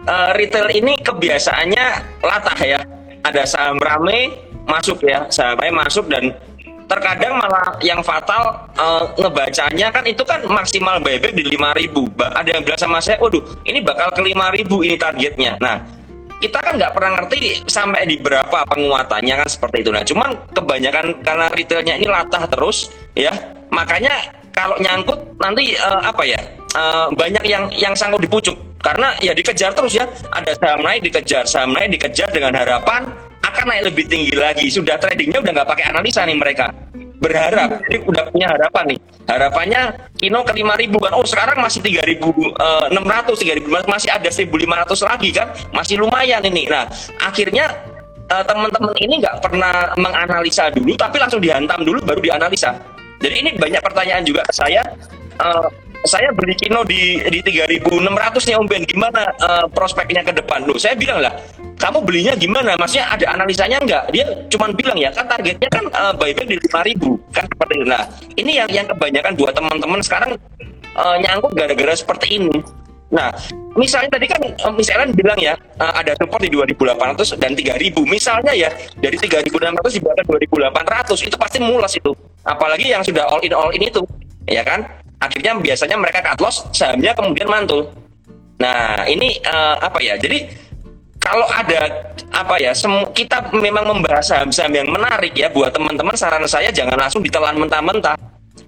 eh, 0.04 0.30
retail 0.36 0.68
ini 0.72 1.00
kebiasaannya 1.00 1.86
latah 2.20 2.60
ya. 2.60 2.80
Ada 3.24 3.48
saham 3.48 3.80
rame 3.80 4.36
masuk 4.68 5.00
ya, 5.04 5.24
sahamnya 5.32 5.72
masuk 5.72 6.08
dan 6.12 6.36
terkadang 6.94 7.34
malah 7.36 7.74
yang 7.82 8.00
fatal 8.00 8.70
eh, 8.78 9.04
ngebacanya 9.18 9.90
kan 9.90 10.04
itu 10.06 10.22
kan 10.22 10.40
maksimal 10.46 11.02
buyback 11.02 11.34
di 11.34 11.44
5000 11.54 11.90
Ba- 12.14 12.32
ada 12.38 12.48
yang 12.54 12.62
bilang 12.62 12.80
sama 12.80 12.98
saya 13.02 13.18
waduh 13.18 13.42
ini 13.66 13.82
bakal 13.82 14.08
ke 14.14 14.22
5000 14.22 14.86
ini 14.86 14.96
targetnya 14.96 15.52
nah 15.58 15.82
kita 16.44 16.60
kan 16.60 16.76
nggak 16.76 16.92
pernah 16.92 17.10
ngerti 17.20 17.64
sampai 17.64 18.04
di 18.04 18.20
berapa 18.20 18.68
penguatannya 18.68 19.34
kan 19.40 19.48
seperti 19.48 19.80
itu. 19.80 19.90
Nah, 19.94 20.04
cuman 20.04 20.36
kebanyakan 20.52 21.06
karena 21.24 21.46
retailnya 21.48 21.94
ini 21.96 22.04
latah 22.04 22.44
terus, 22.44 22.92
ya, 23.16 23.32
makanya 23.72 24.12
kalau 24.52 24.76
nyangkut 24.76 25.16
nanti 25.40 25.72
eh, 25.72 26.00
apa 26.04 26.22
ya 26.28 26.36
eh, 26.76 27.06
banyak 27.16 27.44
yang 27.48 27.64
yang 27.72 27.94
sanggup 27.96 28.20
dipucuk 28.20 28.54
karena 28.84 29.16
ya 29.24 29.32
dikejar 29.32 29.72
terus 29.72 29.96
ya. 29.96 30.04
Ada 30.36 30.52
saham 30.60 30.84
naik 30.84 31.00
dikejar, 31.08 31.48
saham 31.48 31.72
naik 31.72 31.96
dikejar 31.96 32.28
dengan 32.28 32.52
harapan 32.52 33.08
akan 33.54 33.64
naik 33.70 33.82
lebih 33.94 34.04
tinggi 34.10 34.34
lagi. 34.34 34.66
Sudah 34.66 34.98
tradingnya 34.98 35.38
udah 35.38 35.52
nggak 35.54 35.68
pakai 35.70 35.84
analisa 35.94 36.26
nih 36.26 36.34
mereka. 36.34 36.74
Berharap 37.22 37.80
jadi 37.86 38.02
udah 38.02 38.22
punya 38.34 38.46
harapan 38.50 38.84
nih. 38.92 38.98
Harapannya 39.24 39.82
Kino 40.18 40.44
ke 40.44 40.52
5000 40.52 40.90
kan. 41.00 41.12
Oh 41.16 41.24
sekarang 41.24 41.58
masih 41.62 41.80
3600 41.80 42.58
3000 42.92 43.86
masih 43.88 44.10
ada 44.12 44.28
1500 44.28 45.08
lagi 45.08 45.30
kan. 45.30 45.48
Masih 45.70 46.02
lumayan 46.02 46.42
ini. 46.44 46.66
Nah 46.66 46.84
akhirnya 47.22 47.70
eh, 48.28 48.44
teman-teman 48.44 48.92
ini 48.98 49.22
nggak 49.22 49.40
pernah 49.40 49.94
menganalisa 49.96 50.68
dulu 50.74 50.98
tapi 50.98 51.16
langsung 51.22 51.40
dihantam 51.40 51.86
dulu 51.86 52.02
baru 52.02 52.20
dianalisa. 52.20 52.74
Jadi 53.22 53.34
ini 53.40 53.50
banyak 53.56 53.80
pertanyaan 53.80 54.26
juga 54.26 54.44
ke 54.44 54.52
saya 54.52 54.84
Eh, 55.34 55.68
saya 56.04 56.28
beli 56.36 56.52
Kino 56.54 56.84
di 56.84 57.16
di 57.32 57.40
3600 57.40 58.44
nih 58.44 58.54
Om 58.60 58.66
Ben 58.68 58.84
gimana 58.84 59.24
eh, 59.40 59.66
prospeknya 59.72 60.20
ke 60.20 60.36
depan 60.36 60.68
loh 60.68 60.76
saya 60.76 60.92
bilang 60.94 61.18
lah 61.24 61.32
kamu 61.80 62.04
belinya 62.04 62.36
gimana 62.36 62.76
maksudnya 62.76 63.08
ada 63.08 63.26
analisanya 63.32 63.80
nggak 63.80 64.04
dia 64.12 64.24
cuman 64.52 64.76
bilang 64.76 65.00
ya 65.00 65.08
kan 65.10 65.24
targetnya 65.24 65.68
kan 65.72 65.84
eh, 65.88 66.12
buyback 66.14 66.46
di 66.46 66.56
5000 66.60 67.34
kan 67.34 67.44
seperti 67.48 67.72
itu 67.80 67.84
nah 67.88 68.02
ini 68.36 68.52
yang 68.60 68.68
yang 68.68 68.86
kebanyakan 68.86 69.32
buat 69.34 69.52
teman-teman 69.56 70.00
sekarang 70.04 70.30
eh, 70.92 71.16
nyangkut 71.24 71.52
gara-gara 71.56 71.94
seperti 71.96 72.38
ini 72.38 72.60
Nah, 73.14 73.30
misalnya 73.78 74.18
tadi 74.18 74.26
kan 74.26 74.42
Ellen 74.74 75.14
bilang 75.14 75.38
ya 75.38 75.54
ada 75.78 76.18
support 76.18 76.42
di 76.42 76.50
2800 76.50 77.38
dan 77.38 77.54
3000. 77.54 77.94
Misalnya 78.10 78.50
ya 78.50 78.66
dari 78.98 79.14
3600 79.14 79.54
dibuat 79.94 80.18
ke 80.18 80.50
2800 80.50 81.22
itu 81.30 81.36
pasti 81.38 81.62
mulas 81.62 81.94
itu. 81.94 82.10
Apalagi 82.42 82.90
yang 82.90 83.06
sudah 83.06 83.22
all 83.30 83.38
in 83.46 83.54
all 83.54 83.70
in 83.70 83.86
itu, 83.86 84.02
ya 84.50 84.66
kan? 84.66 84.82
Akhirnya 85.24 85.56
biasanya 85.56 85.96
mereka 85.96 86.20
cut 86.20 86.40
loss, 86.44 86.68
sahamnya 86.76 87.16
kemudian 87.16 87.48
mantul. 87.48 87.88
Nah, 88.60 89.08
ini 89.08 89.40
eh, 89.40 89.76
apa 89.80 89.98
ya? 90.04 90.14
Jadi 90.20 90.46
kalau 91.24 91.48
ada 91.48 92.12
apa 92.36 92.60
ya 92.60 92.76
kita 93.16 93.48
memang 93.56 93.88
membahas 93.88 94.28
saham-saham 94.28 94.76
yang 94.76 94.88
menarik 94.92 95.32
ya 95.32 95.48
buat 95.48 95.72
teman-teman 95.72 96.12
saran 96.12 96.44
saya 96.44 96.68
jangan 96.68 97.00
langsung 97.00 97.24
ditelan 97.24 97.56
mentah-mentah 97.56 98.12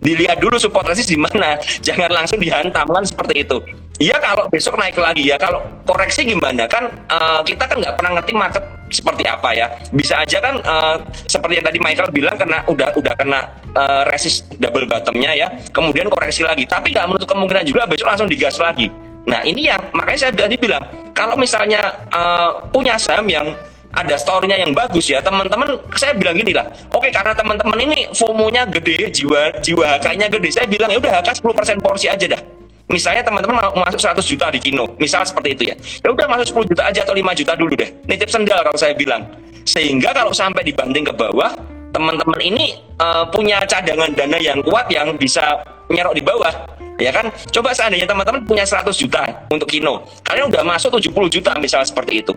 dilihat 0.01 0.41
dulu 0.41 0.57
support 0.61 0.87
resist 0.89 1.13
di 1.13 1.19
mana. 1.19 1.57
Jangan 1.87 2.11
langsung 2.13 2.39
dihantam 2.41 2.87
kan 2.89 3.05
seperti 3.05 3.45
itu. 3.47 3.59
Iya 3.97 4.21
kalau 4.21 4.45
besok 4.53 4.77
naik 4.77 4.97
lagi 5.01 5.33
ya. 5.33 5.41
Kalau 5.41 5.65
koreksi 5.89 6.29
gimana? 6.29 6.69
Kan 6.69 6.93
eh, 6.93 7.41
kita 7.45 7.65
kan 7.65 7.81
nggak 7.81 7.95
pernah 7.97 8.21
ngerti 8.21 8.33
market 8.37 8.65
seperti 8.93 9.25
apa 9.25 9.51
ya. 9.57 9.67
Bisa 9.93 10.21
aja 10.21 10.39
kan 10.39 10.61
eh, 10.61 10.97
seperti 11.25 11.61
yang 11.61 11.67
tadi 11.67 11.79
Michael 11.81 12.11
bilang 12.13 12.37
kena 12.37 12.61
udah 12.69 12.93
udah 12.93 13.15
kena 13.17 13.41
eh, 13.73 14.03
resist 14.13 14.53
double 14.61 14.85
bottomnya 14.85 15.33
ya. 15.33 15.49
Kemudian 15.73 16.13
koreksi 16.13 16.45
lagi. 16.45 16.69
Tapi 16.69 16.93
nggak 16.93 17.09
menutup 17.09 17.29
kemungkinan 17.33 17.65
juga 17.65 17.89
besok 17.89 18.13
langsung 18.13 18.29
digas 18.29 18.61
lagi. 18.61 18.93
Nah 19.27 19.43
ini 19.43 19.67
yang 19.67 19.81
makanya 19.91 20.29
saya 20.29 20.33
tadi 20.37 20.61
bilang 20.61 20.85
kalau 21.17 21.35
misalnya 21.41 21.81
eh, 22.13 22.51
punya 22.69 23.01
saham 23.01 23.25
yang 23.33 23.57
ada 23.97 24.15
story-nya 24.21 24.61
yang 24.61 24.77
bagus 24.77 25.09
ya. 25.09 25.25
Teman-teman 25.25 25.81
saya 25.97 26.13
bilang 26.13 26.37
gini 26.37 26.53
lah. 26.53 26.69
Oke 26.93 27.09
karena 27.09 27.33
teman-teman 27.33 27.79
ini 27.81 28.07
FOMO-nya 28.13 28.69
gede 28.69 29.09
jiwa 29.11 29.57
jiwa 29.65 29.97
HK-nya 29.97 30.29
gede 30.29 30.49
saya 30.53 30.67
bilang 30.69 30.93
ya 30.93 31.01
udah 31.01 31.13
HK 31.25 31.41
10% 31.41 31.81
porsi 31.81 32.07
aja 32.13 32.27
dah. 32.29 32.43
Misalnya 32.87 33.27
teman-teman 33.27 33.59
mau 33.59 33.83
masuk 33.83 33.99
100 33.99 34.23
juta 34.23 34.47
di 34.53 34.61
Kino 34.63 34.87
misal 35.01 35.25
seperti 35.25 35.49
itu 35.57 35.63
ya. 35.73 35.75
Ya 36.05 36.09
udah 36.13 36.27
masuk 36.29 36.63
10 36.63 36.71
juta 36.77 36.83
aja 36.87 37.01
atau 37.03 37.17
5 37.17 37.41
juta 37.43 37.53
dulu 37.57 37.73
deh. 37.75 37.91
Nitip 38.07 38.29
sendal 38.31 38.63
kalau 38.63 38.79
saya 38.79 38.95
bilang. 38.95 39.27
Sehingga 39.67 40.15
kalau 40.15 40.31
sampai 40.31 40.63
dibanting 40.63 41.03
ke 41.03 41.11
bawah 41.11 41.51
teman-teman 41.91 42.39
ini 42.39 42.79
eh, 42.79 43.25
punya 43.33 43.65
cadangan 43.67 44.13
dana 44.15 44.39
yang 44.39 44.63
kuat 44.63 44.87
yang 44.93 45.17
bisa 45.19 45.59
nyerok 45.91 46.15
di 46.15 46.23
bawah 46.23 46.53
ya 47.01 47.11
kan? 47.11 47.29
Coba 47.53 47.73
seandainya 47.75 48.07
teman-teman 48.09 48.45
punya 48.45 48.63
100 48.63 48.93
juta 48.95 49.23
untuk 49.51 49.69
Kino 49.69 50.05
kalian 50.25 50.49
udah 50.53 50.63
masuk 50.65 50.97
70 50.97 51.41
juta 51.41 51.53
misal 51.59 51.83
seperti 51.85 52.25
itu 52.25 52.33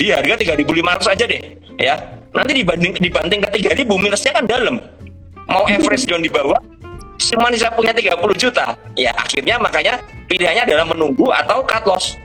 di 0.00 0.08
harga 0.08 0.40
3.500 0.40 1.12
aja 1.12 1.24
deh 1.28 1.40
ya. 1.76 1.94
Nanti 2.32 2.56
dibanding 2.56 2.96
dibanting 2.96 3.44
ke 3.44 3.48
3.000 3.60 3.84
minusnya 4.00 4.32
kan 4.32 4.44
dalam. 4.48 4.80
Mau 5.52 5.68
average 5.68 6.06
down 6.08 6.24
di 6.24 6.32
bawah 6.32 6.56
cuma 7.20 7.52
bisa 7.52 7.68
punya 7.76 7.92
30 7.92 8.16
juta. 8.40 8.72
Ya 8.96 9.12
akhirnya 9.12 9.60
makanya 9.60 10.00
pilihannya 10.24 10.64
adalah 10.64 10.88
menunggu 10.88 11.28
atau 11.28 11.60
cut 11.68 11.84
loss. 11.84 12.16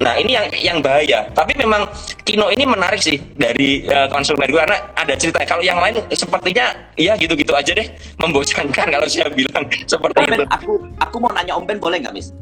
Nah 0.00 0.16
ini 0.16 0.34
yang 0.34 0.48
yang 0.56 0.78
bahaya. 0.82 1.28
Tapi 1.30 1.54
memang 1.54 1.86
Kino 2.24 2.48
ini 2.50 2.64
menarik 2.66 2.98
sih 2.98 3.20
dari 3.36 3.84
eh, 3.84 4.08
konsumen 4.10 4.48
gue 4.48 4.58
karena 4.58 4.80
ada 4.96 5.14
cerita 5.14 5.44
kalau 5.44 5.62
yang 5.62 5.78
lain 5.78 6.02
sepertinya 6.10 6.72
ya 6.98 7.14
gitu-gitu 7.14 7.52
aja 7.54 7.70
deh. 7.70 7.86
Membosankan 8.18 8.90
kalau 8.90 9.06
saya 9.06 9.30
bilang 9.30 9.68
seperti 9.86 10.18
Om 10.18 10.24
itu. 10.26 10.42
Ben, 10.42 10.48
aku 10.50 10.72
aku 10.98 11.16
mau 11.22 11.30
nanya 11.36 11.54
Om 11.54 11.64
Ben 11.68 11.78
boleh 11.78 12.00
nggak, 12.00 12.16
Miss? 12.16 12.32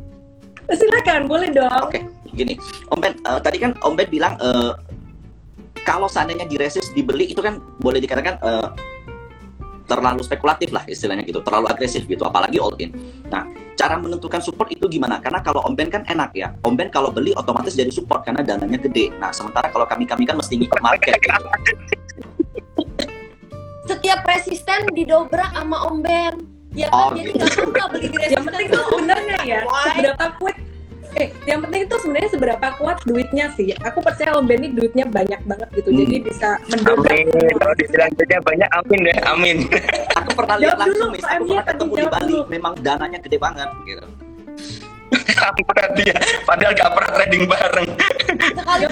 Silakan, 0.68 1.24
boleh 1.24 1.48
dong. 1.48 1.81
Oke, 1.81 2.05
gini, 2.32 2.54
Om 2.88 2.98
Ben, 2.98 3.14
eh, 3.16 3.40
tadi 3.40 3.56
kan 3.58 3.72
Om 3.80 3.94
Ben 3.94 4.08
bilang 4.08 4.34
eh, 4.38 4.72
kalau 5.82 6.06
seandainya 6.06 6.44
diresist 6.44 6.92
dibeli 6.92 7.30
itu 7.30 7.40
kan 7.40 7.58
boleh 7.80 7.98
dikatakan 7.98 8.36
eh, 8.40 8.68
terlalu 9.88 10.20
spekulatif 10.20 10.68
lah 10.68 10.84
istilahnya 10.84 11.24
gitu, 11.24 11.40
terlalu 11.40 11.64
agresif 11.72 12.04
gitu, 12.04 12.20
apalagi 12.28 12.60
all 12.60 12.76
in. 12.76 12.92
Nah, 13.32 13.48
cara 13.72 13.96
menentukan 13.96 14.44
support 14.44 14.68
itu 14.68 14.84
gimana? 14.84 15.16
Karena 15.16 15.40
kalau 15.40 15.64
Om 15.64 15.72
Ben 15.72 15.88
kan 15.88 16.04
enak 16.04 16.36
ya, 16.36 16.52
Om 16.60 16.76
Ben 16.76 16.92
kalau 16.92 17.08
beli 17.08 17.32
otomatis 17.32 17.72
jadi 17.72 17.88
support 17.88 18.20
karena 18.20 18.44
dananya 18.44 18.76
gede. 18.76 19.08
Nah, 19.16 19.32
sementara 19.32 19.72
kalau 19.72 19.88
kami 19.88 20.04
kami 20.04 20.28
kan 20.28 20.36
mesti 20.36 20.60
ngikut 20.60 20.80
market 20.84 21.16
gitu. 21.16 21.40
Setiap 23.88 24.20
resisten 24.28 24.92
didobrak 24.92 25.56
sama 25.56 25.88
Om 25.88 25.96
Ben. 26.04 26.34
Ya 26.76 26.92
Oh, 26.92 27.08
kan, 27.10 27.16
jadi 27.24 27.32
gitu. 27.32 27.64
nggak 27.72 27.86
apa 27.88 27.94
beli 27.96 28.06
resisten. 28.12 28.28
yang 28.36 28.44
penting 28.44 28.66
tuh 28.68 28.82
sebenarnya 28.92 29.38
ya 29.48 29.61
seberapa 29.64 30.24
kuat 30.36 30.57
eh 31.14 31.28
yang 31.44 31.64
penting 31.64 31.88
itu 31.88 31.96
sebenarnya 31.98 32.30
seberapa 32.30 32.66
kuat 32.76 32.98
duitnya 33.04 33.48
sih 33.54 33.72
aku 33.78 33.98
percaya 34.00 34.36
Om 34.36 34.44
Benny 34.44 34.72
duitnya 34.72 35.09
banyak 35.09 35.40
banget 35.44 35.68
gitu 35.72 35.88
Hmm. 35.88 35.98
jadi 36.04 36.16
bisa 36.20 36.48
mendobrak 36.68 37.12
Amin. 37.14 37.54
Kalau 37.59 37.74
dibilang 37.74 38.11
duitnya 38.12 38.40
banyak, 38.40 38.68
amin 38.70 38.98
deh, 39.00 39.16
amin. 39.24 39.56
Aku 40.14 40.30
pernah 40.36 40.56
lihat 40.56 40.76
Jawab 40.76 40.86
dulu, 40.86 40.92
langsung, 40.92 41.11
Miss. 41.11 41.22
Pak 41.22 41.32
Aku 41.32 41.44
pernah 41.48 41.64
ketemu 41.64 41.92
di 41.92 42.04
Bali, 42.04 42.24
dulu. 42.28 42.40
memang 42.48 42.72
dananya 42.80 43.18
gede 43.24 43.38
banget 43.38 43.68
gitu. 43.84 44.04
Ampun 45.48 45.76
dia, 45.96 46.16
padahal 46.44 46.72
gak 46.74 46.90
pernah 46.92 47.11
trading 47.14 47.44
bareng. 47.46 47.88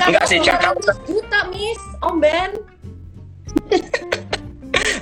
Enggak 0.07 0.25
sih. 0.25 0.39
500 0.41 1.09
juta, 1.09 1.39
Miss. 1.51 1.81
Om 2.01 2.17
Ben. 2.17 2.51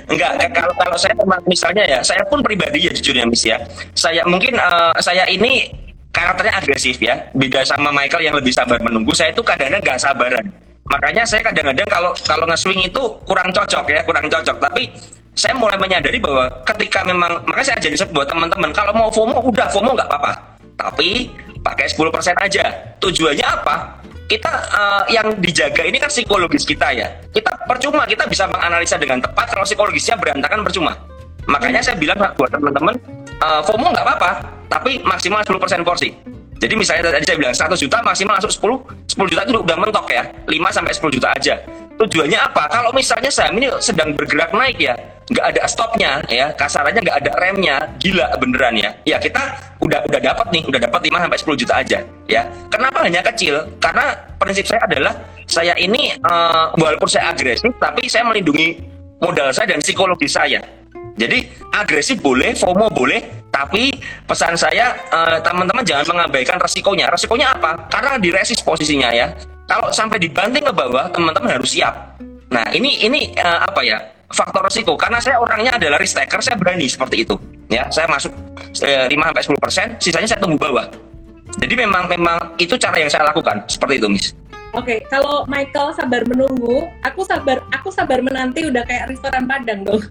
Enggak, 0.05 0.31
eh, 0.39 0.49
kalau 0.53 0.73
kalau 0.77 0.97
saya 0.97 1.13
memang 1.17 1.41
misalnya 1.45 1.83
ya, 1.83 1.99
saya 2.01 2.21
pun 2.25 2.39
pribadi 2.39 2.87
ya 2.87 2.91
jujur 2.93 3.15
ya 3.15 3.25
Miss 3.25 3.43
ya. 3.43 3.57
Saya 3.93 4.21
mungkin 4.25 4.55
eh, 4.55 4.93
saya 5.01 5.25
ini 5.27 5.69
karakternya 6.15 6.53
agresif 6.63 6.95
ya. 7.03 7.27
Beda 7.35 7.67
sama 7.67 7.91
Michael 7.91 8.31
yang 8.31 8.35
lebih 8.39 8.55
sabar 8.55 8.79
menunggu, 8.79 9.11
saya 9.11 9.35
itu 9.35 9.43
kadang-kadang 9.43 9.83
nggak 9.83 9.99
sabaran. 9.99 10.45
Makanya 10.87 11.27
saya 11.27 11.43
kadang-kadang 11.43 11.87
kalau 11.91 12.11
kalau 12.23 12.45
nge-swing 12.47 12.79
itu 12.87 13.01
kurang 13.27 13.51
cocok 13.51 13.85
ya, 13.91 13.99
kurang 14.07 14.31
cocok. 14.31 14.55
Tapi 14.63 14.87
saya 15.35 15.51
mulai 15.59 15.75
menyadari 15.75 16.15
bahwa 16.23 16.47
ketika 16.63 17.03
memang 17.03 17.43
makanya 17.43 17.75
saya 17.75 17.91
jadi 17.91 18.07
buat 18.15 18.31
teman-teman 18.31 18.71
kalau 18.71 18.95
mau 18.95 19.11
FOMO 19.11 19.43
udah 19.51 19.67
FOMO 19.67 19.91
nggak 19.91 20.07
apa-apa. 20.07 20.31
Tapi 20.79 21.27
pakai 21.59 21.91
10% 21.91 22.07
aja. 22.39 22.65
Tujuannya 23.03 23.43
apa? 23.43 24.05
kita 24.25 24.49
uh, 24.73 25.03
yang 25.05 25.37
dijaga 25.37 25.85
ini 25.85 26.01
kan 26.01 26.09
psikologis 26.09 26.65
kita 26.65 26.89
ya. 26.93 27.07
Kita 27.29 27.53
percuma 27.69 28.09
kita 28.09 28.25
bisa 28.25 28.49
menganalisa 28.49 28.97
dengan 28.97 29.21
tepat 29.21 29.53
kalau 29.53 29.65
psikologisnya 29.65 30.17
berantakan 30.17 30.65
percuma. 30.65 30.97
Makanya 31.45 31.81
saya 31.85 31.93
bilang 31.97 32.17
buat 32.33 32.49
teman-teman 32.49 32.97
uh, 33.37 33.61
FOMO 33.61 33.93
nggak 33.93 34.05
apa-apa, 34.05 34.31
tapi 34.75 34.99
maksimal 35.07 35.39
10% 35.39 35.87
porsi. 35.87 36.11
Jadi 36.59 36.73
misalnya 36.75 37.11
tadi 37.11 37.23
saya 37.27 37.37
bilang 37.39 37.55
100 37.55 37.75
juta 37.79 37.97
maksimal 38.03 38.35
masuk 38.39 38.51
10, 39.07 39.15
10 39.15 39.31
juta 39.31 39.41
itu 39.47 39.59
udah 39.59 39.77
mentok 39.79 40.07
ya, 40.11 40.23
5 40.47 40.75
sampai 40.75 40.91
10 40.91 41.15
juta 41.19 41.27
aja. 41.31 41.55
Tujuannya 41.95 42.39
apa? 42.39 42.63
Kalau 42.67 42.91
misalnya 42.91 43.31
saham 43.31 43.55
ini 43.59 43.71
sedang 43.79 44.15
bergerak 44.15 44.51
naik 44.51 44.79
ya, 44.79 44.95
nggak 45.31 45.45
ada 45.55 45.61
stopnya 45.67 46.19
ya, 46.27 46.51
kasarannya 46.55 47.03
nggak 47.03 47.17
ada 47.23 47.31
remnya, 47.39 47.75
gila 47.99 48.27
beneran 48.39 48.75
ya. 48.75 48.91
Ya 49.03 49.17
kita 49.19 49.39
udah 49.83 50.03
udah 50.07 50.19
dapat 50.19 50.47
nih, 50.51 50.63
udah 50.67 50.79
dapat 50.79 50.99
5 51.07 51.23
sampai 51.23 51.39
10 51.39 51.61
juta 51.63 51.73
aja 51.79 51.99
ya. 52.27 52.41
Kenapa 52.71 52.97
hanya 53.03 53.21
kecil? 53.31 53.55
Karena 53.79 54.15
prinsip 54.39 54.67
saya 54.67 54.83
adalah 54.87 55.13
saya 55.47 55.75
ini 55.79 56.15
uh, 56.23 56.71
walaupun 56.75 57.07
saya 57.07 57.31
agresif 57.31 57.71
tapi 57.79 58.07
saya 58.11 58.27
melindungi 58.27 58.79
modal 59.19 59.51
saya 59.51 59.75
dan 59.75 59.79
psikologi 59.83 60.27
saya. 60.27 60.59
Jadi 61.15 61.47
agresif 61.71 62.19
boleh, 62.19 62.51
FOMO 62.59 62.91
boleh, 62.91 63.47
tapi 63.47 63.95
pesan 64.27 64.59
saya 64.59 64.91
uh, 65.11 65.39
teman-teman 65.39 65.83
jangan 65.87 66.11
mengabaikan 66.11 66.59
resikonya. 66.59 67.07
Resikonya 67.07 67.55
apa? 67.55 67.87
Karena 67.87 68.19
di 68.19 68.29
resist 68.35 68.67
posisinya 68.67 69.15
ya 69.15 69.31
kalau 69.65 69.89
sampai 69.89 70.21
dibanting 70.21 70.61
ke 70.61 70.73
bawah, 70.73 71.09
teman-teman 71.09 71.57
harus 71.57 71.73
siap. 71.73 72.21
Nah, 72.53 72.69
ini 72.69 73.01
ini 73.01 73.33
uh, 73.41 73.65
apa 73.65 73.81
ya? 73.81 73.97
Faktor 74.29 74.65
resiko. 74.65 74.93
Karena 74.97 75.17
saya 75.21 75.41
orangnya 75.41 75.77
adalah 75.77 75.97
risk 75.97 76.17
taker, 76.17 76.41
saya 76.41 76.57
berani 76.57 76.85
seperti 76.85 77.25
itu. 77.25 77.37
Ya, 77.69 77.89
saya 77.89 78.05
masuk 78.05 78.33
uh, 78.85 79.05
5 79.09 79.09
sampai 79.09 79.43
10 79.45 79.57
persen, 79.65 79.87
sisanya 79.97 80.27
saya 80.29 80.39
tunggu 80.41 80.57
bawah. 80.61 80.85
Jadi 81.61 81.73
memang 81.77 82.09
memang 82.09 82.53
itu 82.61 82.77
cara 82.77 82.97
yang 82.97 83.09
saya 83.09 83.25
lakukan 83.25 83.65
seperti 83.69 84.01
itu, 84.01 84.07
Miss. 84.09 84.25
Oke, 84.75 84.99
okay, 84.99 84.99
kalau 85.07 85.47
Michael 85.47 85.95
sabar 85.95 86.21
menunggu, 86.27 86.89
aku 87.01 87.23
sabar 87.23 87.63
aku 87.71 87.89
sabar 87.89 88.19
menanti 88.19 88.67
udah 88.67 88.83
kayak 88.83 89.13
restoran 89.13 89.47
Padang 89.47 89.87
dong. 89.87 90.03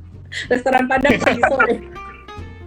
Restoran 0.51 0.85
Padang 0.91 1.17
pagi 1.21 1.43
sore. 1.47 1.75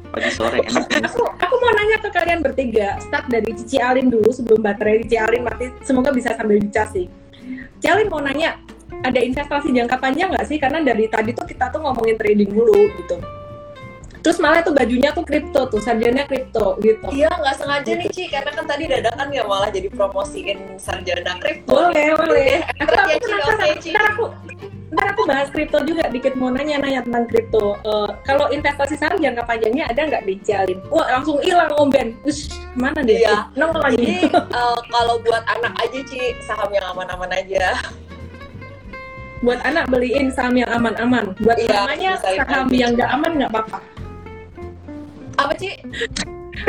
pagi 0.08 0.32
sore 0.32 0.58
enak. 0.64 1.12
Aku 1.12 1.24
aku 1.28 1.56
mau 1.60 1.72
nanya 1.76 1.98
ke 2.00 2.10
kalian 2.10 2.40
bertiga 2.42 2.98
start 3.04 3.28
dari 3.28 3.52
Cici 3.54 3.78
Alin 3.78 4.08
dulu 4.08 4.32
sebelum 4.32 4.64
baterai 4.64 5.04
Cici 5.04 5.18
Alin 5.20 5.44
mati. 5.44 5.70
Semoga 5.84 6.10
bisa 6.16 6.34
sambil 6.34 6.58
dicas 6.64 6.90
sih. 6.96 7.06
Cici 7.78 7.88
Alin 7.88 8.08
mau 8.08 8.24
nanya 8.24 8.58
ada 9.04 9.20
investasi 9.20 9.70
jangka 9.76 10.00
panjang 10.00 10.32
nggak 10.34 10.48
sih? 10.48 10.58
Karena 10.58 10.82
dari 10.82 11.06
tadi 11.12 11.36
tuh 11.36 11.46
kita 11.46 11.70
tuh 11.70 11.84
ngomongin 11.84 12.16
trading 12.18 12.50
dulu 12.50 12.88
gitu. 13.04 13.18
Terus 14.26 14.44
malah 14.44 14.60
tuh 14.60 14.76
bajunya 14.76 15.14
tuh 15.16 15.24
kripto 15.24 15.72
tuh 15.72 15.80
sarjana 15.80 16.28
kripto 16.28 16.76
gitu. 16.82 17.06
Iya 17.14 17.32
nggak 17.32 17.56
sengaja 17.62 17.92
nih 17.96 18.10
Ci. 18.12 18.24
Karena 18.28 18.52
kan 18.52 18.66
tadi 18.66 18.84
dadakan 18.90 19.28
ya 19.32 19.44
malah 19.46 19.70
jadi 19.70 19.88
promosiin 19.92 20.82
sarjana 20.82 21.38
kripto. 21.38 21.72
Boleh 21.72 22.16
boleh. 22.16 22.60
Aku, 22.82 22.92
aku, 22.96 23.16
penasaran. 23.24 23.76
ntar 23.78 24.04
aku 24.16 24.26
ntar 24.88 25.12
aku 25.12 25.28
bahas 25.28 25.52
kripto 25.52 25.84
juga 25.84 26.08
dikit 26.08 26.40
mau 26.40 26.48
nanya 26.48 26.80
nanya 26.80 27.04
tentang 27.04 27.28
kripto. 27.28 27.76
Uh, 27.84 28.08
kalau 28.24 28.48
investasi 28.48 28.96
saham 28.96 29.20
jangka 29.20 29.44
panjangnya 29.44 29.84
ada 29.92 30.02
nggak 30.08 30.24
dijalin? 30.24 30.80
Wah 30.88 31.08
langsung 31.12 31.44
hilang 31.44 31.76
om 31.76 31.92
Ben. 31.92 32.16
Ush, 32.24 32.48
mana 32.72 33.04
dia? 33.04 33.20
Iya. 33.20 33.38
nong 33.60 33.76
lagi. 33.76 34.00
Jadi 34.00 34.32
uh, 34.32 34.80
kalau 34.88 35.20
buat 35.28 35.44
anak 35.44 35.74
aja 35.84 36.00
Ci 36.08 36.40
saham 36.48 36.72
yang 36.72 36.88
aman-aman 36.96 37.32
aja. 37.36 37.76
Buat 39.44 39.60
anak 39.68 39.92
beliin 39.92 40.32
saham 40.32 40.56
yang 40.56 40.72
aman-aman. 40.72 41.36
Buat 41.44 41.60
iya, 41.60 41.84
mamanya 41.84 42.12
saham 42.24 42.68
yang 42.72 42.96
nggak 42.96 43.12
aman 43.12 43.32
nggak 43.44 43.52
apa-apa. 43.52 43.80
Apa 45.38 45.54
Ci? 45.60 45.72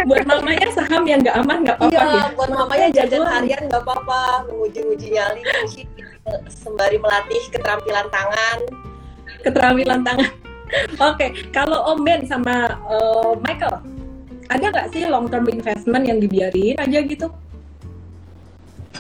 buat 0.05 0.21
mamanya 0.29 0.69
saham 0.77 1.09
yang 1.09 1.25
nggak 1.25 1.33
aman 1.33 1.65
nggak 1.65 1.81
apa-apa 1.81 1.97
iya, 1.97 2.21
ya? 2.21 2.29
buat 2.37 2.51
mamanya 2.53 2.87
jajan 2.93 3.25
harian 3.25 3.63
nggak 3.71 3.83
apa-apa. 3.87 4.45
Menguji-uji 4.51 5.07
nyali 5.15 5.41
sih 5.71 5.87
sembari 6.49 6.99
melatih 7.01 7.43
keterampilan 7.53 8.07
tangan. 8.09 8.59
Keterampilan 9.45 10.01
tangan. 10.03 10.33
Oke, 11.01 11.17
okay. 11.17 11.31
kalau 11.49 11.81
Om 11.95 12.05
Ben 12.05 12.29
sama 12.29 12.77
uh, 12.89 13.33
Michael, 13.41 13.81
ada 14.53 14.65
nggak 14.69 14.89
sih 14.93 15.09
long 15.09 15.29
term 15.29 15.49
investment 15.49 16.05
yang 16.05 16.21
dibiarin 16.21 16.77
aja 16.77 16.99
gitu? 17.05 17.29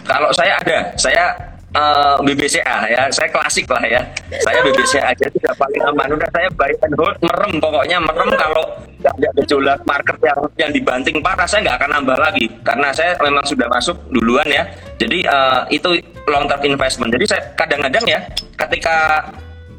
Kalau 0.09 0.33
saya 0.33 0.57
ada, 0.65 0.97
saya 0.97 1.37
uh, 1.75 2.17
eh, 2.17 2.17
BBCA 2.25 2.79
ya, 2.89 3.03
saya 3.13 3.29
klasik 3.29 3.69
lah 3.69 3.83
ya. 3.85 4.01
Saya 4.41 4.65
BBCA 4.65 5.13
aja 5.13 5.27
sudah 5.29 5.53
paling 5.59 5.83
aman. 5.85 6.09
Udah 6.17 6.29
saya 6.33 6.49
buy 6.55 6.73
and 6.85 6.95
hold, 6.97 7.17
merem 7.21 7.53
pokoknya 7.61 7.99
merem 8.01 8.31
kalau 8.39 8.65
nggak 8.99 9.33
gejolak 9.43 9.81
market 9.85 10.17
yang 10.25 10.39
yang 10.59 10.71
dibanting 10.73 11.19
parah, 11.21 11.47
saya 11.47 11.67
nggak 11.69 11.77
akan 11.85 11.91
nambah 12.01 12.19
lagi 12.19 12.47
karena 12.65 12.89
saya 12.95 13.15
memang 13.21 13.45
sudah 13.45 13.67
masuk 13.69 13.97
duluan 14.13 14.47
ya. 14.49 14.65
Jadi 14.97 15.25
uh, 15.29 15.63
itu 15.69 16.01
long 16.31 16.49
term 16.49 16.61
investment. 16.65 17.11
Jadi 17.13 17.25
saya 17.29 17.43
kadang-kadang 17.59 18.05
ya 18.07 18.21
ketika 18.67 19.27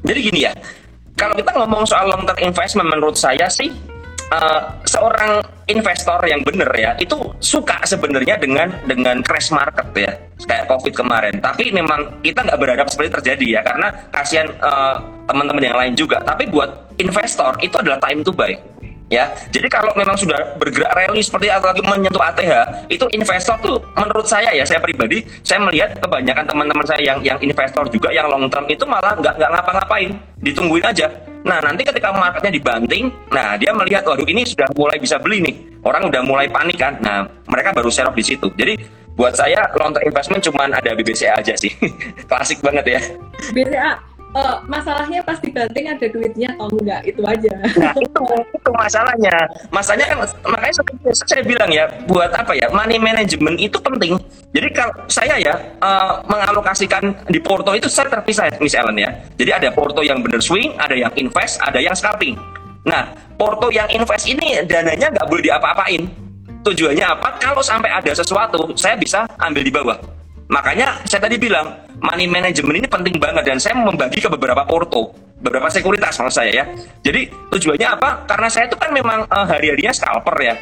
jadi 0.05 0.19
gini 0.19 0.39
ya. 0.45 0.53
Kalau 1.19 1.35
kita 1.35 1.51
ngomong 1.51 1.83
soal 1.83 2.07
long 2.07 2.23
term 2.23 2.39
investment 2.39 2.87
menurut 2.87 3.19
saya 3.19 3.51
sih 3.51 3.67
uh, 4.33 4.61
seorang 4.85 5.41
investor 5.69 6.17
yang 6.25 6.41
benar 6.41 6.69
ya 6.73 6.97
itu 6.97 7.17
suka 7.37 7.77
sebenarnya 7.85 8.41
dengan 8.41 8.73
dengan 8.89 9.21
crash 9.21 9.53
market 9.53 9.85
ya 9.93 10.11
kayak 10.45 10.65
covid 10.69 10.93
kemarin. 10.93 11.35
Tapi 11.41 11.69
memang 11.69 12.21
kita 12.25 12.45
nggak 12.45 12.59
berharap 12.59 12.87
seperti 12.89 13.21
terjadi 13.21 13.47
ya 13.59 13.61
karena 13.61 13.87
kasihan 14.09 14.47
uh, 14.63 14.97
teman-teman 15.29 15.63
yang 15.63 15.77
lain 15.77 15.93
juga. 15.93 16.21
Tapi 16.25 16.49
buat 16.49 16.89
investor 16.97 17.53
itu 17.61 17.75
adalah 17.77 18.01
time 18.01 18.25
to 18.25 18.33
buy 18.33 18.53
ya. 19.09 19.29
Jadi 19.49 19.67
kalau 19.67 19.91
memang 19.97 20.15
sudah 20.15 20.55
bergerak 20.55 20.93
rally 20.93 21.21
seperti 21.25 21.49
atau 21.49 21.73
lagi 21.73 21.81
menyentuh 21.83 22.21
ATH, 22.21 22.53
itu 22.87 23.05
investor 23.11 23.57
tuh 23.59 23.77
menurut 23.97 24.25
saya 24.29 24.53
ya, 24.53 24.63
saya 24.63 24.79
pribadi, 24.79 25.25
saya 25.41 25.59
melihat 25.65 25.97
kebanyakan 25.99 26.45
teman-teman 26.45 26.85
saya 26.85 27.01
yang 27.01 27.19
yang 27.25 27.37
investor 27.41 27.89
juga 27.89 28.13
yang 28.13 28.29
long 28.29 28.47
term 28.47 28.69
itu 28.69 28.85
malah 28.85 29.17
nggak 29.17 29.35
nggak 29.35 29.51
ngapa-ngapain, 29.51 30.09
ditungguin 30.39 30.85
aja. 30.85 31.09
Nah 31.43 31.59
nanti 31.59 31.81
ketika 31.83 32.13
marketnya 32.13 32.53
dibanting, 32.53 33.09
nah 33.33 33.57
dia 33.57 33.73
melihat 33.73 34.05
waduh 34.05 34.27
ini 34.29 34.45
sudah 34.45 34.69
mulai 34.77 35.01
bisa 35.01 35.17
beli 35.17 35.43
nih, 35.43 35.55
orang 35.83 36.07
udah 36.07 36.21
mulai 36.23 36.47
panik 36.47 36.77
kan, 36.77 36.95
nah 37.01 37.25
mereka 37.49 37.73
baru 37.73 37.89
serok 37.89 38.15
di 38.15 38.23
situ. 38.23 38.47
Jadi 38.55 38.79
buat 39.17 39.35
saya 39.35 39.67
long 39.75 39.91
term 39.91 40.07
investment 40.07 40.43
cuma 40.45 40.67
ada 40.67 40.91
BBCA 40.95 41.39
aja 41.39 41.55
sih, 41.57 41.71
klasik 42.29 42.63
banget 42.63 42.85
ya. 42.95 43.01
BCA 43.51 44.08
uh, 44.35 44.61
masalahnya 44.69 45.21
pas 45.25 45.37
dibanting 45.41 45.85
ada 45.89 46.05
duitnya 46.09 46.49
atau 46.57 46.67
enggak 46.77 47.01
itu 47.05 47.21
aja. 47.25 47.53
Nah 47.79 47.93
itu 47.97 48.21
itu 48.53 48.71
masalahnya. 48.73 49.35
Masalahnya 49.73 50.07
kan 50.13 50.17
makanya 50.45 50.73
saya 51.13 51.43
bilang 51.45 51.69
ya 51.71 51.85
buat 52.05 52.29
apa 52.33 52.53
ya 52.53 52.69
money 52.73 53.01
management 53.01 53.57
itu 53.57 53.77
penting. 53.81 54.17
Jadi 54.53 54.67
kalau 54.73 54.93
saya 55.09 55.37
ya 55.37 55.53
uh, 55.81 56.21
mengalokasikan 56.25 57.13
di 57.29 57.39
porto 57.41 57.73
itu 57.73 57.89
saya 57.89 58.09
terpisah 58.09 58.49
Ellen 58.49 58.97
ya. 58.97 59.11
Jadi 59.37 59.51
ada 59.53 59.69
porto 59.73 60.01
yang 60.01 60.21
bener 60.21 60.41
swing, 60.41 60.73
ada 60.77 60.93
yang 60.93 61.11
invest, 61.17 61.61
ada 61.61 61.77
yang 61.81 61.93
scalping. 61.93 62.37
Nah 62.85 63.13
porto 63.37 63.69
yang 63.73 63.89
invest 63.93 64.29
ini 64.29 64.61
dananya 64.65 65.13
nggak 65.13 65.27
boleh 65.29 65.43
diapa-apain. 65.45 66.09
Tujuannya 66.59 67.05
apa? 67.07 67.39
Kalau 67.39 67.63
sampai 67.63 67.87
ada 67.87 68.11
sesuatu, 68.11 68.75
saya 68.75 68.99
bisa 68.99 69.23
ambil 69.39 69.63
di 69.63 69.71
bawah. 69.71 69.95
Makanya 70.51 70.99
saya 71.07 71.23
tadi 71.23 71.39
bilang 71.39 71.71
money 71.99 72.25
management 72.25 72.83
ini 72.83 72.87
penting 72.87 73.15
banget 73.19 73.43
dan 73.45 73.57
saya 73.59 73.75
membagi 73.77 74.19
ke 74.23 74.29
beberapa 74.31 74.63
porto, 74.65 75.11
beberapa 75.39 75.67
sekuritas 75.71 76.19
maksud 76.19 76.35
saya 76.43 76.51
ya. 76.51 76.65
Jadi 77.03 77.31
tujuannya 77.51 77.87
apa? 77.87 78.25
Karena 78.27 78.47
saya 78.51 78.67
itu 78.67 78.75
kan 78.79 78.91
memang 78.91 79.27
uh, 79.27 79.45
hari-harinya 79.47 79.91
scalper 79.91 80.35
ya. 80.41 80.55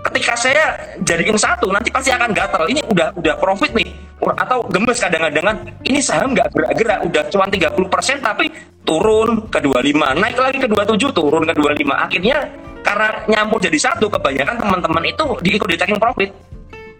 Ketika 0.00 0.32
saya 0.32 0.64
jadiin 1.04 1.36
satu 1.36 1.68
nanti 1.68 1.92
pasti 1.92 2.08
akan 2.08 2.32
gatal. 2.32 2.64
Ini 2.64 2.80
udah 2.88 3.12
udah 3.20 3.34
profit 3.36 3.72
nih 3.76 4.10
atau 4.20 4.60
gemes 4.68 5.00
kadang-kadang 5.00 5.64
ini 5.88 6.00
saham 6.04 6.36
nggak 6.36 6.52
gerak-gerak 6.52 6.98
udah 7.08 7.22
cuma 7.32 7.48
30% 7.48 8.20
tapi 8.20 8.52
turun 8.84 9.48
ke 9.48 9.64
25 9.64 10.20
naik 10.20 10.36
lagi 10.36 10.58
ke 10.60 10.68
27 10.68 11.16
turun 11.16 11.42
ke 11.48 11.54
25 11.56 11.88
akhirnya 11.88 12.38
karena 12.84 13.08
nyampur 13.28 13.60
jadi 13.60 13.78
satu 13.80 14.12
kebanyakan 14.12 14.60
teman-teman 14.60 15.04
itu 15.08 15.26
diikut 15.40 15.68
di 15.72 15.76
taking 15.80 15.96
profit 15.96 16.28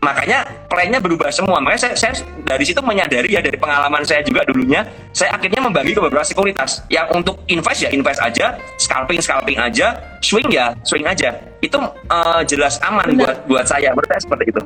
makanya 0.00 0.48
plannya 0.66 0.98
berubah 0.98 1.28
semua. 1.28 1.60
Makanya 1.60 1.92
saya, 1.92 1.94
saya 1.96 2.12
dari 2.44 2.64
situ 2.64 2.80
menyadari 2.80 3.32
ya 3.32 3.40
dari 3.44 3.56
pengalaman 3.56 4.02
saya 4.04 4.24
juga 4.24 4.44
dulunya 4.48 4.84
saya 5.12 5.36
akhirnya 5.36 5.60
membagi 5.60 5.92
ke 5.92 6.00
beberapa 6.00 6.24
sekuritas. 6.24 6.84
Yang 6.88 7.06
untuk 7.14 7.36
invest 7.46 7.80
ya 7.84 7.90
invest 7.92 8.20
aja 8.20 8.56
scalping 8.80 9.20
scalping 9.20 9.60
aja 9.60 9.96
swing 10.24 10.48
ya 10.48 10.72
swing 10.84 11.04
aja. 11.04 11.36
Itu 11.60 11.76
uh, 12.08 12.40
jelas 12.48 12.80
aman 12.80 13.12
Benar. 13.14 13.20
buat 13.20 13.36
buat 13.46 13.64
saya. 13.68 13.92
Menurut 13.92 14.08
saya 14.08 14.20
seperti 14.24 14.52
itu 14.52 14.62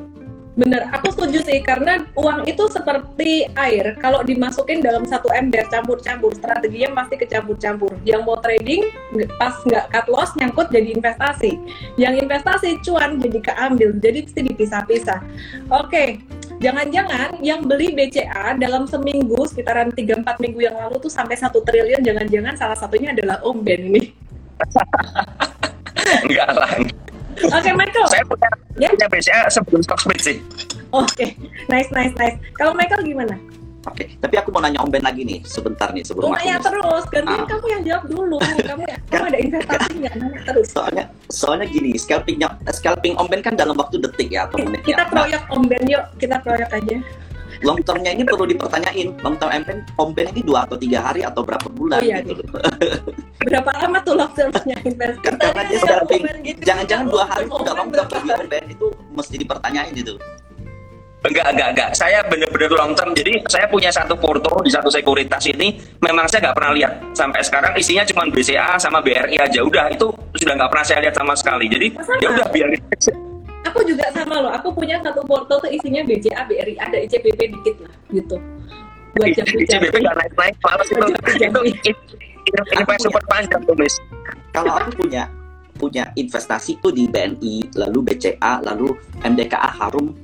Bener, 0.55 0.86
aku 0.94 1.11
setuju 1.11 1.42
sih 1.42 1.59
karena 1.66 2.07
uang 2.14 2.46
itu 2.46 2.70
seperti 2.70 3.50
air. 3.59 3.98
Kalau 3.98 4.22
dimasukin 4.22 4.78
dalam 4.78 5.02
satu 5.02 5.26
ember 5.34 5.66
campur-campur, 5.66 6.30
strateginya 6.38 6.94
pasti 7.02 7.18
kecampur-campur. 7.18 7.90
Yang 8.07 8.22
mau 8.22 8.38
trading 8.38 8.86
pas 9.34 9.59
nggak 9.66 9.90
cut 9.90 10.07
loss 10.07 10.30
nyangkut 10.38 10.70
jadi 10.70 10.94
investasi. 10.94 11.59
Yang 11.98 12.14
investasi 12.22 12.78
cuan 12.86 13.18
jadi 13.18 13.38
keambil, 13.42 13.98
jadi 13.98 14.18
pasti 14.22 14.40
dipisah-pisah. 14.46 15.20
Oke, 15.74 16.22
jangan-jangan 16.62 17.42
yang 17.42 17.66
beli 17.66 17.90
BCA 17.90 18.55
dalam 18.55 18.86
seminggu 18.86 19.42
sekitaran 19.50 19.90
3-4 19.90 20.38
minggu 20.38 20.70
yang 20.70 20.78
lalu 20.78 21.02
tuh 21.02 21.11
sampai 21.11 21.34
satu 21.34 21.66
triliun, 21.66 22.07
jangan-jangan 22.07 22.55
salah 22.55 22.78
satunya 22.78 23.11
adalah 23.11 23.42
Om 23.42 23.59
Ben 23.66 23.90
ini. 23.90 24.02
Enggak 26.30 26.50
lah. 26.55 26.72
Oke, 27.37 27.70
Michael. 27.72 28.07
Saya 28.07 28.24
punya, 28.24 28.49
Ya. 28.76 28.89
punya 28.91 29.09
BCA 29.09 29.41
sebelum 29.49 29.80
stock 29.80 29.99
split 29.99 30.20
sih. 30.20 30.37
Oke, 30.91 31.35
nice, 31.66 31.91
nice, 31.91 32.14
nice. 32.14 32.37
Kalau 32.55 32.70
Michael 32.72 33.03
gimana? 33.03 33.35
Oke, 33.85 34.16
tapi 34.16 34.41
aku 34.41 34.49
mau 34.49 34.64
nanya 34.64 34.80
Om 34.80 34.89
Ben 34.89 35.05
lagi 35.05 35.22
nih 35.22 35.45
sebentar 35.45 35.93
nih 35.93 36.01
sebelum 36.01 36.24
Lu 36.24 36.32
aku 36.32 36.41
nanya 36.41 36.57
terus, 36.57 37.05
gantian 37.07 37.37
Ah. 37.37 37.45
kamu 37.45 37.66
yang 37.68 37.82
jawab 37.85 38.05
dulu. 38.09 38.37
Kamu 38.41 38.85
kamu 39.12 39.24
ada 39.28 39.39
investasi 39.39 39.93
nggak? 40.01 40.14
Nanya 40.16 40.41
terus. 40.41 40.66
Soalnya 40.72 41.05
soalnya 41.28 41.66
gini, 41.68 41.93
scalpingnya 41.95 42.49
scalping 42.70 43.12
Om 43.14 43.28
Ben 43.28 43.45
kan 43.45 43.53
dalam 43.55 43.76
waktu 43.76 44.01
detik 44.01 44.32
ya 44.32 44.49
atau 44.49 44.57
menit 44.59 44.80
ya. 44.82 44.97
Kita 44.97 45.03
Nah, 45.03 45.09
proyek 45.12 45.43
Om 45.53 45.62
Ben 45.68 45.85
yuk, 45.85 46.05
kita 46.16 46.37
proyek 46.41 46.70
aja. 46.72 46.97
Long 47.64 47.80
termnya 47.80 48.10
ini 48.12 48.22
perlu 48.22 48.44
dipertanyain. 48.44 49.08
Long 49.24 49.36
term 49.40 49.50
Om 49.96 50.10
Ben 50.12 50.28
ini 50.30 50.42
dua 50.44 50.68
atau 50.68 50.76
tiga 50.76 51.00
hari 51.10 51.24
atau 51.24 51.40
berapa 51.40 51.68
bulan 51.72 51.98
Oh, 51.98 52.06
iya, 52.06 52.20
gitu. 52.20 52.44
Berapa 53.44 53.70
lama 53.80 53.98
tuh 54.04 54.14
long 54.14 54.32
termnya 54.36 54.76
investasi? 54.84 55.24
Kan 55.24 55.34
karena 55.40 55.62
dia. 55.66 55.78
Om 55.80 56.06
Ben 56.08 56.36
gitu, 56.44 56.60
Jangan-jangan 56.62 57.06
dua 57.08 57.24
hari 57.24 57.44
itu 57.48 57.56
udah 57.56 57.74
long 57.74 57.90
term 57.90 58.22
bagi 58.28 58.72
itu 58.76 58.86
mesti 59.16 59.34
dipertanyain 59.40 59.92
gitu. 59.96 60.14
Enggak, 61.24 61.56
enggak, 61.56 61.68
enggak. 61.72 61.90
Saya 61.96 62.20
benar-benar 62.28 62.70
long 62.76 62.92
term. 62.92 63.16
Jadi 63.16 63.40
saya 63.48 63.64
punya 63.64 63.88
satu 63.88 64.12
porto 64.12 64.60
di 64.60 64.68
satu 64.68 64.92
sekuritas 64.92 65.40
ini. 65.48 65.80
Memang 66.04 66.28
saya 66.28 66.48
nggak 66.48 66.56
pernah 66.60 66.72
lihat 66.76 66.92
sampai 67.16 67.40
sekarang 67.40 67.72
isinya 67.80 68.04
cuma 68.04 68.28
BCA 68.28 68.76
sama 68.76 69.00
BRI 69.00 69.40
aja. 69.40 69.64
Udah 69.64 69.88
itu 69.88 70.12
sudah 70.36 70.52
nggak 70.52 70.68
pernah 70.68 70.84
saya 70.84 71.00
lihat 71.00 71.16
sama 71.16 71.32
sekali. 71.32 71.64
Jadi 71.72 71.96
ya 72.20 72.28
udah 72.28 72.46
biarin. 72.52 72.82
Aku 73.64 73.80
juga 73.84 74.04
sama 74.12 74.40
loh. 74.44 74.52
Aku 74.52 74.72
punya 74.72 75.00
satu 75.00 75.24
portal 75.24 75.60
tuh 75.60 75.70
isinya 75.72 76.04
BCA, 76.04 76.44
BRI, 76.44 76.76
ada 76.76 76.96
ICBP 77.00 77.40
dikit 77.56 77.76
lah 77.84 77.94
gitu. 78.12 78.36
Buat 79.16 79.26
ICBP 79.32 79.60
jamu-jamu. 79.70 79.98
nggak. 80.04 81.64
Itu 81.64 81.90
itu 82.76 82.92
super 83.00 83.22
panjang 83.26 83.62
tuh, 83.64 83.76
Miss. 83.76 83.96
Kalau 84.52 84.72
aku 84.76 84.90
punya 85.04 85.26
punya 85.74 86.14
investasi 86.14 86.78
tuh 86.78 86.94
di 86.94 87.10
BNI, 87.10 87.74
lalu 87.74 87.98
BCA, 88.12 88.62
lalu 88.62 88.94
MDKA 89.26 89.70
Harum, 89.74 90.14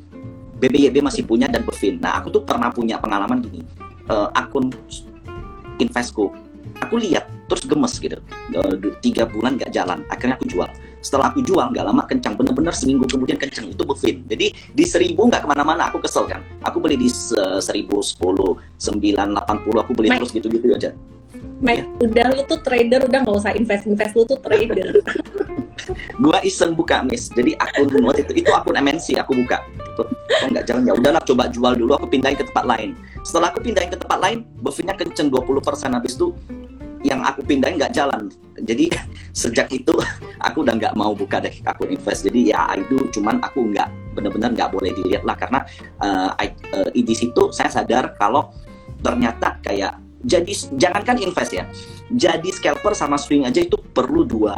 BBYB 0.61 1.03
masih 1.03 1.27
punya 1.27 1.51
dan 1.51 1.67
Bevin. 1.67 1.99
Nah, 1.99 2.23
aku 2.23 2.31
tuh 2.31 2.43
pernah 2.47 2.71
punya 2.71 3.01
pengalaman 3.03 3.43
gini. 3.43 3.65
Eh, 4.11 4.29
akun 4.37 4.71
investku, 5.81 6.31
aku 6.81 7.01
lihat 7.01 7.29
terus 7.47 7.67
gemes 7.67 7.95
gitu. 7.99 8.19
Eh, 8.55 8.75
tiga 9.03 9.27
bulan 9.27 9.59
nggak 9.59 9.73
jalan, 9.75 10.03
akhirnya 10.09 10.39
aku 10.39 10.47
jual. 10.47 10.69
Setelah 11.01 11.33
aku 11.33 11.41
jual 11.45 11.65
nggak 11.73 11.85
lama 11.87 12.03
kencang, 12.05 12.37
bener-bener 12.37 12.75
seminggu 12.77 13.09
kemudian 13.09 13.41
kencang 13.41 13.73
itu 13.73 13.83
Bevin. 13.83 14.23
Jadi 14.29 14.47
di 14.53 14.85
seribu 14.85 15.27
nggak 15.27 15.45
ke 15.45 15.49
mana-mana, 15.49 15.89
aku 15.89 15.99
kesel 16.03 16.29
kan. 16.29 16.45
Aku 16.65 16.79
beli 16.79 17.01
di 17.01 17.09
se- 17.09 17.61
seribu, 17.65 18.05
sepuluh, 18.05 18.61
sembilan, 18.79 19.33
delapan 19.33 19.57
puluh, 19.65 19.81
aku 19.83 19.93
beli 19.97 20.13
Mike. 20.13 20.21
terus 20.25 20.33
gitu-gitu 20.37 20.67
aja. 20.77 20.91
Mike, 21.61 21.85
udah 22.01 22.27
lu 22.33 22.43
tuh 22.49 22.61
trader, 22.65 23.05
udah 23.05 23.19
nggak 23.21 23.37
usah 23.37 23.53
invest-invest 23.53 24.13
lu 24.17 24.25
tuh 24.25 24.41
trader. 24.41 24.97
gua 26.23 26.39
iseng 26.45 26.77
buka 26.77 27.03
miss 27.05 27.33
jadi 27.33 27.57
akun 27.57 28.05
waktu 28.05 28.23
itu 28.29 28.45
itu 28.45 28.51
akun 28.53 28.77
MNC 28.77 29.17
aku 29.21 29.33
buka 29.45 29.65
nggak 30.51 30.65
jalan 30.69 30.83
ya 30.89 30.95
udahlah 30.97 31.23
coba 31.25 31.45
jual 31.51 31.73
dulu 31.77 31.93
aku 31.97 32.07
pindahin 32.11 32.39
ke 32.39 32.47
tempat 32.47 32.65
lain. 32.67 32.91
Setelah 33.23 33.53
aku 33.53 33.61
pindahin 33.65 33.91
ke 33.93 33.99
tempat 34.01 34.19
lain 34.21 34.39
buffetnya 34.61 34.95
kenceng 34.97 35.29
20% 35.29 35.97
habis 35.97 36.15
itu 36.17 36.33
yang 37.01 37.25
aku 37.25 37.41
pindahin 37.45 37.81
nggak 37.81 37.97
jalan. 37.97 38.29
Jadi 38.61 38.93
sejak 39.33 39.73
itu 39.73 39.93
aku 40.47 40.65
udah 40.65 40.77
nggak 40.77 40.95
mau 40.97 41.17
buka 41.17 41.41
deh 41.41 41.53
akun 41.65 41.89
invest. 41.89 42.29
Jadi 42.29 42.53
ya 42.53 42.69
itu 42.77 43.09
cuman 43.17 43.41
aku 43.41 43.73
nggak 43.73 43.89
benar-benar 44.17 44.51
nggak 44.53 44.71
boleh 44.73 44.93
dilihat 44.93 45.25
lah. 45.25 45.37
Karena 45.37 45.61
eh, 46.05 46.31
I- 46.49 46.57
eh, 46.77 46.89
di 47.01 47.15
situ 47.17 47.49
saya 47.53 47.73
sadar 47.73 48.17
kalau 48.21 48.53
ternyata 49.01 49.57
kayak 49.65 49.97
jadi 50.21 50.53
jangankan 50.77 51.17
invest 51.21 51.53
ya 51.57 51.65
jadi 52.11 52.51
scalper 52.51 52.91
sama 52.91 53.15
swing 53.15 53.47
aja 53.47 53.63
itu 53.63 53.79
perlu 53.79 54.27
dua 54.27 54.55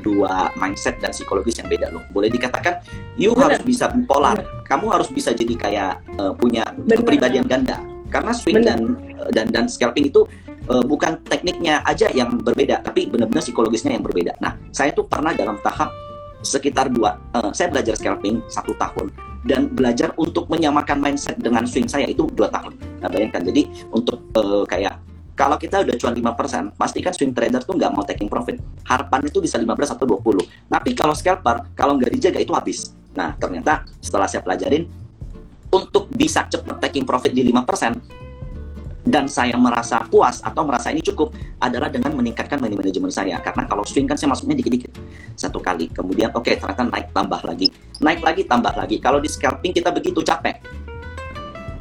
dua 0.00 0.48
mindset 0.56 0.96
dan 1.04 1.12
psikologis 1.12 1.60
yang 1.60 1.68
beda 1.68 1.92
loh. 1.92 2.00
Boleh 2.08 2.32
dikatakan 2.32 2.80
you 3.20 3.36
Benar. 3.36 3.56
harus 3.56 3.60
bisa 3.60 3.92
bipolar. 3.92 4.40
Kamu 4.64 4.88
harus 4.88 5.12
bisa 5.12 5.36
jadi 5.36 5.52
kayak 5.52 5.92
eh, 6.16 6.32
punya 6.40 6.64
Benar. 6.72 7.04
kepribadian 7.04 7.44
ganda. 7.44 7.76
Karena 8.08 8.32
swing 8.32 8.64
dan 8.64 8.96
eh, 9.20 9.30
dan 9.36 9.52
dan 9.52 9.68
scalping 9.68 10.08
itu 10.08 10.24
eh, 10.48 10.84
bukan 10.84 11.20
tekniknya 11.28 11.84
aja 11.84 12.08
yang 12.08 12.40
berbeda, 12.40 12.80
tapi 12.80 13.04
benar-benar 13.12 13.44
psikologisnya 13.44 13.92
yang 13.92 14.04
berbeda. 14.04 14.40
Nah, 14.40 14.56
saya 14.72 14.96
tuh 14.96 15.04
pernah 15.04 15.36
dalam 15.36 15.60
tahap 15.60 15.92
sekitar 16.40 16.88
dua, 16.88 17.20
eh, 17.36 17.52
saya 17.52 17.68
belajar 17.68 18.00
scalping 18.00 18.40
satu 18.48 18.72
tahun 18.80 19.33
dan 19.44 19.68
belajar 19.70 20.12
untuk 20.16 20.48
menyamakan 20.48 21.00
mindset 21.00 21.36
dengan 21.36 21.68
swing 21.68 21.88
saya 21.88 22.08
itu 22.08 22.24
dua 22.32 22.48
tahun. 22.48 22.74
Nah, 23.04 23.08
bayangkan. 23.12 23.44
Jadi 23.44 23.68
untuk 23.92 24.24
eh, 24.34 24.64
kayak 24.64 24.94
kalau 25.34 25.58
kita 25.58 25.82
udah 25.82 25.94
cuan 25.98 26.14
5%, 26.14 26.78
pastikan 26.78 27.10
swing 27.10 27.34
trader 27.34 27.58
tuh 27.66 27.74
nggak 27.74 27.90
mau 27.90 28.06
taking 28.06 28.30
profit. 28.30 28.62
Harapan 28.86 29.26
itu 29.26 29.42
bisa 29.42 29.58
15 29.58 29.98
atau 29.98 30.06
20. 30.06 30.70
Tapi 30.70 30.90
kalau 30.94 31.10
scalper, 31.10 31.74
kalau 31.74 31.98
nggak 31.98 32.14
dijaga 32.14 32.38
itu 32.38 32.54
habis. 32.54 32.94
Nah, 33.18 33.34
ternyata 33.34 33.82
setelah 33.98 34.30
saya 34.30 34.46
pelajarin, 34.46 34.86
untuk 35.74 36.06
bisa 36.14 36.46
cepat 36.46 36.78
taking 36.86 37.02
profit 37.02 37.34
di 37.34 37.42
5%, 37.50 38.23
dan 39.04 39.28
saya 39.28 39.52
merasa 39.60 40.00
puas 40.08 40.40
atau 40.40 40.64
merasa 40.64 40.88
ini 40.88 41.04
cukup 41.04 41.36
adalah 41.60 41.92
dengan 41.92 42.16
meningkatkan 42.16 42.56
money 42.56 42.72
management 42.72 43.12
saya. 43.12 43.36
Karena 43.44 43.68
kalau 43.68 43.84
swing 43.84 44.08
kan 44.08 44.16
saya 44.16 44.32
masuknya 44.32 44.56
dikit-dikit. 44.56 44.90
Satu 45.36 45.60
kali. 45.60 45.92
Kemudian 45.92 46.32
oke 46.32 46.48
ternyata 46.56 46.88
naik 46.88 47.12
tambah 47.12 47.40
lagi. 47.44 47.68
Naik 48.00 48.24
lagi 48.24 48.42
tambah 48.48 48.72
lagi. 48.72 48.96
Kalau 48.98 49.20
di 49.20 49.28
scalping 49.28 49.76
kita 49.76 49.92
begitu 49.92 50.24
capek. 50.24 50.56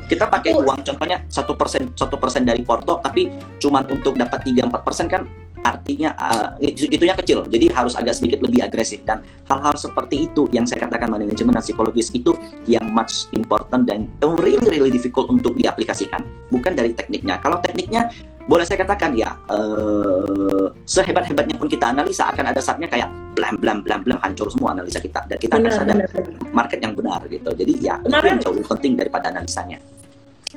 Kita 0.03 0.27
pakai 0.27 0.51
uang 0.51 0.83
contohnya 0.83 1.23
satu 1.31 1.55
persen 1.55 1.89
satu 1.95 2.19
persen 2.19 2.43
dari 2.43 2.61
porto 2.61 2.99
tapi 2.99 3.31
cuman 3.57 3.87
untuk 3.87 4.13
dapat 4.19 4.45
3 4.45 4.67
4 4.67 4.83
persen 4.83 5.07
kan 5.07 5.25
artinya 5.63 6.11
uh, 6.19 6.47
itu, 6.59 6.85
itunya 6.91 7.15
kecil. 7.15 7.47
Jadi 7.47 7.71
harus 7.71 7.95
agak 7.95 8.19
sedikit 8.19 8.43
lebih 8.43 8.61
agresif. 8.63 9.01
Dan 9.07 9.23
hal-hal 9.47 9.73
seperti 9.79 10.27
itu 10.29 10.45
yang 10.51 10.67
saya 10.67 10.85
katakan 10.85 11.09
manajemen 11.09 11.55
dan 11.55 11.63
psikologis 11.63 12.11
itu 12.11 12.35
yang 12.67 12.83
much 12.91 13.31
important 13.33 13.87
dan 13.87 14.11
really 14.43 14.59
really 14.67 14.91
difficult 14.91 15.31
untuk 15.31 15.55
diaplikasikan. 15.55 16.21
Bukan 16.51 16.75
dari 16.75 16.91
tekniknya. 16.91 17.39
Kalau 17.39 17.57
tekniknya 17.63 18.11
boleh 18.43 18.67
saya 18.67 18.83
katakan 18.83 19.15
ya 19.15 19.31
eh, 19.55 20.67
sehebat-hebatnya 20.83 21.55
pun 21.55 21.71
kita 21.71 21.95
analisa 21.95 22.27
akan 22.27 22.51
ada 22.51 22.59
saatnya 22.59 22.91
kayak 22.91 23.07
blam 23.39 23.55
blam 23.55 23.79
blam 23.87 24.03
blam 24.03 24.19
hancur 24.19 24.51
semua 24.51 24.75
analisa 24.75 24.99
kita. 24.99 25.23
Dan 25.31 25.39
kita 25.39 25.57
akan 25.57 25.63
Benar, 25.63 25.79
sadar 25.79 25.95
benar, 25.95 26.09
benar. 26.11 26.51
market 26.51 26.79
yang 26.83 26.93
benar 26.93 27.19
gitu. 27.31 27.49
Jadi 27.55 27.73
ya 27.79 27.95
itu 28.03 28.11
Kemarin- 28.11 28.29
yang 28.35 28.39
jauh 28.43 28.53
lebih 28.59 28.67
penting 28.67 28.93
daripada 28.99 29.25
analisanya 29.31 29.79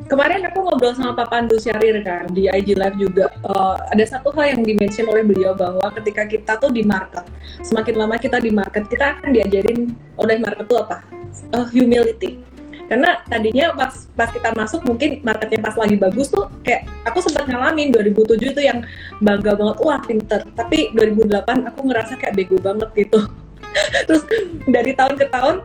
Kemarin 0.05 0.44
aku 0.44 0.61
ngobrol 0.61 0.92
sama 0.92 1.16
Pak 1.16 1.32
Pandu 1.32 1.57
Syahrir 1.57 2.05
kan 2.05 2.28
di 2.36 2.53
IG 2.53 2.76
Live 2.76 3.01
juga. 3.01 3.32
Eh, 3.32 3.74
ada 3.97 4.05
satu 4.05 4.28
hal 4.36 4.53
yang 4.53 4.61
dimention 4.61 5.09
oleh 5.09 5.24
beliau 5.24 5.57
bahwa 5.57 5.88
ketika 5.97 6.28
kita 6.28 6.53
tuh 6.61 6.68
di 6.68 6.84
market 6.84 7.24
semakin 7.64 8.05
lama 8.05 8.20
kita 8.20 8.36
di 8.36 8.53
market 8.53 8.84
kita 8.92 9.16
akan 9.16 9.32
diajarin 9.32 9.97
oleh 10.20 10.36
market 10.36 10.68
tuh 10.68 10.84
apa? 10.84 11.01
Eh, 11.57 11.66
humility. 11.72 12.36
Karena 12.92 13.24
tadinya 13.24 13.72
pas 13.72 14.05
pas 14.12 14.28
kita 14.28 14.53
masuk 14.53 14.84
mungkin 14.84 15.24
marketnya 15.24 15.64
pas 15.64 15.74
lagi 15.74 15.97
bagus 15.97 16.28
tuh 16.28 16.44
kayak 16.61 16.86
aku 17.09 17.18
sempat 17.24 17.49
ngalamin 17.49 17.90
2007 17.90 18.53
itu 18.53 18.62
yang 18.62 18.84
bangga 19.24 19.57
banget 19.57 19.76
wah 19.80 20.01
pinter. 20.05 20.44
Tapi 20.53 20.92
2008 20.92 21.72
aku 21.72 21.80
ngerasa 21.88 22.20
kayak 22.20 22.36
bego 22.36 22.61
banget 22.61 22.92
gitu. 22.92 23.24
Terus 24.07 24.22
dari 24.68 24.92
tahun 24.92 25.16
ke 25.16 25.26
tahun 25.32 25.64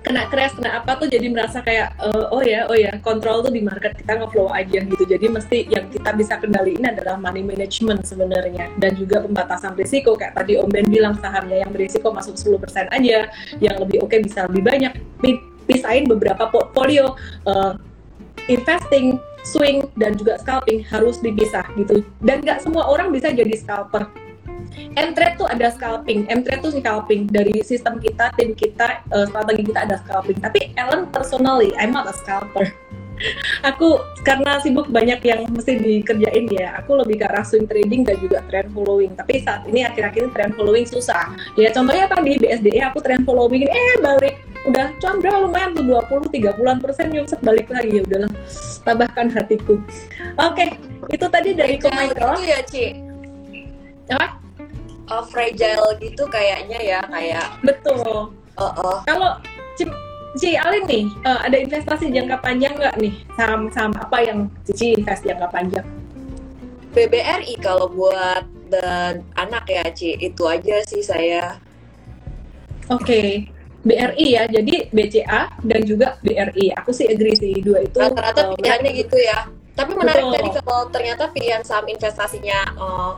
kena 0.00 0.24
crash 0.32 0.56
kena 0.56 0.80
apa 0.80 0.96
tuh 0.96 1.08
jadi 1.12 1.28
merasa 1.28 1.60
kayak 1.60 1.92
eh, 2.00 2.26
oh 2.32 2.40
ya 2.40 2.64
oh 2.66 2.76
ya 2.76 2.96
kontrol 3.04 3.44
tuh 3.44 3.52
di 3.52 3.60
market 3.60 3.92
kita 3.96 4.16
ngeflow 4.16 4.48
aja 4.52 4.80
gitu. 4.80 5.04
Jadi 5.04 5.26
mesti 5.28 5.58
yang 5.68 5.86
kita 5.92 6.10
bisa 6.16 6.40
kendaliin 6.40 6.84
adalah 6.84 7.20
money 7.20 7.44
management 7.44 8.08
sebenarnya. 8.08 8.72
Dan 8.80 8.96
juga 8.96 9.20
pembatasan 9.24 9.76
risiko 9.76 10.16
kayak 10.16 10.40
tadi 10.40 10.56
Om 10.56 10.70
Ben 10.72 10.88
bilang 10.88 11.14
sahamnya 11.20 11.62
yang 11.62 11.70
berisiko 11.70 12.08
masuk 12.10 12.34
10% 12.36 12.88
aja 12.88 13.28
yang 13.60 13.76
lebih 13.76 14.00
oke 14.00 14.16
bisa 14.24 14.48
lebih 14.48 14.64
banyak. 14.64 14.92
Pi- 15.20 15.44
pisahin 15.68 16.08
beberapa 16.08 16.50
portfolio 16.50 17.14
eh, 17.46 17.72
investing 18.48 19.20
swing 19.40 19.88
dan 19.96 20.16
juga 20.16 20.36
scalping 20.40 20.84
harus 20.88 21.20
dipisah 21.20 21.64
gitu. 21.76 22.04
Dan 22.24 22.40
nggak 22.40 22.64
semua 22.64 22.88
orang 22.88 23.12
bisa 23.12 23.28
jadi 23.32 23.52
scalper 23.56 24.29
M-Trade 24.76 25.36
tuh 25.38 25.48
ada 25.50 25.70
scalping, 25.70 26.26
M-Trade 26.30 26.62
tuh 26.62 26.72
scalping 26.74 27.26
dari 27.30 27.62
sistem 27.62 27.98
kita, 27.98 28.30
tim 28.38 28.54
kita, 28.54 29.02
eh, 29.10 29.26
strategi 29.28 29.62
kita 29.70 29.80
ada 29.86 29.96
scalping. 30.02 30.38
Tapi 30.38 30.74
Ellen 30.78 31.10
personally, 31.10 31.74
I'm 31.78 31.94
not 31.94 32.10
a 32.10 32.14
scalper. 32.14 32.70
aku 33.68 34.00
karena 34.24 34.56
sibuk 34.64 34.88
banyak 34.88 35.20
yang 35.20 35.44
mesti 35.52 35.76
dikerjain 35.76 36.48
ya, 36.48 36.80
aku 36.80 36.96
lebih 36.96 37.20
ke 37.20 37.26
arah 37.28 37.44
swing 37.44 37.68
trading 37.68 38.02
dan 38.08 38.16
juga 38.16 38.40
trend 38.48 38.72
following. 38.72 39.12
Tapi 39.12 39.44
saat 39.44 39.68
ini 39.68 39.84
akhir-akhir 39.84 40.20
ini 40.28 40.32
trend 40.32 40.52
following 40.56 40.86
susah. 40.88 41.36
Ya 41.60 41.68
contohnya 41.70 42.08
tadi 42.08 42.40
BSDE 42.40 42.80
aku 42.80 42.98
trend 43.04 43.28
following, 43.28 43.68
eh 43.68 43.94
balik 44.00 44.40
udah 44.68 44.92
condra 45.00 45.40
lumayan 45.40 45.72
tuh 45.72 45.84
20 45.88 46.36
30-an 46.36 46.78
persen 46.84 47.08
nyungsep 47.08 47.40
balik 47.40 47.72
lagi 47.72 47.96
ya 47.96 48.02
udahlah 48.04 48.32
tambahkan 48.84 49.32
hatiku 49.32 49.80
oke 50.36 50.66
itu 51.08 51.26
tadi 51.32 51.56
dari 51.56 51.80
Michael 51.80 52.12
gitu 52.12 52.44
ya 52.44 52.60
Ci 52.68 52.84
apa 54.12 54.39
Uh, 55.10 55.24
fragile 55.26 55.90
gitu 55.98 56.22
kayaknya 56.30 56.78
ya 56.78 57.00
kayak 57.10 57.50
betul 57.66 58.30
uh, 58.54 58.62
uh, 58.62 58.96
kalau 59.04 59.42
Ci, 59.74 59.84
Ci 60.38 60.54
Alin 60.54 60.86
nih 60.86 61.04
eh, 61.26 61.40
ada 61.50 61.56
investasi 61.58 62.14
jangka 62.14 62.38
panjang 62.38 62.78
nggak 62.78 62.94
nih 63.02 63.14
saham-saham 63.34 63.90
apa 63.98 64.16
yang 64.22 64.46
Cici 64.62 64.94
invest 64.94 65.26
jangka 65.26 65.50
panjang 65.50 65.86
BBRI 66.94 67.58
kalau 67.58 67.90
buat 67.90 68.46
dan 68.70 69.26
anak 69.34 69.66
ya 69.66 69.82
Ci 69.90 70.14
itu 70.18 70.42
aja 70.46 70.82
sih 70.86 71.02
saya 71.02 71.58
Oke, 72.90 73.46
BRI 73.86 74.34
ya. 74.34 74.50
Jadi 74.50 74.90
BCA 74.90 75.46
dan 75.62 75.86
juga 75.86 76.18
BRI. 76.26 76.74
Aku 76.74 76.90
sih 76.90 77.06
agree 77.06 77.38
sih 77.38 77.62
dua 77.62 77.86
itu. 77.86 78.02
rata-rata 78.02 78.50
pilihannya 78.58 78.90
gitu 78.98 79.14
ya 79.14 79.46
tapi 79.80 79.96
menarik 79.96 80.24
Betul. 80.28 80.34
tadi 80.36 80.48
kalau 80.60 80.82
ternyata 80.92 81.24
pilihan 81.32 81.62
saham 81.64 81.88
investasinya 81.88 82.58
uh, 82.76 83.12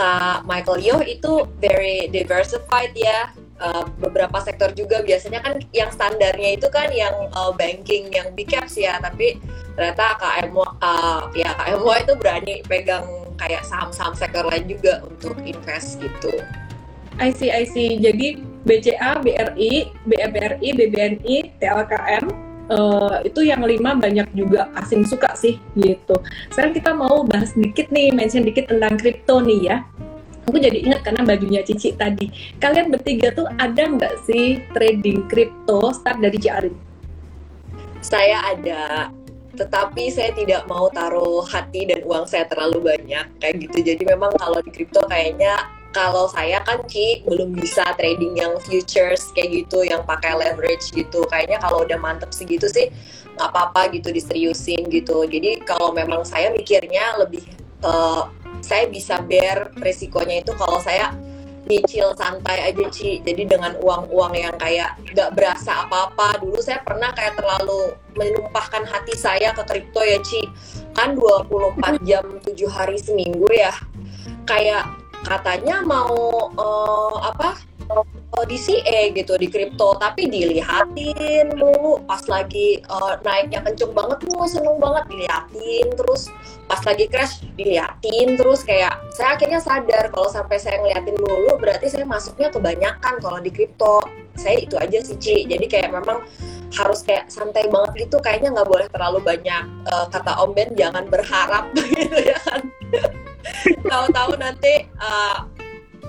Kak 0.00 0.48
Michael 0.48 0.80
Yo 0.80 0.96
itu 1.04 1.44
very 1.60 2.08
diversified 2.08 2.96
ya. 2.96 3.28
Uh, 3.60 3.84
beberapa 4.00 4.40
sektor 4.40 4.72
juga. 4.72 5.04
Biasanya 5.04 5.44
kan 5.44 5.60
yang 5.76 5.92
standarnya 5.92 6.56
itu 6.56 6.72
kan 6.72 6.88
yang 6.88 7.12
uh, 7.36 7.52
banking 7.52 8.08
yang 8.08 8.32
big 8.32 8.48
caps 8.48 8.80
ya. 8.80 8.96
Tapi 8.96 9.36
ternyata 9.76 10.16
KMO 10.16 10.64
uh, 10.80 11.28
ya 11.36 11.52
KMO 11.52 11.92
itu 12.00 12.16
berani 12.16 12.64
pegang 12.64 13.04
kayak 13.36 13.60
saham-saham 13.68 14.16
sektor 14.16 14.48
lain 14.48 14.64
juga 14.64 15.04
untuk 15.04 15.36
invest 15.44 16.00
gitu. 16.00 16.40
I 17.20 17.36
see, 17.36 17.52
I 17.52 17.68
see. 17.68 18.00
Jadi 18.00 18.40
BCA, 18.64 19.20
BRI, 19.20 19.92
BRI, 20.08 20.68
BBNI, 20.72 21.36
TLKM 21.60 22.49
eh, 22.70 23.16
itu 23.26 23.40
yang 23.42 23.66
lima 23.66 23.98
banyak 23.98 24.30
juga 24.32 24.70
asing 24.78 25.02
suka 25.02 25.34
sih 25.34 25.58
gitu. 25.74 26.16
Sekarang 26.54 26.72
kita 26.72 26.90
mau 26.94 27.26
bahas 27.26 27.50
dikit 27.58 27.90
nih, 27.90 28.14
mention 28.14 28.46
dikit 28.46 28.70
tentang 28.70 28.94
kripto 28.96 29.42
nih 29.42 29.60
ya. 29.74 29.76
Aku 30.48 30.56
jadi 30.56 30.82
ingat 30.82 31.04
karena 31.06 31.22
bajunya 31.22 31.60
Cici 31.62 31.94
tadi. 31.94 32.30
Kalian 32.58 32.90
bertiga 32.90 33.30
tuh 33.30 33.46
ada 33.58 33.86
nggak 33.86 34.24
sih 34.26 34.62
trading 34.72 35.28
kripto 35.28 35.94
start 35.94 36.18
dari 36.18 36.38
Ciarin? 36.40 36.90
saya 38.00 38.56
ada 38.56 39.12
tetapi 39.50 40.08
saya 40.08 40.32
tidak 40.32 40.64
mau 40.70 40.88
taruh 40.88 41.44
hati 41.44 41.84
dan 41.84 42.00
uang 42.08 42.24
saya 42.24 42.48
terlalu 42.48 42.96
banyak 42.96 43.26
kayak 43.42 43.54
gitu 43.60 43.92
jadi 43.92 44.02
memang 44.16 44.32
kalau 44.40 44.62
di 44.64 44.72
kripto 44.72 45.04
kayaknya 45.04 45.68
kalau 45.90 46.30
saya 46.30 46.62
kan 46.62 46.86
Ci 46.86 47.26
belum 47.26 47.58
bisa 47.58 47.82
trading 47.98 48.38
yang 48.38 48.54
futures 48.62 49.34
kayak 49.34 49.66
gitu 49.66 49.82
yang 49.82 50.06
pakai 50.06 50.38
leverage 50.38 50.94
gitu. 50.94 51.26
Kayaknya 51.26 51.58
kalau 51.58 51.82
udah 51.82 51.98
mantep 51.98 52.30
segitu 52.30 52.70
sih 52.70 52.94
nggak 53.34 53.50
apa-apa 53.50 53.90
gitu 53.94 54.14
diseriusin 54.14 54.86
gitu. 54.86 55.26
Jadi 55.26 55.66
kalau 55.66 55.90
memang 55.90 56.22
saya 56.22 56.54
mikirnya 56.54 57.18
lebih 57.18 57.42
eh, 57.82 58.22
saya 58.62 58.86
bisa 58.86 59.18
bear 59.24 59.74
resikonya 59.82 60.46
itu 60.46 60.52
kalau 60.54 60.78
saya 60.78 61.10
nyicil 61.66 62.14
santai 62.14 62.70
aja 62.70 62.86
Ci. 62.90 63.18
Jadi 63.26 63.50
dengan 63.50 63.74
uang-uang 63.82 64.32
yang 64.38 64.54
kayak 64.62 64.94
nggak 65.10 65.34
berasa 65.34 65.86
apa-apa. 65.86 66.38
Dulu 66.38 66.58
saya 66.62 66.82
pernah 66.86 67.10
kayak 67.14 67.34
terlalu 67.34 67.98
menumpahkan 68.14 68.86
hati 68.86 69.14
saya 69.18 69.50
ke 69.54 69.62
kripto 69.66 70.02
ya 70.06 70.22
Ci. 70.22 70.46
Kan 70.94 71.18
24 71.18 71.98
jam 72.06 72.24
7 72.46 72.54
hari 72.70 72.98
seminggu 72.98 73.50
ya. 73.50 73.74
Kayak 74.46 74.99
katanya 75.24 75.84
mau 75.84 76.48
eh, 76.54 77.16
apa 77.20 77.60
eh, 77.90 78.44
di 78.48 78.56
CE 78.56 79.12
gitu 79.12 79.36
di 79.36 79.50
kripto 79.52 79.98
tapi 80.00 80.30
dilihatin 80.30 81.52
mulu 81.60 82.00
pas 82.08 82.24
lagi 82.30 82.80
eh, 82.80 83.14
naiknya 83.24 83.60
kenceng 83.64 83.92
banget 83.92 84.24
tuh 84.24 84.46
seneng 84.48 84.76
banget 84.80 85.04
diliatin 85.10 85.86
terus. 85.96 86.32
Pas 86.70 86.78
lagi 86.86 87.10
crash 87.10 87.42
diliatin 87.58 88.38
terus 88.38 88.62
kayak 88.62 88.94
saya 89.10 89.34
akhirnya 89.34 89.58
sadar 89.58 90.06
kalau 90.14 90.30
sampai 90.30 90.56
saya 90.56 90.78
ngeliatin 90.78 91.18
mulu 91.18 91.58
berarti 91.58 91.90
saya 91.90 92.06
masuknya 92.06 92.48
kebanyakan 92.54 93.18
kalau 93.18 93.38
di 93.42 93.50
kripto 93.50 93.98
saya 94.38 94.62
itu 94.62 94.78
aja 94.78 95.02
sih 95.02 95.18
Ci. 95.18 95.36
Jadi 95.50 95.66
kayak 95.66 95.90
memang 95.90 96.22
harus 96.70 97.02
kayak 97.02 97.26
santai 97.26 97.66
banget 97.66 98.06
gitu 98.06 98.22
kayaknya 98.22 98.54
nggak 98.54 98.68
boleh 98.70 98.86
terlalu 98.90 99.18
banyak 99.22 99.64
eh, 99.86 100.06
kata 100.10 100.32
Om 100.38 100.50
Ben 100.54 100.70
jangan 100.78 101.04
berharap 101.10 101.64
gitu 101.76 102.18
ya 102.18 102.38
kan. 102.46 102.62
Tahu-tahu 103.90 104.38
nanti 104.38 104.86
eh, 104.86 105.36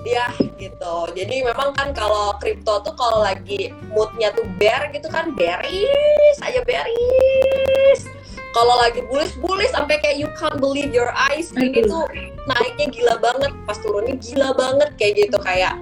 ya 0.06 0.26
gitu. 0.58 0.94
Jadi 1.14 1.46
memang 1.46 1.74
kan 1.74 1.94
kalau 1.94 2.34
kripto 2.38 2.82
tuh 2.82 2.94
kalau 2.94 3.22
lagi 3.22 3.70
moodnya 3.90 4.34
tuh 4.34 4.46
bear 4.58 4.90
gitu 4.90 5.06
kan 5.10 5.34
bearish 5.34 6.38
aja 6.42 6.62
bearish. 6.66 8.06
Kalau 8.52 8.76
lagi 8.76 9.00
bullish 9.08 9.32
bullish 9.40 9.72
sampai 9.72 9.96
kayak 10.04 10.20
you 10.20 10.28
can't 10.36 10.60
believe 10.60 10.92
your 10.92 11.08
eyes 11.16 11.48
Aduh. 11.56 11.72
gitu 11.72 11.98
naiknya 12.44 12.86
gila 12.90 13.14
banget 13.22 13.52
pas 13.64 13.78
turunnya 13.78 14.18
gila 14.18 14.50
banget 14.52 14.90
kayak 14.98 15.14
gitu 15.24 15.38
kayak 15.40 15.78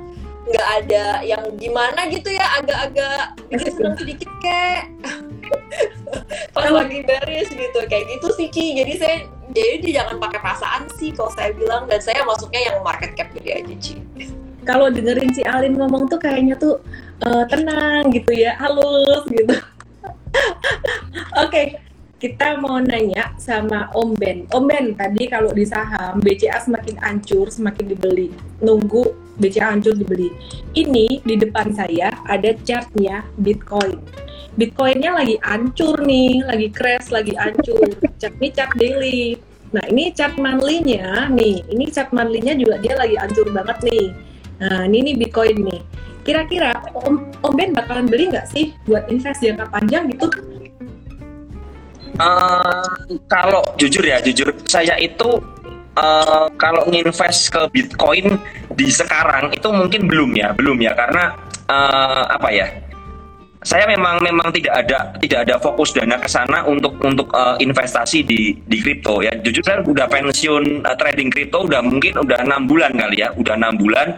nggak 0.48 0.68
ada 0.82 1.04
yang 1.20 1.44
gimana 1.60 2.08
gitu 2.08 2.32
ya 2.32 2.46
agak-agak 2.62 3.36
bikin 3.52 3.72
seneng 3.76 3.96
sedikit 4.00 4.30
kayak 4.40 4.88
pas 6.54 6.70
lagi 6.70 7.04
bearish 7.04 7.52
gitu 7.52 7.80
kayak 7.90 8.04
gitu 8.16 8.28
sih 8.34 8.48
Ci 8.48 8.64
jadi 8.80 8.92
saya 8.96 9.16
jadi 9.50 9.88
jangan 10.02 10.16
pakai 10.22 10.38
perasaan 10.40 10.82
sih 10.96 11.10
kalau 11.12 11.30
saya 11.34 11.50
bilang 11.52 11.84
dan 11.90 12.00
saya 12.00 12.22
masuknya 12.24 12.72
yang 12.72 12.78
market 12.80 13.12
cap 13.18 13.28
gede 13.36 13.62
aja 13.62 13.74
Ci 13.78 13.94
Kalau 14.60 14.92
dengerin 14.92 15.32
si 15.32 15.40
Alin 15.40 15.72
ngomong 15.72 16.12
tuh 16.12 16.20
kayaknya 16.20 16.52
tuh 16.60 16.84
eh, 17.24 17.44
tenang 17.48 18.12
gitu 18.12 18.28
ya, 18.36 18.52
halus 18.60 19.24
gitu. 19.32 19.56
Oke, 21.42 21.80
kita 22.20 22.60
mau 22.60 22.76
nanya 22.76 23.32
sama 23.40 23.88
Om 23.96 24.12
Ben. 24.20 24.44
Om 24.52 24.64
Ben, 24.68 24.92
tadi 24.92 25.32
kalau 25.32 25.48
di 25.56 25.64
saham 25.64 26.20
BCA 26.20 26.60
semakin 26.60 27.00
hancur, 27.00 27.48
semakin 27.48 27.88
dibeli. 27.88 28.28
Nunggu 28.60 29.29
BCA 29.40 29.72
hancur 29.72 29.96
dibeli. 29.96 30.28
Ini 30.76 31.24
di 31.24 31.34
depan 31.40 31.72
saya 31.72 32.12
ada 32.28 32.52
chartnya 32.62 33.24
Bitcoin. 33.40 33.96
Bitcoinnya 34.54 35.16
lagi 35.16 35.40
hancur 35.40 36.04
nih, 36.04 36.44
lagi 36.44 36.68
crash, 36.68 37.08
lagi 37.08 37.32
hancur. 37.34 37.88
Chart 38.20 38.34
ini 38.36 38.48
chart 38.52 38.72
daily. 38.76 39.40
Nah 39.72 39.84
ini 39.88 40.12
chart 40.12 40.36
monthly-nya 40.36 41.30
nih, 41.32 41.64
ini 41.72 41.88
chart 41.88 42.12
monthly-nya 42.12 42.58
juga 42.58 42.76
dia 42.82 42.94
lagi 43.00 43.16
hancur 43.16 43.48
banget 43.50 43.78
nih. 43.88 44.06
Nah 44.60 44.84
ini 44.84 44.98
nih 45.10 45.14
Bitcoin 45.16 45.56
nih. 45.64 45.80
Kira-kira 46.20 46.76
Om, 46.92 47.40
Om 47.40 47.52
Ben 47.56 47.72
bakalan 47.72 48.04
beli 48.04 48.28
nggak 48.28 48.52
sih 48.52 48.76
buat 48.84 49.08
invest 49.08 49.40
jangka 49.40 49.72
panjang 49.72 50.12
gitu? 50.12 50.28
Eh, 52.20 53.16
kalau 53.32 53.64
jujur 53.80 54.04
ya, 54.04 54.20
jujur 54.20 54.52
saya 54.68 55.00
itu 55.00 55.40
eh, 56.00 56.46
kalau 56.56 56.88
nginvest 56.88 57.52
ke 57.52 57.62
Bitcoin 57.70 58.40
di 58.74 58.88
sekarang 58.88 59.52
itu 59.52 59.68
mungkin 59.68 60.08
belum 60.08 60.30
ya, 60.34 60.56
belum 60.56 60.80
ya 60.80 60.96
karena 60.96 61.36
eh, 61.68 62.24
apa 62.32 62.50
ya? 62.50 62.68
Saya 63.60 63.84
memang 63.84 64.24
memang 64.24 64.48
tidak 64.56 64.72
ada 64.72 65.12
tidak 65.20 65.44
ada 65.44 65.60
fokus 65.60 65.92
dana 65.92 66.16
ke 66.16 66.24
sana 66.24 66.64
untuk 66.64 66.96
untuk 67.04 67.28
eh, 67.36 67.60
investasi 67.60 68.24
di 68.24 68.56
di 68.56 68.76
kripto 68.80 69.20
ya. 69.20 69.36
Jujur 69.44 69.60
saya 69.60 69.84
udah 69.84 70.08
pensiun 70.08 70.80
eh, 70.80 70.96
trading 70.96 71.28
kripto 71.28 71.68
udah 71.68 71.84
mungkin 71.84 72.16
udah 72.16 72.40
enam 72.40 72.64
bulan 72.64 72.96
kali 72.96 73.20
ya, 73.20 73.28
udah 73.36 73.60
enam 73.60 73.76
bulan 73.76 74.16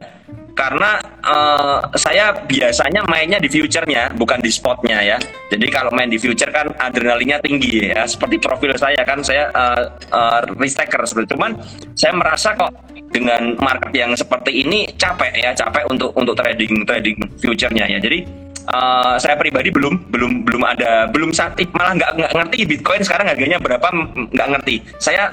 karena 0.53 1.01
eh, 1.25 1.81
saya 1.97 2.33
biasanya 2.45 3.05
mainnya 3.09 3.41
di 3.41 3.49
future-nya 3.49 4.13
bukan 4.17 4.39
di 4.41 4.51
spotnya 4.53 5.01
ya. 5.01 5.19
Jadi 5.49 5.67
kalau 5.73 5.93
main 5.93 6.13
di 6.13 6.21
future 6.21 6.53
kan 6.53 6.69
adrenalinnya 6.77 7.41
tinggi 7.41 7.93
ya. 7.93 8.05
Seperti 8.05 8.41
profil 8.41 8.77
saya 8.77 9.01
kan 9.05 9.25
saya 9.25 9.49
eh, 9.53 9.85
eh, 10.13 10.41
risk 10.61 10.81
taker 10.81 11.03
seperti. 11.09 11.35
Cuman 11.37 11.57
saya 11.97 12.13
merasa 12.17 12.53
kok 12.57 12.73
dengan 13.13 13.57
market 13.61 13.93
yang 13.93 14.13
seperti 14.17 14.65
ini 14.65 14.89
capek 14.97 15.33
ya, 15.37 15.51
capek 15.53 15.85
untuk 15.89 16.13
untuk 16.17 16.37
trading 16.37 16.85
trading 16.85 17.17
future-nya 17.41 17.89
ya. 17.89 17.99
Jadi 18.01 18.25
eh, 18.69 19.15
saya 19.17 19.35
pribadi 19.41 19.73
belum 19.73 20.13
belum 20.13 20.45
belum 20.45 20.63
ada 20.69 21.09
belum 21.09 21.33
saat 21.33 21.57
malah 21.73 21.97
nggak 21.97 22.33
ngerti 22.37 22.69
Bitcoin 22.69 23.01
sekarang 23.01 23.33
harganya 23.33 23.57
berapa 23.57 23.89
nggak 24.33 24.49
ngerti. 24.57 24.85
Saya 25.01 25.33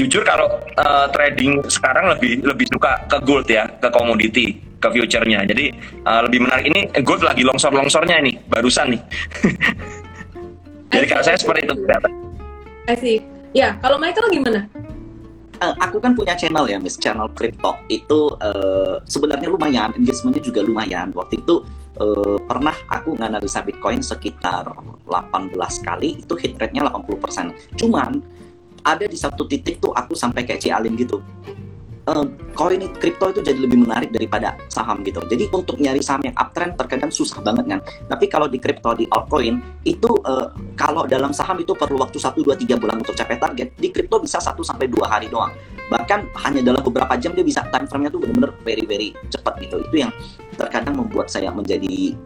jujur 0.00 0.24
kalau 0.24 0.48
eh, 0.64 1.06
trading 1.12 1.60
sekarang 1.68 2.16
lebih 2.16 2.40
lebih 2.40 2.66
suka 2.72 3.04
ke 3.06 3.18
gold 3.28 3.46
ya 3.46 3.68
ke 3.78 3.88
komoditi 3.92 4.56
ke 4.80 4.88
future-nya 4.88 5.44
jadi 5.44 5.76
eh, 5.76 6.20
lebih 6.24 6.48
menarik 6.48 6.66
ini 6.72 6.88
gold 7.04 7.20
lagi 7.20 7.44
longsor 7.44 7.70
longsornya 7.70 8.16
ini 8.24 8.40
barusan 8.48 8.96
nih 8.96 9.02
jadi 10.96 11.04
kalau 11.04 11.22
saya 11.22 11.36
seperti 11.36 11.68
itu 11.68 11.74
I 12.90 12.98
see. 12.98 13.22
Ya, 13.54 13.78
kalau 13.78 14.02
Michael 14.02 14.30
gimana? 14.34 14.66
Eh, 15.60 15.74
aku 15.78 16.02
kan 16.02 16.18
punya 16.18 16.34
channel 16.34 16.66
ya, 16.66 16.82
Miss 16.82 16.98
channel 16.98 17.30
Crypto. 17.30 17.78
Itu 17.86 18.34
eh, 18.42 18.98
sebenarnya 19.06 19.46
lumayan, 19.46 19.94
engagementnya 19.94 20.42
juga 20.42 20.66
lumayan. 20.66 21.14
Waktu 21.14 21.38
itu 21.38 21.62
eh, 22.02 22.38
pernah 22.50 22.74
aku 22.90 23.14
nganalisa 23.14 23.62
Bitcoin 23.62 24.02
sekitar 24.02 24.66
18 25.06 25.86
kali, 25.86 26.18
itu 26.18 26.34
hit 26.34 26.58
rate-nya 26.58 26.88
80%. 26.90 27.78
Cuman 27.78 28.18
ada 28.84 29.04
di 29.06 29.18
satu 29.18 29.46
titik 29.46 29.80
tuh 29.80 29.92
aku 29.92 30.16
sampai 30.16 30.44
kayak 30.44 30.60
Ci 30.60 30.68
Alin 30.72 30.96
gitu. 30.96 31.22
koin 32.58 32.82
kripto 32.98 33.30
itu 33.30 33.38
jadi 33.38 33.54
lebih 33.62 33.86
menarik 33.86 34.10
daripada 34.10 34.58
saham 34.66 35.06
gitu. 35.06 35.22
Jadi 35.30 35.46
untuk 35.54 35.78
nyari 35.78 36.02
saham 36.02 36.26
yang 36.26 36.34
uptrend 36.34 36.74
terkadang 36.74 37.06
susah 37.06 37.38
banget 37.38 37.70
kan. 37.70 37.80
Tapi 38.10 38.26
kalau 38.26 38.50
di 38.50 38.58
kripto 38.58 38.98
di 38.98 39.06
altcoin 39.06 39.62
itu 39.86 40.10
uh, 40.26 40.50
kalau 40.74 41.06
dalam 41.06 41.30
saham 41.30 41.62
itu 41.62 41.70
perlu 41.70 42.02
waktu 42.02 42.18
1 42.18 42.34
2 42.34 42.50
3 42.66 42.82
bulan 42.82 42.98
untuk 42.98 43.14
capai 43.14 43.38
target. 43.38 43.78
Di 43.78 43.94
kripto 43.94 44.18
bisa 44.18 44.42
1 44.42 44.58
sampai 44.58 44.90
2 44.90 45.06
hari 45.06 45.30
doang. 45.30 45.54
Bahkan 45.86 46.34
hanya 46.50 46.66
dalam 46.66 46.82
beberapa 46.82 47.14
jam 47.14 47.30
dia 47.30 47.46
bisa 47.46 47.62
time 47.70 47.86
frame-nya 47.86 48.10
tuh 48.10 48.26
benar-benar 48.26 48.58
very 48.66 48.82
very 48.90 49.14
cepat 49.30 49.62
gitu. 49.62 49.78
Itu 49.78 49.96
yang 50.02 50.10
terkadang 50.58 50.98
membuat 50.98 51.30
saya 51.30 51.54
menjadi 51.54 52.18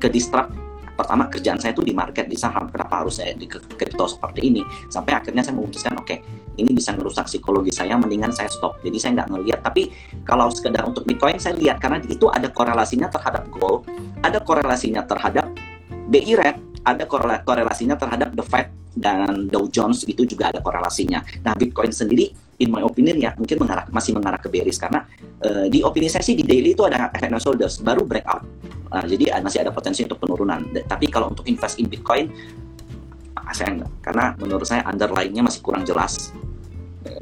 ke 0.00 0.08
distract 0.08 0.56
pertama 1.00 1.32
kerjaan 1.32 1.56
saya 1.56 1.72
itu 1.72 1.80
di 1.80 1.96
market 1.96 2.28
di 2.28 2.36
saham 2.36 2.68
kenapa 2.68 3.00
harus 3.04 3.16
saya 3.18 3.32
di 3.32 3.48
kripto 3.48 4.04
seperti 4.04 4.52
ini. 4.52 4.62
Sampai 4.92 5.16
akhirnya 5.16 5.40
saya 5.40 5.56
memutuskan 5.56 5.96
oke 5.96 6.04
okay, 6.04 6.20
ini 6.60 6.76
bisa 6.76 6.92
merusak 6.92 7.24
psikologi 7.26 7.72
saya 7.72 7.96
mendingan 7.96 8.30
saya 8.30 8.52
stop. 8.52 8.76
Jadi 8.84 8.96
saya 9.00 9.24
nggak 9.24 9.28
ngelihat 9.32 9.60
tapi 9.64 9.88
kalau 10.28 10.52
sekedar 10.52 10.84
untuk 10.84 11.08
bitcoin 11.08 11.40
saya 11.40 11.56
lihat 11.56 11.80
karena 11.80 11.98
itu 12.04 12.28
ada 12.28 12.52
korelasinya 12.52 13.08
terhadap 13.08 13.48
gold 13.48 13.88
ada 14.20 14.36
korelasinya 14.44 15.02
terhadap 15.08 15.48
BI 16.12 16.36
rate 16.36 16.60
ada 16.84 17.04
korelasinya 17.44 17.96
terhadap 17.96 18.32
the 18.32 18.44
Fed 18.44 18.72
dan 18.96 19.46
Dow 19.48 19.68
Jones 19.70 20.02
itu 20.08 20.26
juga 20.26 20.50
ada 20.50 20.58
korelasinya. 20.64 21.22
Nah, 21.46 21.54
Bitcoin 21.54 21.92
sendiri, 21.94 22.32
in 22.60 22.68
my 22.68 22.84
opinion 22.84 23.16
ya, 23.16 23.32
mungkin 23.34 23.56
mengarah 23.56 23.88
masih 23.88 24.12
mengarah 24.12 24.36
ke 24.36 24.52
bearish 24.52 24.76
karena 24.76 25.08
uh, 25.42 25.66
di 25.66 25.80
opini 25.80 26.12
saya 26.12 26.20
sih 26.20 26.36
di 26.36 26.44
daily 26.44 26.76
itu 26.76 26.84
ada 26.84 27.08
effect 27.10 27.32
shoulders 27.40 27.80
baru 27.80 28.04
breakout. 28.04 28.44
Uh, 28.92 29.04
jadi 29.08 29.40
masih 29.40 29.64
ada 29.64 29.72
potensi 29.72 30.04
untuk 30.04 30.20
penurunan. 30.20 30.60
Tapi 30.84 31.08
kalau 31.08 31.32
untuk 31.32 31.48
invest 31.48 31.80
in 31.80 31.88
Bitcoin, 31.88 32.28
uh, 33.34 33.52
saya 33.56 33.80
enggak, 33.80 33.90
karena 34.04 34.24
menurut 34.36 34.68
saya 34.68 34.84
underlying-nya 34.84 35.40
masih 35.40 35.60
kurang 35.64 35.88
jelas. 35.88 36.36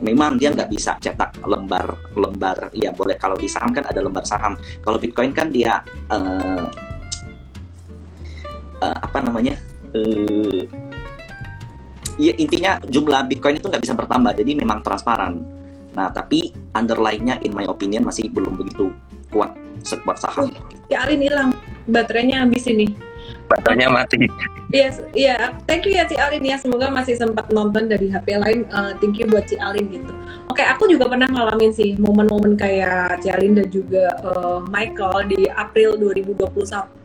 Memang 0.03 0.43
dia 0.43 0.51
nggak 0.51 0.75
bisa 0.75 0.99
cetak 0.99 1.39
lembar-lembar, 1.47 2.75
ya 2.75 2.91
boleh 2.91 3.15
kalau 3.15 3.39
di 3.39 3.47
saham 3.47 3.71
kan 3.71 3.87
ada 3.87 4.03
lembar 4.03 4.27
saham. 4.27 4.59
Kalau 4.83 4.99
Bitcoin 4.99 5.31
kan 5.31 5.55
dia 5.55 5.87
uh, 6.11 6.67
uh, 8.83 8.99
apa 9.07 9.19
namanya? 9.23 9.55
Uh, 9.95 10.67
ya 12.19 12.35
intinya 12.37 12.83
jumlah 12.85 13.25
Bitcoin 13.31 13.57
itu 13.57 13.71
nggak 13.71 13.83
bisa 13.83 13.95
bertambah, 13.95 14.35
jadi 14.35 14.53
memang 14.59 14.83
transparan. 14.83 15.41
Nah, 15.95 16.11
tapi 16.13 16.53
underlying-nya 16.75 17.43
in 17.43 17.55
my 17.55 17.65
opinion 17.67 18.05
masih 18.07 18.31
belum 18.31 18.59
begitu 18.59 18.93
kuat 19.33 19.55
sekuat 19.83 20.19
saham. 20.19 20.51
Ya 20.91 21.07
Alin 21.07 21.23
hilang, 21.23 21.51
baterainya 21.87 22.45
habis 22.45 22.67
ini. 22.67 22.93
Baterainya 23.49 23.89
mati. 23.89 24.29
Iya, 24.69 24.93
yes, 24.93 24.95
iya. 25.17 25.37
Thank 25.65 25.89
you 25.89 25.97
ya 25.97 26.05
si 26.05 26.17
Alin 26.21 26.45
ya. 26.45 26.61
Semoga 26.61 26.93
masih 26.93 27.17
sempat 27.17 27.49
nonton 27.49 27.89
dari 27.89 28.13
HP 28.13 28.37
lain. 28.37 28.69
Uh, 28.69 28.93
thank 29.01 29.17
you 29.17 29.25
buat 29.25 29.49
si 29.49 29.57
Alin 29.57 29.89
gitu. 29.89 30.13
Oke, 30.53 30.61
aku 30.61 30.89
juga 30.89 31.09
pernah 31.09 31.29
ngalamin 31.29 31.73
sih 31.73 31.97
momen-momen 31.97 32.57
kayak 32.57 33.25
si 33.25 33.33
Alin 33.33 33.57
dan 33.57 33.69
juga 33.73 34.13
uh, 34.25 34.61
Michael 34.69 35.33
di 35.33 35.49
April 35.49 35.97
2021 35.97 36.99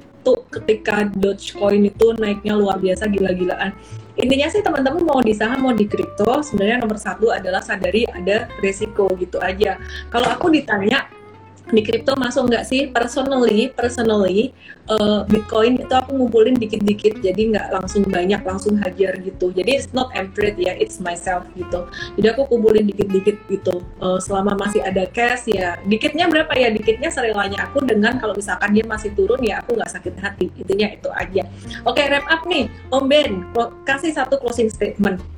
ketika 0.51 1.07
Dogecoin 1.15 1.91
itu 1.91 2.15
naiknya 2.15 2.55
luar 2.55 2.79
biasa 2.79 3.11
gila-gilaan 3.11 3.75
intinya 4.13 4.47
sih 4.49 4.61
teman-teman 4.61 5.01
mau 5.01 5.19
di 5.19 5.33
saham 5.33 5.65
mau 5.65 5.73
di 5.73 5.89
kripto 5.89 6.45
sebenarnya 6.45 6.85
nomor 6.85 7.01
satu 7.01 7.33
adalah 7.33 7.65
sadari 7.65 8.05
ada 8.05 8.45
resiko 8.61 9.09
gitu 9.17 9.41
aja. 9.41 9.81
Kalau 10.13 10.29
aku 10.29 10.53
ditanya 10.53 11.09
di 11.71 11.81
kripto 11.85 12.17
masuk 12.19 12.51
nggak 12.51 12.65
sih? 12.67 12.91
Personally 12.91 13.71
personally 13.71 14.51
uh, 14.91 15.23
bitcoin 15.29 15.79
itu 15.79 15.93
aku 15.93 16.15
ngumpulin 16.17 16.57
dikit-dikit 16.59 17.23
jadi 17.23 17.41
nggak 17.55 17.67
langsung 17.71 18.03
banyak 18.07 18.41
langsung 18.43 18.75
hajar 18.83 19.15
gitu. 19.23 19.55
Jadi 19.55 19.71
it's 19.79 19.89
not 19.95 20.11
empty 20.17 20.51
ya 20.59 20.75
it's 20.75 20.99
myself 20.99 21.47
gitu. 21.55 21.87
Jadi 22.19 22.27
aku 22.35 22.51
kumpulin 22.51 22.83
dikit-dikit 22.89 23.37
gitu. 23.47 23.79
Uh, 24.03 24.19
selama 24.19 24.59
masih 24.59 24.83
ada 24.83 25.07
cash 25.07 25.47
ya 25.47 25.79
dikitnya 25.87 26.27
berapa 26.27 26.51
ya? 26.57 26.73
Dikitnya 26.73 27.07
serelanya 27.07 27.71
aku 27.71 27.83
dengan 27.83 28.19
kalau 28.19 28.35
misalkan 28.35 28.75
dia 28.75 28.83
masih 28.83 29.15
turun 29.15 29.39
ya 29.39 29.63
aku 29.63 29.79
nggak 29.79 29.91
sakit 29.91 30.13
hati. 30.19 30.47
Intinya 30.59 30.87
itu 30.91 31.09
aja. 31.13 31.43
Oke 31.87 32.03
okay, 32.03 32.05
wrap 32.11 32.27
up 32.27 32.43
nih. 32.43 32.67
Om 32.91 33.05
Ben 33.07 33.31
kasih 33.87 34.11
satu 34.11 34.39
closing 34.39 34.67
statement 34.67 35.32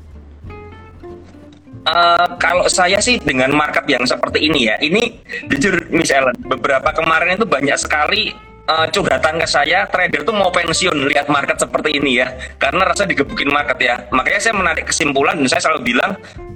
Uh, 1.85 2.25
kalau 2.41 2.65
saya 2.65 2.97
sih 2.97 3.21
dengan 3.21 3.53
markup 3.53 3.85
yang 3.85 4.01
seperti 4.09 4.49
ini 4.49 4.73
ya, 4.73 4.75
ini 4.81 5.21
jujur 5.53 5.85
misalnya 5.93 6.33
beberapa 6.49 6.89
kemarin 6.89 7.37
itu 7.37 7.45
banyak 7.45 7.77
sekali 7.77 8.33
uh, 8.69 8.87
curhatan 8.89 9.37
ke 9.41 9.47
saya 9.47 9.85
trader 9.89 10.25
tuh 10.25 10.35
mau 10.35 10.49
pensiun 10.49 11.05
lihat 11.09 11.29
market 11.29 11.61
seperti 11.61 12.01
ini 12.01 12.21
ya 12.21 12.27
karena 12.57 12.89
rasa 12.89 13.05
digebukin 13.05 13.49
market 13.49 13.77
ya. 13.81 13.95
Makanya 14.11 14.41
saya 14.41 14.55
menarik 14.57 14.85
kesimpulan 14.89 15.37
dan 15.37 15.47
saya 15.49 15.61
selalu 15.69 15.93
bilang 15.93 16.11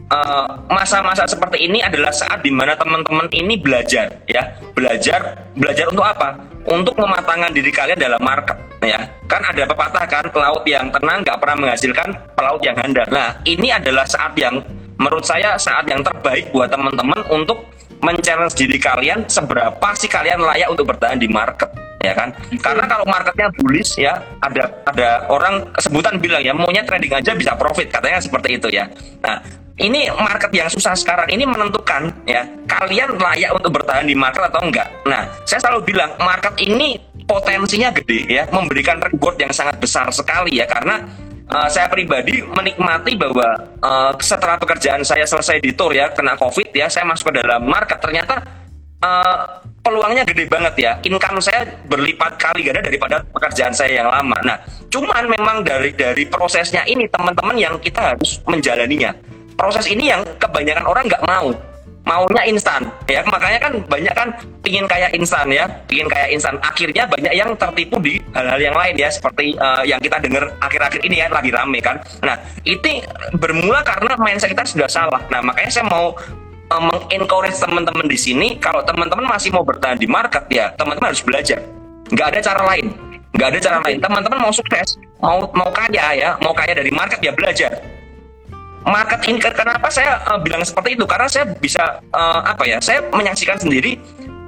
eh, 0.10 0.48
masa-masa 0.74 1.24
uh, 1.26 1.30
seperti 1.30 1.70
ini 1.70 1.86
adalah 1.86 2.10
saat 2.10 2.42
di 2.42 2.50
mana 2.50 2.74
teman-teman 2.74 3.30
ini 3.34 3.58
belajar 3.62 4.10
ya. 4.26 4.42
Belajar 4.74 5.46
belajar 5.54 5.86
untuk 5.90 6.06
apa? 6.06 6.38
Untuk 6.70 6.98
mematangkan 6.98 7.54
diri 7.54 7.70
kalian 7.74 8.00
dalam 8.02 8.22
market 8.22 8.58
ya. 8.82 9.06
Kan 9.30 9.46
ada 9.46 9.64
pepatah 9.70 10.06
kan 10.10 10.26
pelaut 10.34 10.66
yang 10.66 10.90
tenang 10.90 11.22
nggak 11.22 11.38
pernah 11.38 11.58
menghasilkan 11.68 12.10
pelaut 12.34 12.62
yang 12.66 12.78
handal. 12.78 13.06
Nah 13.14 13.38
ini 13.46 13.70
adalah 13.70 14.06
saat 14.10 14.34
yang 14.34 14.58
menurut 15.00 15.24
saya 15.24 15.56
saat 15.56 15.88
yang 15.88 16.04
terbaik 16.04 16.52
buat 16.52 16.68
teman-teman 16.70 17.24
untuk 17.32 17.66
men-challenge 18.04 18.56
diri 18.56 18.78
kalian 18.78 19.26
seberapa 19.28 19.88
sih 19.96 20.12
kalian 20.12 20.44
layak 20.44 20.68
untuk 20.72 20.92
bertahan 20.92 21.20
di 21.20 21.32
market 21.32 21.72
ya 22.00 22.16
kan? 22.16 22.32
Karena 22.60 22.88
kalau 22.88 23.06
marketnya 23.08 23.48
bullish 23.60 24.00
ya 24.00 24.20
ada 24.44 24.72
ada 24.88 25.28
orang 25.32 25.68
sebutan 25.80 26.20
bilang 26.20 26.44
ya 26.44 26.56
maunya 26.56 26.84
trading 26.84 27.12
aja 27.12 27.36
bisa 27.36 27.56
profit 27.56 27.92
katanya 27.92 28.20
seperti 28.24 28.60
itu 28.60 28.68
ya. 28.72 28.88
Nah 29.24 29.40
ini 29.80 30.12
market 30.12 30.52
yang 30.52 30.68
susah 30.68 30.96
sekarang 30.96 31.32
ini 31.32 31.48
menentukan 31.48 32.12
ya 32.28 32.44
kalian 32.68 33.16
layak 33.16 33.52
untuk 33.56 33.80
bertahan 33.80 34.08
di 34.08 34.16
market 34.16 34.52
atau 34.52 34.64
enggak. 34.64 34.88
Nah 35.08 35.28
saya 35.44 35.60
selalu 35.64 35.96
bilang 35.96 36.12
market 36.20 36.56
ini 36.60 37.00
potensinya 37.28 37.92
gede 37.94 38.26
ya 38.28 38.44
memberikan 38.52 39.00
reward 39.00 39.38
yang 39.40 39.52
sangat 39.52 39.80
besar 39.80 40.08
sekali 40.12 40.60
ya 40.60 40.66
karena 40.68 41.04
uh, 41.50 41.68
saya 41.70 41.90
pribadi 41.90 42.42
menikmati 42.46 43.18
bahwa 43.18 43.58
uh, 43.82 44.12
setelah 44.22 44.56
pekerjaan 44.62 45.02
saya 45.02 45.26
selesai 45.26 45.60
di 45.60 45.74
tour 45.74 45.92
ya 45.92 46.14
kena 46.14 46.38
covid 46.38 46.70
ya 46.72 46.88
saya 46.88 47.06
masuk 47.10 47.34
ke 47.34 47.42
dalam 47.42 47.66
market 47.66 47.98
ternyata 48.00 48.42
uh, 49.02 49.60
peluangnya 49.82 50.24
gede 50.28 50.46
banget 50.46 50.76
ya. 50.78 50.92
Income 51.02 51.42
saya 51.42 51.66
berlipat 51.90 52.38
kali 52.38 52.68
ganda 52.68 52.86
daripada 52.86 53.26
pekerjaan 53.34 53.74
saya 53.74 54.04
yang 54.04 54.10
lama. 54.12 54.38
Nah 54.46 54.58
cuman 54.94 55.26
memang 55.26 55.66
dari 55.66 55.92
dari 55.96 56.30
prosesnya 56.30 56.86
ini 56.86 57.10
teman-teman 57.10 57.58
yang 57.58 57.76
kita 57.82 58.16
harus 58.16 58.40
menjalaninya. 58.46 59.16
Proses 59.60 59.92
ini 59.92 60.08
yang 60.08 60.24
kebanyakan 60.40 60.88
orang 60.88 61.04
nggak 61.12 61.26
mau 61.28 61.52
maunya 62.10 62.44
instan 62.50 62.82
ya. 63.06 63.22
Makanya 63.30 63.60
kan 63.62 63.74
banyak 63.86 64.14
kan 64.18 64.28
pingin 64.66 64.90
kayak 64.90 65.14
instan 65.14 65.46
ya. 65.54 65.70
Pingin 65.86 66.10
kayak 66.10 66.34
instan. 66.34 66.58
Akhirnya 66.66 67.06
banyak 67.06 67.34
yang 67.38 67.54
tertipu 67.54 68.02
di 68.02 68.18
hal-hal 68.34 68.58
yang 68.58 68.74
lain 68.74 68.98
ya. 68.98 69.14
Seperti 69.14 69.54
uh, 69.62 69.86
yang 69.86 70.02
kita 70.02 70.18
dengar 70.18 70.50
akhir-akhir 70.58 71.06
ini 71.06 71.22
ya 71.22 71.30
lagi 71.30 71.54
rame 71.54 71.78
kan. 71.78 72.02
Nah 72.26 72.42
itu 72.66 73.06
bermula 73.38 73.86
karena 73.86 74.18
mindset 74.18 74.50
kita 74.50 74.66
sudah 74.66 74.90
salah. 74.90 75.22
Nah 75.30 75.46
makanya 75.46 75.70
saya 75.70 75.86
mau 75.86 76.18
uh, 76.74 76.82
mengencourage 76.82 77.62
teman-teman 77.62 78.10
di 78.10 78.18
sini 78.18 78.58
kalau 78.58 78.82
teman-teman 78.82 79.30
masih 79.30 79.54
mau 79.54 79.62
bertahan 79.62 80.02
di 80.02 80.10
market 80.10 80.50
ya 80.50 80.74
teman-teman 80.74 81.14
harus 81.14 81.22
belajar. 81.22 81.62
Nggak 82.10 82.28
ada 82.34 82.40
cara 82.42 82.62
lain. 82.74 82.90
Nggak 83.38 83.48
ada 83.54 83.60
cara 83.62 83.78
lain. 83.86 83.98
Teman-teman 84.02 84.40
mau 84.42 84.54
sukses 84.54 84.98
mau 85.22 85.46
mau 85.54 85.70
kaya 85.70 86.18
ya. 86.18 86.30
Mau 86.42 86.58
kaya 86.58 86.74
dari 86.74 86.90
market 86.90 87.22
ya 87.22 87.30
belajar 87.38 87.99
market 88.90 89.20
ini 89.30 89.38
kenapa 89.40 89.88
saya 89.94 90.20
uh, 90.26 90.40
bilang 90.42 90.66
seperti 90.66 90.98
itu? 90.98 91.06
Karena 91.06 91.30
saya 91.30 91.46
bisa 91.46 92.02
uh, 92.12 92.42
apa 92.44 92.66
ya 92.66 92.82
saya 92.82 93.06
menyaksikan 93.14 93.62
sendiri 93.62 93.96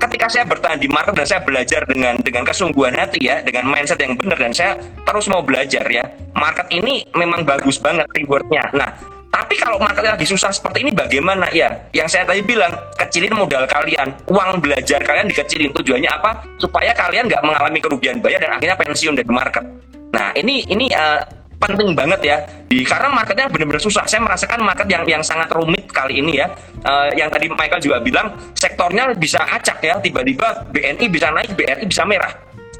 ketika 0.01 0.25
saya 0.25 0.43
bertahan 0.49 0.81
di 0.81 0.89
market 0.89 1.13
dan 1.13 1.27
saya 1.29 1.41
belajar 1.45 1.85
dengan 1.85 2.17
dengan 2.25 2.41
kesungguhan 2.41 2.97
hati 2.97 3.21
ya 3.21 3.45
dengan 3.45 3.69
mindset 3.69 4.01
yang 4.01 4.17
benar 4.17 4.41
dan 4.41 4.51
saya 4.51 4.71
terus 5.05 5.29
mau 5.29 5.45
belajar 5.45 5.85
ya. 5.85 6.03
Market 6.33 6.67
ini 6.73 7.05
memang 7.13 7.45
bagus 7.45 7.77
banget 7.77 8.09
rewardnya. 8.17 8.65
Nah 8.73 8.89
tapi 9.31 9.55
kalau 9.55 9.79
market 9.79 10.03
lagi 10.03 10.27
susah 10.27 10.51
seperti 10.51 10.83
ini 10.83 10.91
bagaimana 10.91 11.47
ya? 11.55 11.71
Yang 11.95 12.19
saya 12.19 12.23
tadi 12.27 12.43
bilang 12.43 12.73
kecilin 12.99 13.31
modal 13.31 13.63
kalian 13.69 14.11
uang 14.27 14.59
belajar 14.59 14.99
kalian 15.05 15.29
dikecilin. 15.29 15.71
Tujuannya 15.71 16.09
apa? 16.09 16.43
Supaya 16.59 16.91
kalian 16.91 17.29
nggak 17.31 17.45
mengalami 17.45 17.79
kerugian 17.79 18.19
bayar 18.19 18.43
dan 18.43 18.59
akhirnya 18.59 18.75
pensiun 18.75 19.15
dari 19.15 19.31
market. 19.31 19.63
Nah 20.11 20.35
ini 20.35 20.67
ini 20.67 20.91
uh, 20.91 21.40
penting 21.61 21.93
banget 21.93 22.21
ya. 22.25 22.37
Di 22.65 22.81
karena 22.81 23.13
marketnya 23.13 23.47
benar-benar 23.47 23.79
susah. 23.79 24.03
Saya 24.09 24.25
merasakan 24.25 24.65
market 24.65 24.89
yang 24.89 25.05
yang 25.05 25.21
sangat 25.21 25.53
rumit 25.53 25.85
kali 25.93 26.19
ini 26.19 26.41
ya. 26.41 26.49
Uh, 26.81 27.13
yang 27.13 27.29
tadi 27.29 27.45
Michael 27.47 27.79
juga 27.79 28.01
bilang 28.01 28.33
sektornya 28.57 29.13
bisa 29.13 29.45
acak 29.45 29.77
ya. 29.85 30.01
Tiba-tiba 30.01 30.65
BNI 30.73 31.05
bisa 31.07 31.29
naik 31.29 31.53
BRI 31.53 31.85
bisa 31.85 32.03
merah. 32.03 32.33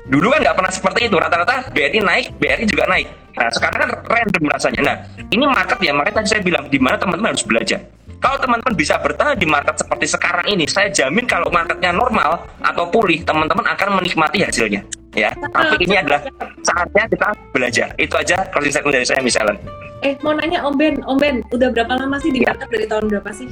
Dulu 0.10 0.34
kan 0.34 0.40
nggak 0.42 0.56
pernah 0.58 0.72
seperti 0.74 1.00
itu. 1.08 1.16
Rata-rata 1.16 1.70
BNI 1.70 2.00
naik 2.02 2.26
BRI 2.42 2.66
juga 2.66 2.90
naik. 2.90 3.08
Nah 3.38 3.48
sekarang 3.54 3.78
kan 3.86 3.90
random 4.10 4.44
rasanya. 4.50 4.82
Nah 4.82 4.96
ini 5.30 5.46
market 5.46 5.78
ya. 5.80 5.94
Makanya 5.94 6.16
tadi 6.26 6.28
saya 6.34 6.42
bilang 6.42 6.66
di 6.68 6.82
mana 6.82 6.98
teman-teman 6.98 7.38
harus 7.38 7.46
belajar. 7.46 7.80
Kalau 8.22 8.38
teman-teman 8.38 8.78
bisa 8.78 9.02
bertahan 9.02 9.34
di 9.34 9.50
market 9.50 9.82
seperti 9.82 10.06
sekarang 10.06 10.46
ini, 10.46 10.70
saya 10.70 10.94
jamin 10.94 11.26
kalau 11.26 11.50
marketnya 11.50 11.90
normal 11.90 12.46
atau 12.62 12.86
pulih, 12.86 13.26
teman-teman 13.26 13.66
akan 13.66 13.98
menikmati 13.98 14.46
hasilnya. 14.46 14.86
Ya, 15.12 15.36
tapi 15.36 15.76
ini 15.84 16.00
adalah 16.00 16.24
saatnya 16.64 17.04
kita 17.12 17.28
belajar. 17.52 17.88
Itu 18.00 18.16
aja 18.16 18.48
closing 18.56 18.72
statement 18.72 18.96
dari 18.96 19.08
saya 19.08 19.20
misalnya. 19.20 19.60
Eh, 20.02 20.16
mau 20.24 20.34
nanya 20.34 20.64
Om 20.64 20.76
Ben, 20.80 20.96
Om 21.04 21.18
Ben, 21.20 21.36
udah 21.52 21.70
berapa 21.70 21.94
lama 22.00 22.18
sih 22.18 22.32
di 22.32 22.42
market 22.42 22.72
dari 22.72 22.88
tahun 22.88 23.12
berapa 23.12 23.30
sih? 23.36 23.52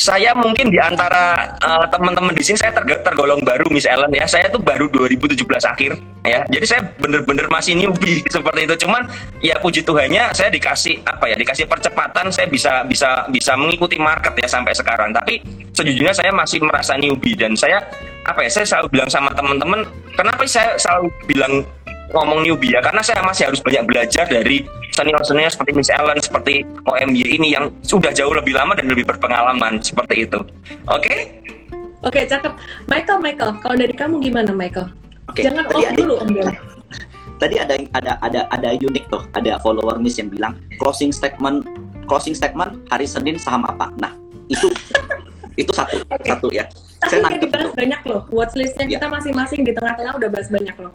saya 0.00 0.32
mungkin 0.32 0.72
di 0.72 0.80
antara 0.80 1.52
uh, 1.60 1.84
teman-teman 1.92 2.32
di 2.32 2.40
sini 2.40 2.56
saya 2.56 2.72
terg 2.72 3.04
tergolong 3.04 3.44
baru 3.44 3.68
Miss 3.68 3.84
Ellen 3.84 4.08
ya. 4.16 4.24
Saya 4.24 4.48
tuh 4.48 4.62
baru 4.62 4.88
2017 4.88 5.44
akhir 5.44 5.92
ya. 6.24 6.40
Jadi 6.48 6.64
saya 6.66 6.88
bener-bener 6.96 7.50
masih 7.52 7.76
newbie 7.76 8.24
seperti 8.34 8.64
itu. 8.64 8.86
Cuman 8.88 9.10
ya 9.44 9.60
puji 9.60 9.84
Tuhannya 9.84 10.32
saya 10.32 10.48
dikasih 10.48 11.04
apa 11.04 11.28
ya? 11.28 11.36
Dikasih 11.36 11.68
percepatan 11.68 12.32
saya 12.32 12.48
bisa 12.48 12.86
bisa 12.88 13.28
bisa 13.28 13.52
mengikuti 13.60 14.00
market 14.00 14.32
ya 14.40 14.48
sampai 14.48 14.72
sekarang. 14.72 15.12
Tapi 15.12 15.44
sejujurnya 15.76 16.16
saya 16.16 16.32
masih 16.32 16.64
merasa 16.64 16.96
newbie 16.96 17.36
dan 17.36 17.52
saya 17.52 17.84
apa 18.30 18.46
ya? 18.46 18.50
Saya 18.50 18.66
selalu 18.66 18.86
bilang 18.98 19.10
sama 19.10 19.30
teman-teman, 19.34 19.84
kenapa 20.14 20.46
saya 20.46 20.78
selalu 20.78 21.10
bilang 21.26 21.66
ngomong 22.10 22.42
newbie 22.42 22.74
ya 22.74 22.82
karena 22.82 23.02
saya 23.02 23.22
masih 23.22 23.46
harus 23.50 23.62
banyak 23.62 23.86
belajar 23.86 24.26
dari 24.26 24.66
senior-senior 24.94 25.50
seperti 25.50 25.72
Miss 25.78 25.90
Ellen, 25.94 26.18
seperti 26.18 26.66
OMY 26.86 27.22
ini 27.38 27.54
yang 27.54 27.70
sudah 27.86 28.10
jauh 28.10 28.34
lebih 28.34 28.58
lama 28.58 28.74
dan 28.74 28.90
lebih 28.90 29.06
berpengalaman 29.06 29.78
seperti 29.78 30.26
itu. 30.26 30.42
Oke? 30.90 31.06
Okay? 31.06 31.20
Oke, 32.00 32.24
okay, 32.24 32.24
cakep. 32.26 32.52
Michael, 32.88 33.18
Michael, 33.20 33.50
kalau 33.60 33.76
dari 33.76 33.94
kamu 33.94 34.24
gimana, 34.24 34.50
Michael? 34.56 34.88
Okay. 35.30 35.46
Jangan 35.46 35.64
off 35.70 35.90
dulu, 35.94 36.14
Om 36.18 36.28
Tadi 37.40 37.56
ada 37.56 37.74
ada 37.96 38.12
ada 38.20 38.40
ada 38.52 38.68
unik 38.76 39.04
tuh, 39.08 39.22
ada 39.32 39.56
follower 39.64 39.96
Miss 39.96 40.20
yang 40.20 40.28
bilang 40.28 40.60
closing 40.76 41.08
statement 41.08 41.64
closing 42.04 42.36
statement 42.36 42.84
hari 42.92 43.08
Senin 43.08 43.40
saham 43.40 43.64
apa? 43.64 43.88
Nah, 43.96 44.12
itu 44.52 44.68
itu 45.56 45.72
satu 45.72 46.04
okay. 46.12 46.36
satu 46.36 46.48
ya. 46.52 46.68
Tapi 47.00 47.16
Saya 47.16 47.38
dibahas 47.40 47.72
banyak 47.72 48.00
loh. 48.04 48.22
Watchlistnya 48.28 48.84
ya. 48.84 49.00
kita 49.00 49.06
masing-masing 49.08 49.60
di 49.64 49.72
tengah-tengah 49.72 50.12
udah 50.20 50.28
bahas 50.28 50.48
banyak 50.52 50.76
loh 50.76 50.92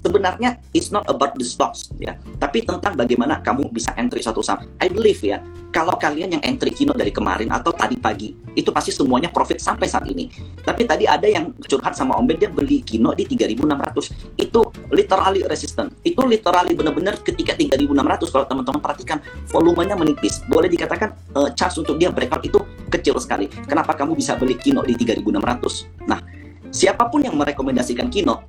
sebenarnya 0.00 0.58
it's 0.72 0.88
not 0.92 1.06
about 1.08 1.36
the 1.36 1.46
stocks 1.46 1.92
ya. 2.00 2.16
Tapi 2.40 2.64
tentang 2.64 2.96
bagaimana 2.96 3.40
kamu 3.40 3.70
bisa 3.72 3.92
entry 3.96 4.20
suatu 4.24 4.40
saham 4.44 4.66
I 4.80 4.88
believe 4.88 5.20
ya 5.22 5.40
kalau 5.70 5.94
kalian 5.94 6.34
yang 6.38 6.42
entry 6.42 6.74
kino 6.74 6.90
dari 6.90 7.14
kemarin 7.14 7.46
atau 7.54 7.70
tadi 7.70 7.94
pagi 7.94 8.34
itu 8.58 8.74
pasti 8.74 8.90
semuanya 8.90 9.30
profit 9.30 9.62
sampai 9.62 9.86
saat 9.86 10.06
ini. 10.10 10.26
Tapi 10.66 10.82
tadi 10.82 11.06
ada 11.06 11.24
yang 11.30 11.54
curhat 11.62 11.94
sama 11.94 12.18
Om 12.18 12.26
Ben 12.26 12.36
dia 12.42 12.50
beli 12.50 12.82
kino 12.82 13.14
di 13.14 13.22
3600 13.22 14.40
itu 14.42 14.60
literally 14.90 15.46
resistant. 15.46 15.94
Itu 16.02 16.26
literally 16.26 16.74
benar-benar 16.74 17.22
ketika 17.22 17.54
3600 17.54 18.34
kalau 18.34 18.46
teman-teman 18.50 18.80
perhatikan 18.82 19.18
volumenya 19.46 19.94
menipis. 19.94 20.42
Boleh 20.50 20.66
dikatakan 20.66 21.14
uh, 21.38 21.54
chance 21.54 21.78
untuk 21.78 21.96
dia 22.02 22.10
breakout 22.10 22.42
itu 22.42 22.58
kecil 22.90 23.14
sekali. 23.22 23.46
Kenapa 23.46 23.94
kamu 23.94 24.18
bisa 24.18 24.34
beli 24.34 24.58
kino 24.58 24.82
di 24.82 24.98
3600 24.98 26.08
nah 26.08 26.20
siapa 26.70 27.10
pun 27.10 27.22
yang 27.22 27.34
merekomendasikan 27.34 28.08
kino 28.10 28.46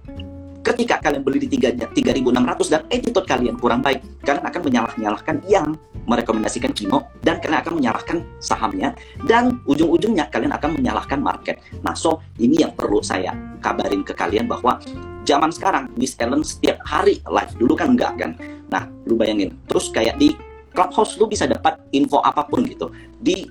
ketika 0.62 1.02
kalian 1.02 1.26
beli 1.26 1.42
di 1.42 1.50
3, 1.58 1.94
3600 1.94 2.74
dan 2.74 2.82
attitude 2.90 3.28
kalian 3.28 3.56
kurang 3.58 3.82
baik, 3.82 4.02
kalian 4.22 4.46
akan 4.46 4.62
menyalah-nyalahkan 4.70 5.36
yang 5.50 5.74
merekomendasikan 6.06 6.74
Kino 6.74 7.10
dan 7.22 7.38
kalian 7.42 7.62
akan 7.62 7.74
menyalahkan 7.78 8.18
sahamnya 8.42 8.94
dan 9.26 9.62
ujung-ujungnya 9.70 10.30
kalian 10.30 10.54
akan 10.54 10.78
menyalahkan 10.78 11.20
market. 11.22 11.62
Nah, 11.86 11.94
so 11.94 12.22
ini 12.42 12.62
yang 12.62 12.74
perlu 12.74 13.02
saya 13.06 13.34
kabarin 13.62 14.02
ke 14.02 14.14
kalian 14.14 14.50
bahwa 14.50 14.82
zaman 15.26 15.54
sekarang 15.54 15.90
Miss 15.98 16.18
Ellen 16.18 16.42
setiap 16.42 16.82
hari 16.86 17.22
live 17.26 17.54
dulu 17.58 17.74
kan 17.78 17.94
enggak 17.94 18.18
kan. 18.18 18.32
Nah, 18.74 18.88
lu 19.06 19.18
bayangin, 19.18 19.54
terus 19.70 19.90
kayak 19.94 20.18
di 20.18 20.34
Clubhouse 20.72 21.20
lu 21.20 21.28
bisa 21.28 21.46
dapat 21.46 21.78
info 21.92 22.24
apa 22.24 22.48
pun 22.48 22.64
gitu. 22.64 22.88
Di 23.20 23.44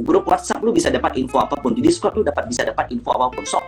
grup 0.00 0.26
WhatsApp 0.26 0.64
lu 0.64 0.72
bisa 0.72 0.88
dapat 0.88 1.14
info 1.20 1.38
apa 1.38 1.54
pun. 1.60 1.76
Di 1.76 1.84
Discord 1.84 2.16
lu 2.16 2.24
dapat 2.24 2.48
bisa 2.48 2.64
dapat 2.64 2.88
info 2.90 3.12
apa 3.12 3.28
pun. 3.30 3.44
So, 3.44 3.60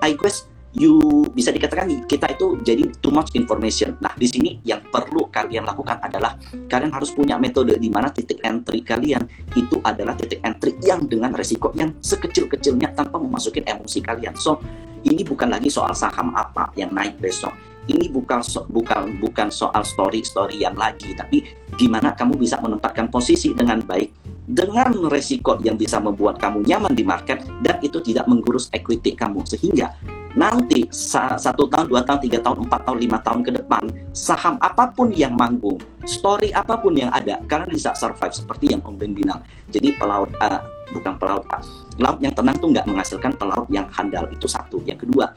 I 0.00 0.16
guess 0.16 0.48
you 0.76 1.24
bisa 1.32 1.48
dikatakan 1.48 2.04
kita 2.04 2.34
itu 2.36 2.60
jadi 2.60 2.84
too 3.00 3.12
much 3.14 3.32
information. 3.32 3.96
Nah, 4.04 4.12
di 4.18 4.28
sini 4.28 4.50
yang 4.66 4.84
perlu 4.88 5.28
kalian 5.32 5.64
lakukan 5.64 5.96
adalah 6.04 6.36
kalian 6.68 6.92
harus 6.92 7.14
punya 7.14 7.40
metode 7.40 7.76
di 7.80 7.88
mana 7.88 8.12
titik 8.12 8.44
entry 8.44 8.84
kalian 8.84 9.24
itu 9.56 9.80
adalah 9.80 10.12
titik 10.18 10.44
entry 10.44 10.76
yang 10.84 11.08
dengan 11.08 11.32
resiko 11.32 11.72
yang 11.72 11.94
sekecil-kecilnya 12.02 12.92
tanpa 12.92 13.16
memasukin 13.16 13.64
emosi 13.64 14.04
kalian. 14.04 14.36
So, 14.36 14.60
ini 15.06 15.22
bukan 15.22 15.48
lagi 15.48 15.70
soal 15.72 15.94
saham 15.94 16.34
apa 16.34 16.74
yang 16.76 16.92
naik 16.92 17.16
besok. 17.22 17.54
Ini 17.88 18.12
bukan 18.12 18.44
so, 18.44 18.68
bukan 18.68 19.16
bukan 19.16 19.48
soal 19.48 19.80
story-story 19.80 20.60
yang 20.60 20.76
lagi, 20.76 21.16
tapi 21.16 21.40
gimana 21.80 22.12
kamu 22.12 22.36
bisa 22.36 22.60
menempatkan 22.60 23.08
posisi 23.08 23.56
dengan 23.56 23.80
baik 23.80 24.28
dengan 24.48 24.96
resiko 25.12 25.60
yang 25.60 25.76
bisa 25.76 26.00
membuat 26.00 26.40
kamu 26.40 26.64
nyaman 26.64 26.96
di 26.96 27.04
market 27.04 27.44
dan 27.60 27.76
itu 27.84 28.00
tidak 28.00 28.24
menggurus 28.24 28.72
equity 28.72 29.12
kamu 29.12 29.44
sehingga 29.44 29.92
nanti 30.32 30.88
satu 30.92 31.68
tahun, 31.68 31.88
dua 31.88 32.00
tahun, 32.04 32.20
tiga 32.24 32.38
tahun, 32.40 32.64
empat 32.68 32.80
tahun, 32.88 32.98
lima 33.00 33.18
tahun 33.20 33.40
ke 33.44 33.50
depan, 33.60 33.82
saham 34.12 34.54
apa 34.60 34.88
pun 34.92 35.12
yang 35.12 35.36
manggung, 35.36 35.76
story 36.06 36.52
apa 36.52 36.80
pun 36.80 36.96
yang 36.96 37.10
ada, 37.10 37.40
kalian 37.50 37.68
bisa 37.72 37.92
survive 37.96 38.32
seperti 38.32 38.72
yang 38.72 38.80
Om 38.86 38.96
Ben 38.96 39.12
bilang. 39.12 39.40
Jadi 39.68 39.98
pelaut, 39.98 40.30
uh, 40.40 40.62
bukan 40.94 41.18
pelaut, 41.18 41.44
uh, 41.52 41.64
laut 42.00 42.22
yang 42.22 42.32
tenang 42.32 42.56
tuh 42.60 42.70
nggak 42.70 42.86
menghasilkan 42.86 43.32
pelaut 43.36 43.66
yang 43.72 43.88
handal 43.90 44.30
itu 44.30 44.46
satu. 44.46 44.78
Yang 44.86 45.08
kedua, 45.08 45.32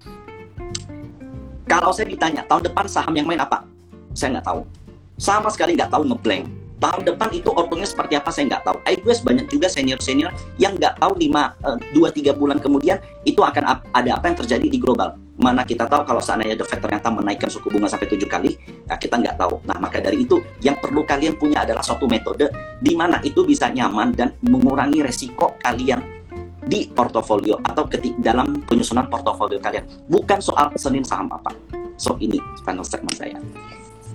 kalau 1.72 1.96
saya 1.96 2.12
ditanya 2.12 2.44
tahun 2.52 2.68
depan 2.68 2.84
saham 2.92 3.16
yang 3.16 3.24
main 3.24 3.40
apa, 3.40 3.64
saya 4.12 4.36
nggak 4.36 4.44
tahu. 4.44 4.68
Sama 5.16 5.48
sekali 5.48 5.80
nggak 5.80 5.88
tahu 5.88 6.04
ngeblank 6.04 6.44
tahun 6.82 7.06
depan 7.06 7.30
itu 7.30 7.54
ortunya 7.54 7.86
seperti 7.86 8.18
apa 8.18 8.34
saya 8.34 8.50
nggak 8.52 8.64
tahu. 8.66 8.78
guess 9.06 9.22
banyak 9.22 9.48
juga 9.48 9.70
senior-senior 9.70 10.34
yang 10.58 10.74
nggak 10.76 10.98
tahu 10.98 11.14
lima 11.16 11.54
eh, 11.62 11.78
dua 11.94 12.10
tiga 12.10 12.34
bulan 12.34 12.58
kemudian 12.58 12.98
itu 13.24 13.40
akan 13.46 13.86
ada 13.94 14.18
apa 14.18 14.26
yang 14.34 14.38
terjadi 14.44 14.68
di 14.68 14.82
global. 14.82 15.16
Mana 15.38 15.62
kita 15.62 15.88
tahu 15.88 16.04
kalau 16.04 16.20
seandainya 16.20 16.58
The 16.60 16.66
Fed 16.68 16.82
ternyata 16.82 17.08
menaikkan 17.14 17.50
suku 17.50 17.70
bunga 17.70 17.88
sampai 17.88 18.10
tujuh 18.10 18.28
kali, 18.28 18.58
nah 18.90 18.98
kita 18.98 19.16
nggak 19.16 19.38
tahu. 19.40 19.62
Nah 19.64 19.78
maka 19.78 20.02
dari 20.02 20.26
itu 20.26 20.42
yang 20.60 20.76
perlu 20.82 21.06
kalian 21.06 21.38
punya 21.38 21.64
adalah 21.64 21.86
suatu 21.86 22.10
metode 22.10 22.50
di 22.82 22.98
mana 22.98 23.22
itu 23.22 23.46
bisa 23.46 23.70
nyaman 23.70 24.12
dan 24.12 24.34
mengurangi 24.44 25.06
resiko 25.06 25.56
kalian 25.62 26.21
di 26.68 26.90
portofolio 26.92 27.58
atau 27.66 27.88
ketik 27.90 28.18
dalam 28.22 28.62
penyusunan 28.66 29.10
portofolio 29.10 29.58
kalian. 29.58 29.86
Bukan 30.10 30.40
soal 30.42 30.74
senin 30.78 31.06
saham 31.06 31.30
apa. 31.34 31.54
So 31.98 32.18
ini 32.22 32.38
final 32.66 32.86
statement 32.86 33.18
saya 33.18 33.38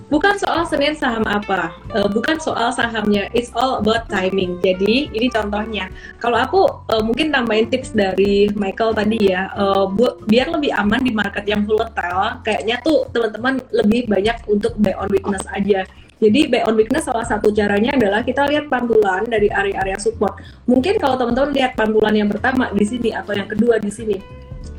bukan 0.07 0.39
soal 0.39 0.63
Senin 0.67 0.95
saham 0.95 1.23
apa, 1.27 1.75
uh, 1.91 2.07
bukan 2.07 2.39
soal 2.39 2.71
sahamnya, 2.71 3.27
it's 3.35 3.51
all 3.55 3.79
about 3.83 4.07
timing. 4.07 4.59
Jadi 4.63 5.11
ini 5.11 5.27
contohnya, 5.27 5.91
kalau 6.19 6.39
aku 6.39 6.61
uh, 6.91 7.03
mungkin 7.03 7.31
tambahin 7.31 7.67
tips 7.67 7.91
dari 7.91 8.47
Michael 8.55 8.95
tadi 8.95 9.31
ya, 9.31 9.51
uh, 9.55 9.87
bu 9.87 10.19
biar 10.27 10.51
lebih 10.51 10.71
aman 10.75 11.03
di 11.03 11.11
market 11.11 11.43
yang 11.43 11.67
volatile, 11.67 12.39
kayaknya 12.43 12.79
tuh 12.83 13.07
teman-teman 13.11 13.59
lebih 13.75 14.07
banyak 14.07 14.37
untuk 14.47 14.73
buy 14.79 14.95
on 14.95 15.11
weakness 15.11 15.43
aja. 15.51 15.83
Jadi 16.17 16.49
buy 16.49 16.65
on 16.65 16.73
weakness 16.73 17.05
salah 17.05 17.21
satu 17.21 17.53
caranya 17.53 17.93
adalah 17.93 18.25
kita 18.25 18.49
lihat 18.49 18.73
pantulan 18.73 19.21
dari 19.29 19.53
area-area 19.53 20.01
support. 20.01 20.41
Mungkin 20.65 20.97
kalau 20.97 21.13
teman-teman 21.13 21.53
lihat 21.53 21.77
pantulan 21.77 22.13
yang 22.25 22.29
pertama 22.29 22.73
di 22.73 22.85
sini 22.85 23.13
atau 23.13 23.37
yang 23.37 23.45
kedua 23.45 23.77
di 23.77 23.93
sini, 23.93 24.17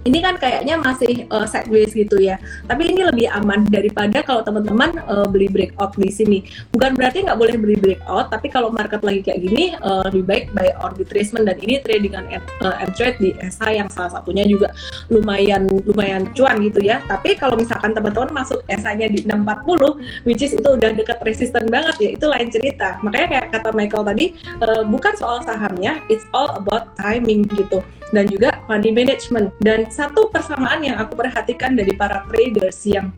ini 0.08 0.24
kan 0.24 0.40
kayaknya 0.40 0.80
masih 0.80 1.28
uh, 1.28 1.44
sideways 1.44 1.92
gitu 1.92 2.16
ya. 2.16 2.40
Tapi 2.64 2.96
ini 2.96 3.04
lebih 3.04 3.28
aman 3.28 3.68
daripada 3.68 4.24
kalau 4.24 4.40
teman-teman 4.40 4.96
uh, 5.04 5.28
beli 5.28 5.52
breakout 5.52 5.92
di 6.00 6.08
sini. 6.08 6.38
Bukan 6.72 6.96
berarti 6.96 7.28
nggak 7.28 7.36
boleh 7.36 7.56
beli 7.60 7.76
breakout, 7.76 8.32
tapi 8.32 8.48
kalau 8.48 8.72
market 8.72 9.04
lagi 9.04 9.20
kayak 9.20 9.44
gini 9.44 9.76
uh, 9.84 10.08
lebih 10.08 10.24
baik 10.24 10.44
buy 10.56 10.72
on 10.80 10.96
retracement 10.96 11.44
dan 11.44 11.60
ini 11.60 11.84
tradingan 11.84 12.24
uh, 12.64 12.88
trade 12.96 13.20
di 13.20 13.30
SH 13.36 13.62
yang 13.68 13.88
salah 13.92 14.18
satunya 14.18 14.48
juga 14.48 14.72
lumayan 15.12 15.68
lumayan 15.84 16.32
cuan 16.32 16.56
gitu 16.64 16.80
ya. 16.80 17.04
Tapi 17.04 17.36
kalau 17.36 17.60
misalkan 17.60 17.92
teman-teman 17.92 18.32
masuk 18.42 18.64
SH-nya 18.66 19.12
di 19.12 19.28
640, 19.28 20.24
which 20.24 20.40
is 20.40 20.56
itu 20.56 20.64
udah 20.64 20.90
deket 20.96 21.20
resisten 21.22 21.68
banget 21.68 21.96
ya, 22.00 22.10
itu 22.16 22.24
lain 22.24 22.48
cerita. 22.48 22.96
Makanya 23.04 23.26
kayak 23.28 23.46
kata 23.52 23.68
Michael 23.76 24.04
tadi, 24.08 24.26
uh, 24.64 24.82
bukan 24.88 25.12
soal 25.20 25.44
sahamnya, 25.44 26.00
it's 26.08 26.24
all 26.32 26.56
about 26.56 26.96
timing 26.96 27.44
gitu 27.52 27.84
dan 28.12 28.24
juga 28.28 28.60
money 28.68 28.92
management. 28.92 29.52
Dan 29.60 29.88
satu 29.98 30.30
persamaan 30.30 30.78
yang 30.86 30.94
aku 31.02 31.18
perhatikan 31.18 31.74
dari 31.74 31.90
para 31.98 32.22
traders 32.30 32.86
yang 32.86 33.10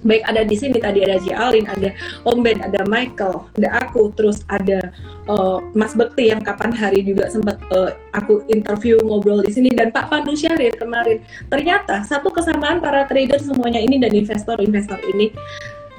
baik 0.00 0.24
ada 0.24 0.46
di 0.46 0.56
sini 0.56 0.80
tadi 0.80 1.04
ada 1.04 1.20
Alin, 1.36 1.68
ada 1.68 1.92
Om 2.24 2.40
Ben, 2.40 2.62
ada 2.64 2.80
Michael, 2.88 3.44
ada 3.60 3.68
aku, 3.84 4.08
terus 4.16 4.40
ada 4.48 4.80
uh, 5.28 5.60
Mas 5.76 5.92
Bekti 5.92 6.32
yang 6.32 6.40
kapan 6.40 6.72
hari 6.72 7.04
juga 7.04 7.28
sempat 7.28 7.60
uh, 7.68 7.92
aku 8.16 8.46
interview 8.48 8.96
ngobrol 9.04 9.44
di 9.44 9.52
sini 9.52 9.68
dan 9.74 9.92
Pak 9.92 10.08
Pandu 10.08 10.32
Syahrir 10.32 10.72
kemarin. 10.78 11.20
Ternyata 11.52 12.00
satu 12.06 12.32
kesamaan 12.32 12.80
para 12.80 13.04
trader 13.04 13.42
semuanya 13.42 13.82
ini 13.82 14.00
dan 14.00 14.14
investor-investor 14.14 15.00
ini 15.12 15.34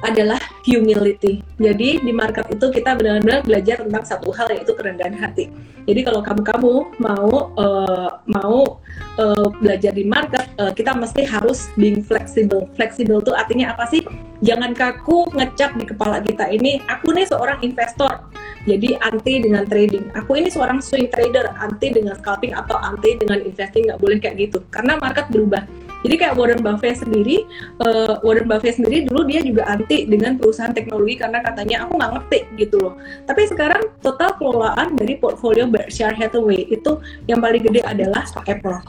adalah 0.02 0.42
humility. 0.66 1.42
Jadi 1.62 2.02
di 2.02 2.12
market 2.14 2.50
itu 2.50 2.70
kita 2.74 2.98
benar-benar 2.98 3.46
belajar 3.46 3.86
tentang 3.86 4.04
satu 4.06 4.30
hal 4.34 4.50
yaitu 4.54 4.74
kerendahan 4.74 5.14
hati. 5.18 5.50
Jadi 5.86 6.02
kalau 6.06 6.22
kamu-kamu 6.22 6.74
mau 7.02 7.54
uh, 7.58 8.10
mau 8.30 8.82
uh, 9.18 9.48
belajar 9.58 9.94
di 9.94 10.06
market, 10.06 10.46
uh, 10.62 10.70
kita 10.74 10.94
mesti 10.94 11.26
harus 11.26 11.70
being 11.78 12.06
flexible. 12.06 12.70
Flexible 12.78 13.22
itu 13.22 13.34
artinya 13.34 13.74
apa 13.74 13.90
sih? 13.90 14.06
Jangan 14.42 14.74
kaku 14.74 15.30
ngecap 15.38 15.78
di 15.78 15.86
kepala 15.86 16.22
kita 16.22 16.50
ini. 16.50 16.82
Aku 16.90 17.14
nih 17.14 17.30
seorang 17.30 17.62
investor, 17.62 18.10
jadi 18.66 18.98
anti 19.02 19.42
dengan 19.42 19.66
trading. 19.70 20.10
Aku 20.18 20.38
ini 20.38 20.50
seorang 20.50 20.82
swing 20.82 21.10
trader, 21.14 21.50
anti 21.62 21.94
dengan 21.94 22.18
scalping 22.18 22.54
atau 22.58 22.78
anti 22.82 23.18
dengan 23.22 23.42
investing. 23.42 23.90
Nggak 23.90 24.02
boleh 24.02 24.18
kayak 24.18 24.38
gitu, 24.50 24.66
karena 24.74 24.98
market 24.98 25.30
berubah 25.30 25.66
Jadi 26.02 26.16
kayak 26.18 26.34
Warren 26.38 26.62
Buffett 26.66 26.98
sendiri, 27.02 27.46
uh, 27.86 28.18
Warren 28.26 28.50
Buffett 28.50 28.82
sendiri 28.82 29.06
dulu 29.06 29.30
dia 29.30 29.42
juga 29.46 29.70
anti 29.70 30.10
dengan 30.10 30.38
perusahaan 30.38 30.74
teknologi 30.74 31.22
karena 31.22 31.46
katanya 31.46 31.86
aku 31.86 31.98
nggak 31.98 32.12
ngerti 32.18 32.40
gitu 32.58 32.76
loh. 32.82 32.94
Tapi 33.30 33.42
sekarang 33.50 33.82
total 34.02 34.34
kelolaan 34.42 34.98
dari 34.98 35.18
portfolio 35.22 35.70
Berkshire 35.70 36.18
Hathaway 36.18 36.66
itu 36.70 36.98
yang 37.30 37.40
paling 37.42 37.62
gede 37.62 37.82
adalah 37.86 38.26
Apple. 38.50 38.82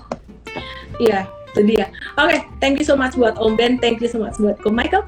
Iya, 1.00 1.28
itu 1.52 1.60
dia. 1.68 1.86
Oke, 2.16 2.32
okay, 2.32 2.38
thank 2.60 2.80
you 2.80 2.86
so 2.86 2.96
much 2.96 3.16
buat 3.16 3.36
Om 3.36 3.56
Ben, 3.56 3.76
thank 3.76 4.00
you 4.00 4.08
so 4.08 4.20
much 4.20 4.36
buat 4.40 4.56
Ko 4.60 4.72
Michael. 4.72 5.04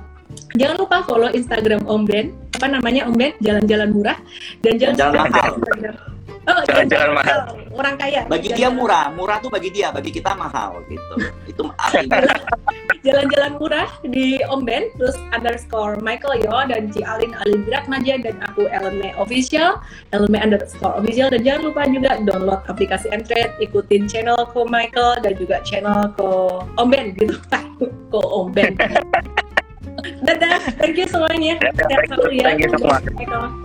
Jangan 0.55 0.77
lupa 0.81 1.03
follow 1.09 1.31
Instagram 1.33 1.85
Om 1.89 2.05
Ben, 2.05 2.37
apa 2.61 2.69
namanya 2.69 3.09
Om 3.09 3.17
Ben, 3.17 3.33
jalan-jalan 3.41 3.89
murah 3.93 4.19
dan 4.61 4.77
jangan 4.77 4.95
Jalan 4.97 5.21
mahal. 5.33 6.14
Oh, 6.45 6.61
Jalan-jalan 6.69 7.11
mahal. 7.17 7.41
Orang 7.73 7.97
kaya. 7.97 8.29
Bagi 8.29 8.53
dia 8.53 8.69
murah, 8.69 9.09
murah 9.17 9.41
tuh 9.41 9.49
bagi 9.49 9.73
dia, 9.73 9.89
bagi 9.89 10.13
kita 10.13 10.37
mahal 10.37 10.85
gitu. 10.93 11.15
Itu 11.49 11.63
artinya. 11.81 12.21
Jalan-jalan 13.07 13.53
murah 13.61 13.89
di 14.05 14.41
Om 14.49 14.65
Ben, 14.65 14.89
terus 14.97 15.17
underscore 15.33 16.01
Michael 16.01 16.41
Yo 16.45 16.57
dan 16.69 16.89
Ci 16.89 17.05
Alin 17.05 17.37
Alin 17.45 17.69
Naja 17.69 18.17
dan 18.17 18.41
aku 18.49 18.65
Ellen 18.73 18.97
May 18.97 19.13
Official, 19.21 19.81
Ellen 20.17 20.33
May 20.33 20.41
underscore 20.41 20.97
Official 21.01 21.29
dan 21.29 21.45
jangan 21.45 21.69
lupa 21.69 21.85
juga 21.89 22.17
download 22.25 22.65
aplikasi 22.65 23.13
Android, 23.13 23.53
ikutin 23.61 24.09
channel 24.09 24.49
ko 24.57 24.65
Michael 24.65 25.21
dan 25.21 25.37
juga 25.37 25.61
channel 25.69 26.13
ko 26.17 26.61
Om 26.81 26.89
Ben 26.89 27.13
gitu, 27.17 27.37
ko 28.13 28.21
Om 28.21 28.57
Ben. 28.57 28.73
Dadah, 30.25 30.61
thank 30.81 30.97
you 30.97 31.09
semuanya. 31.09 31.61
Dadah, 31.61 31.89
thank 32.09 32.33
you, 32.33 32.41
thank 32.41 32.61
you 32.61 32.71
semua. 32.73 32.97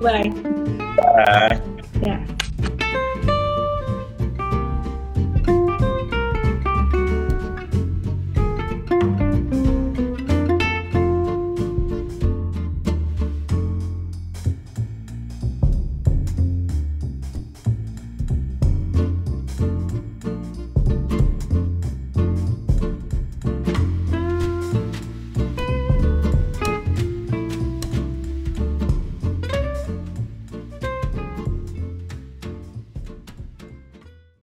Bye. 0.04 0.32
Bye. 1.00 1.56
Ya. 2.04 2.20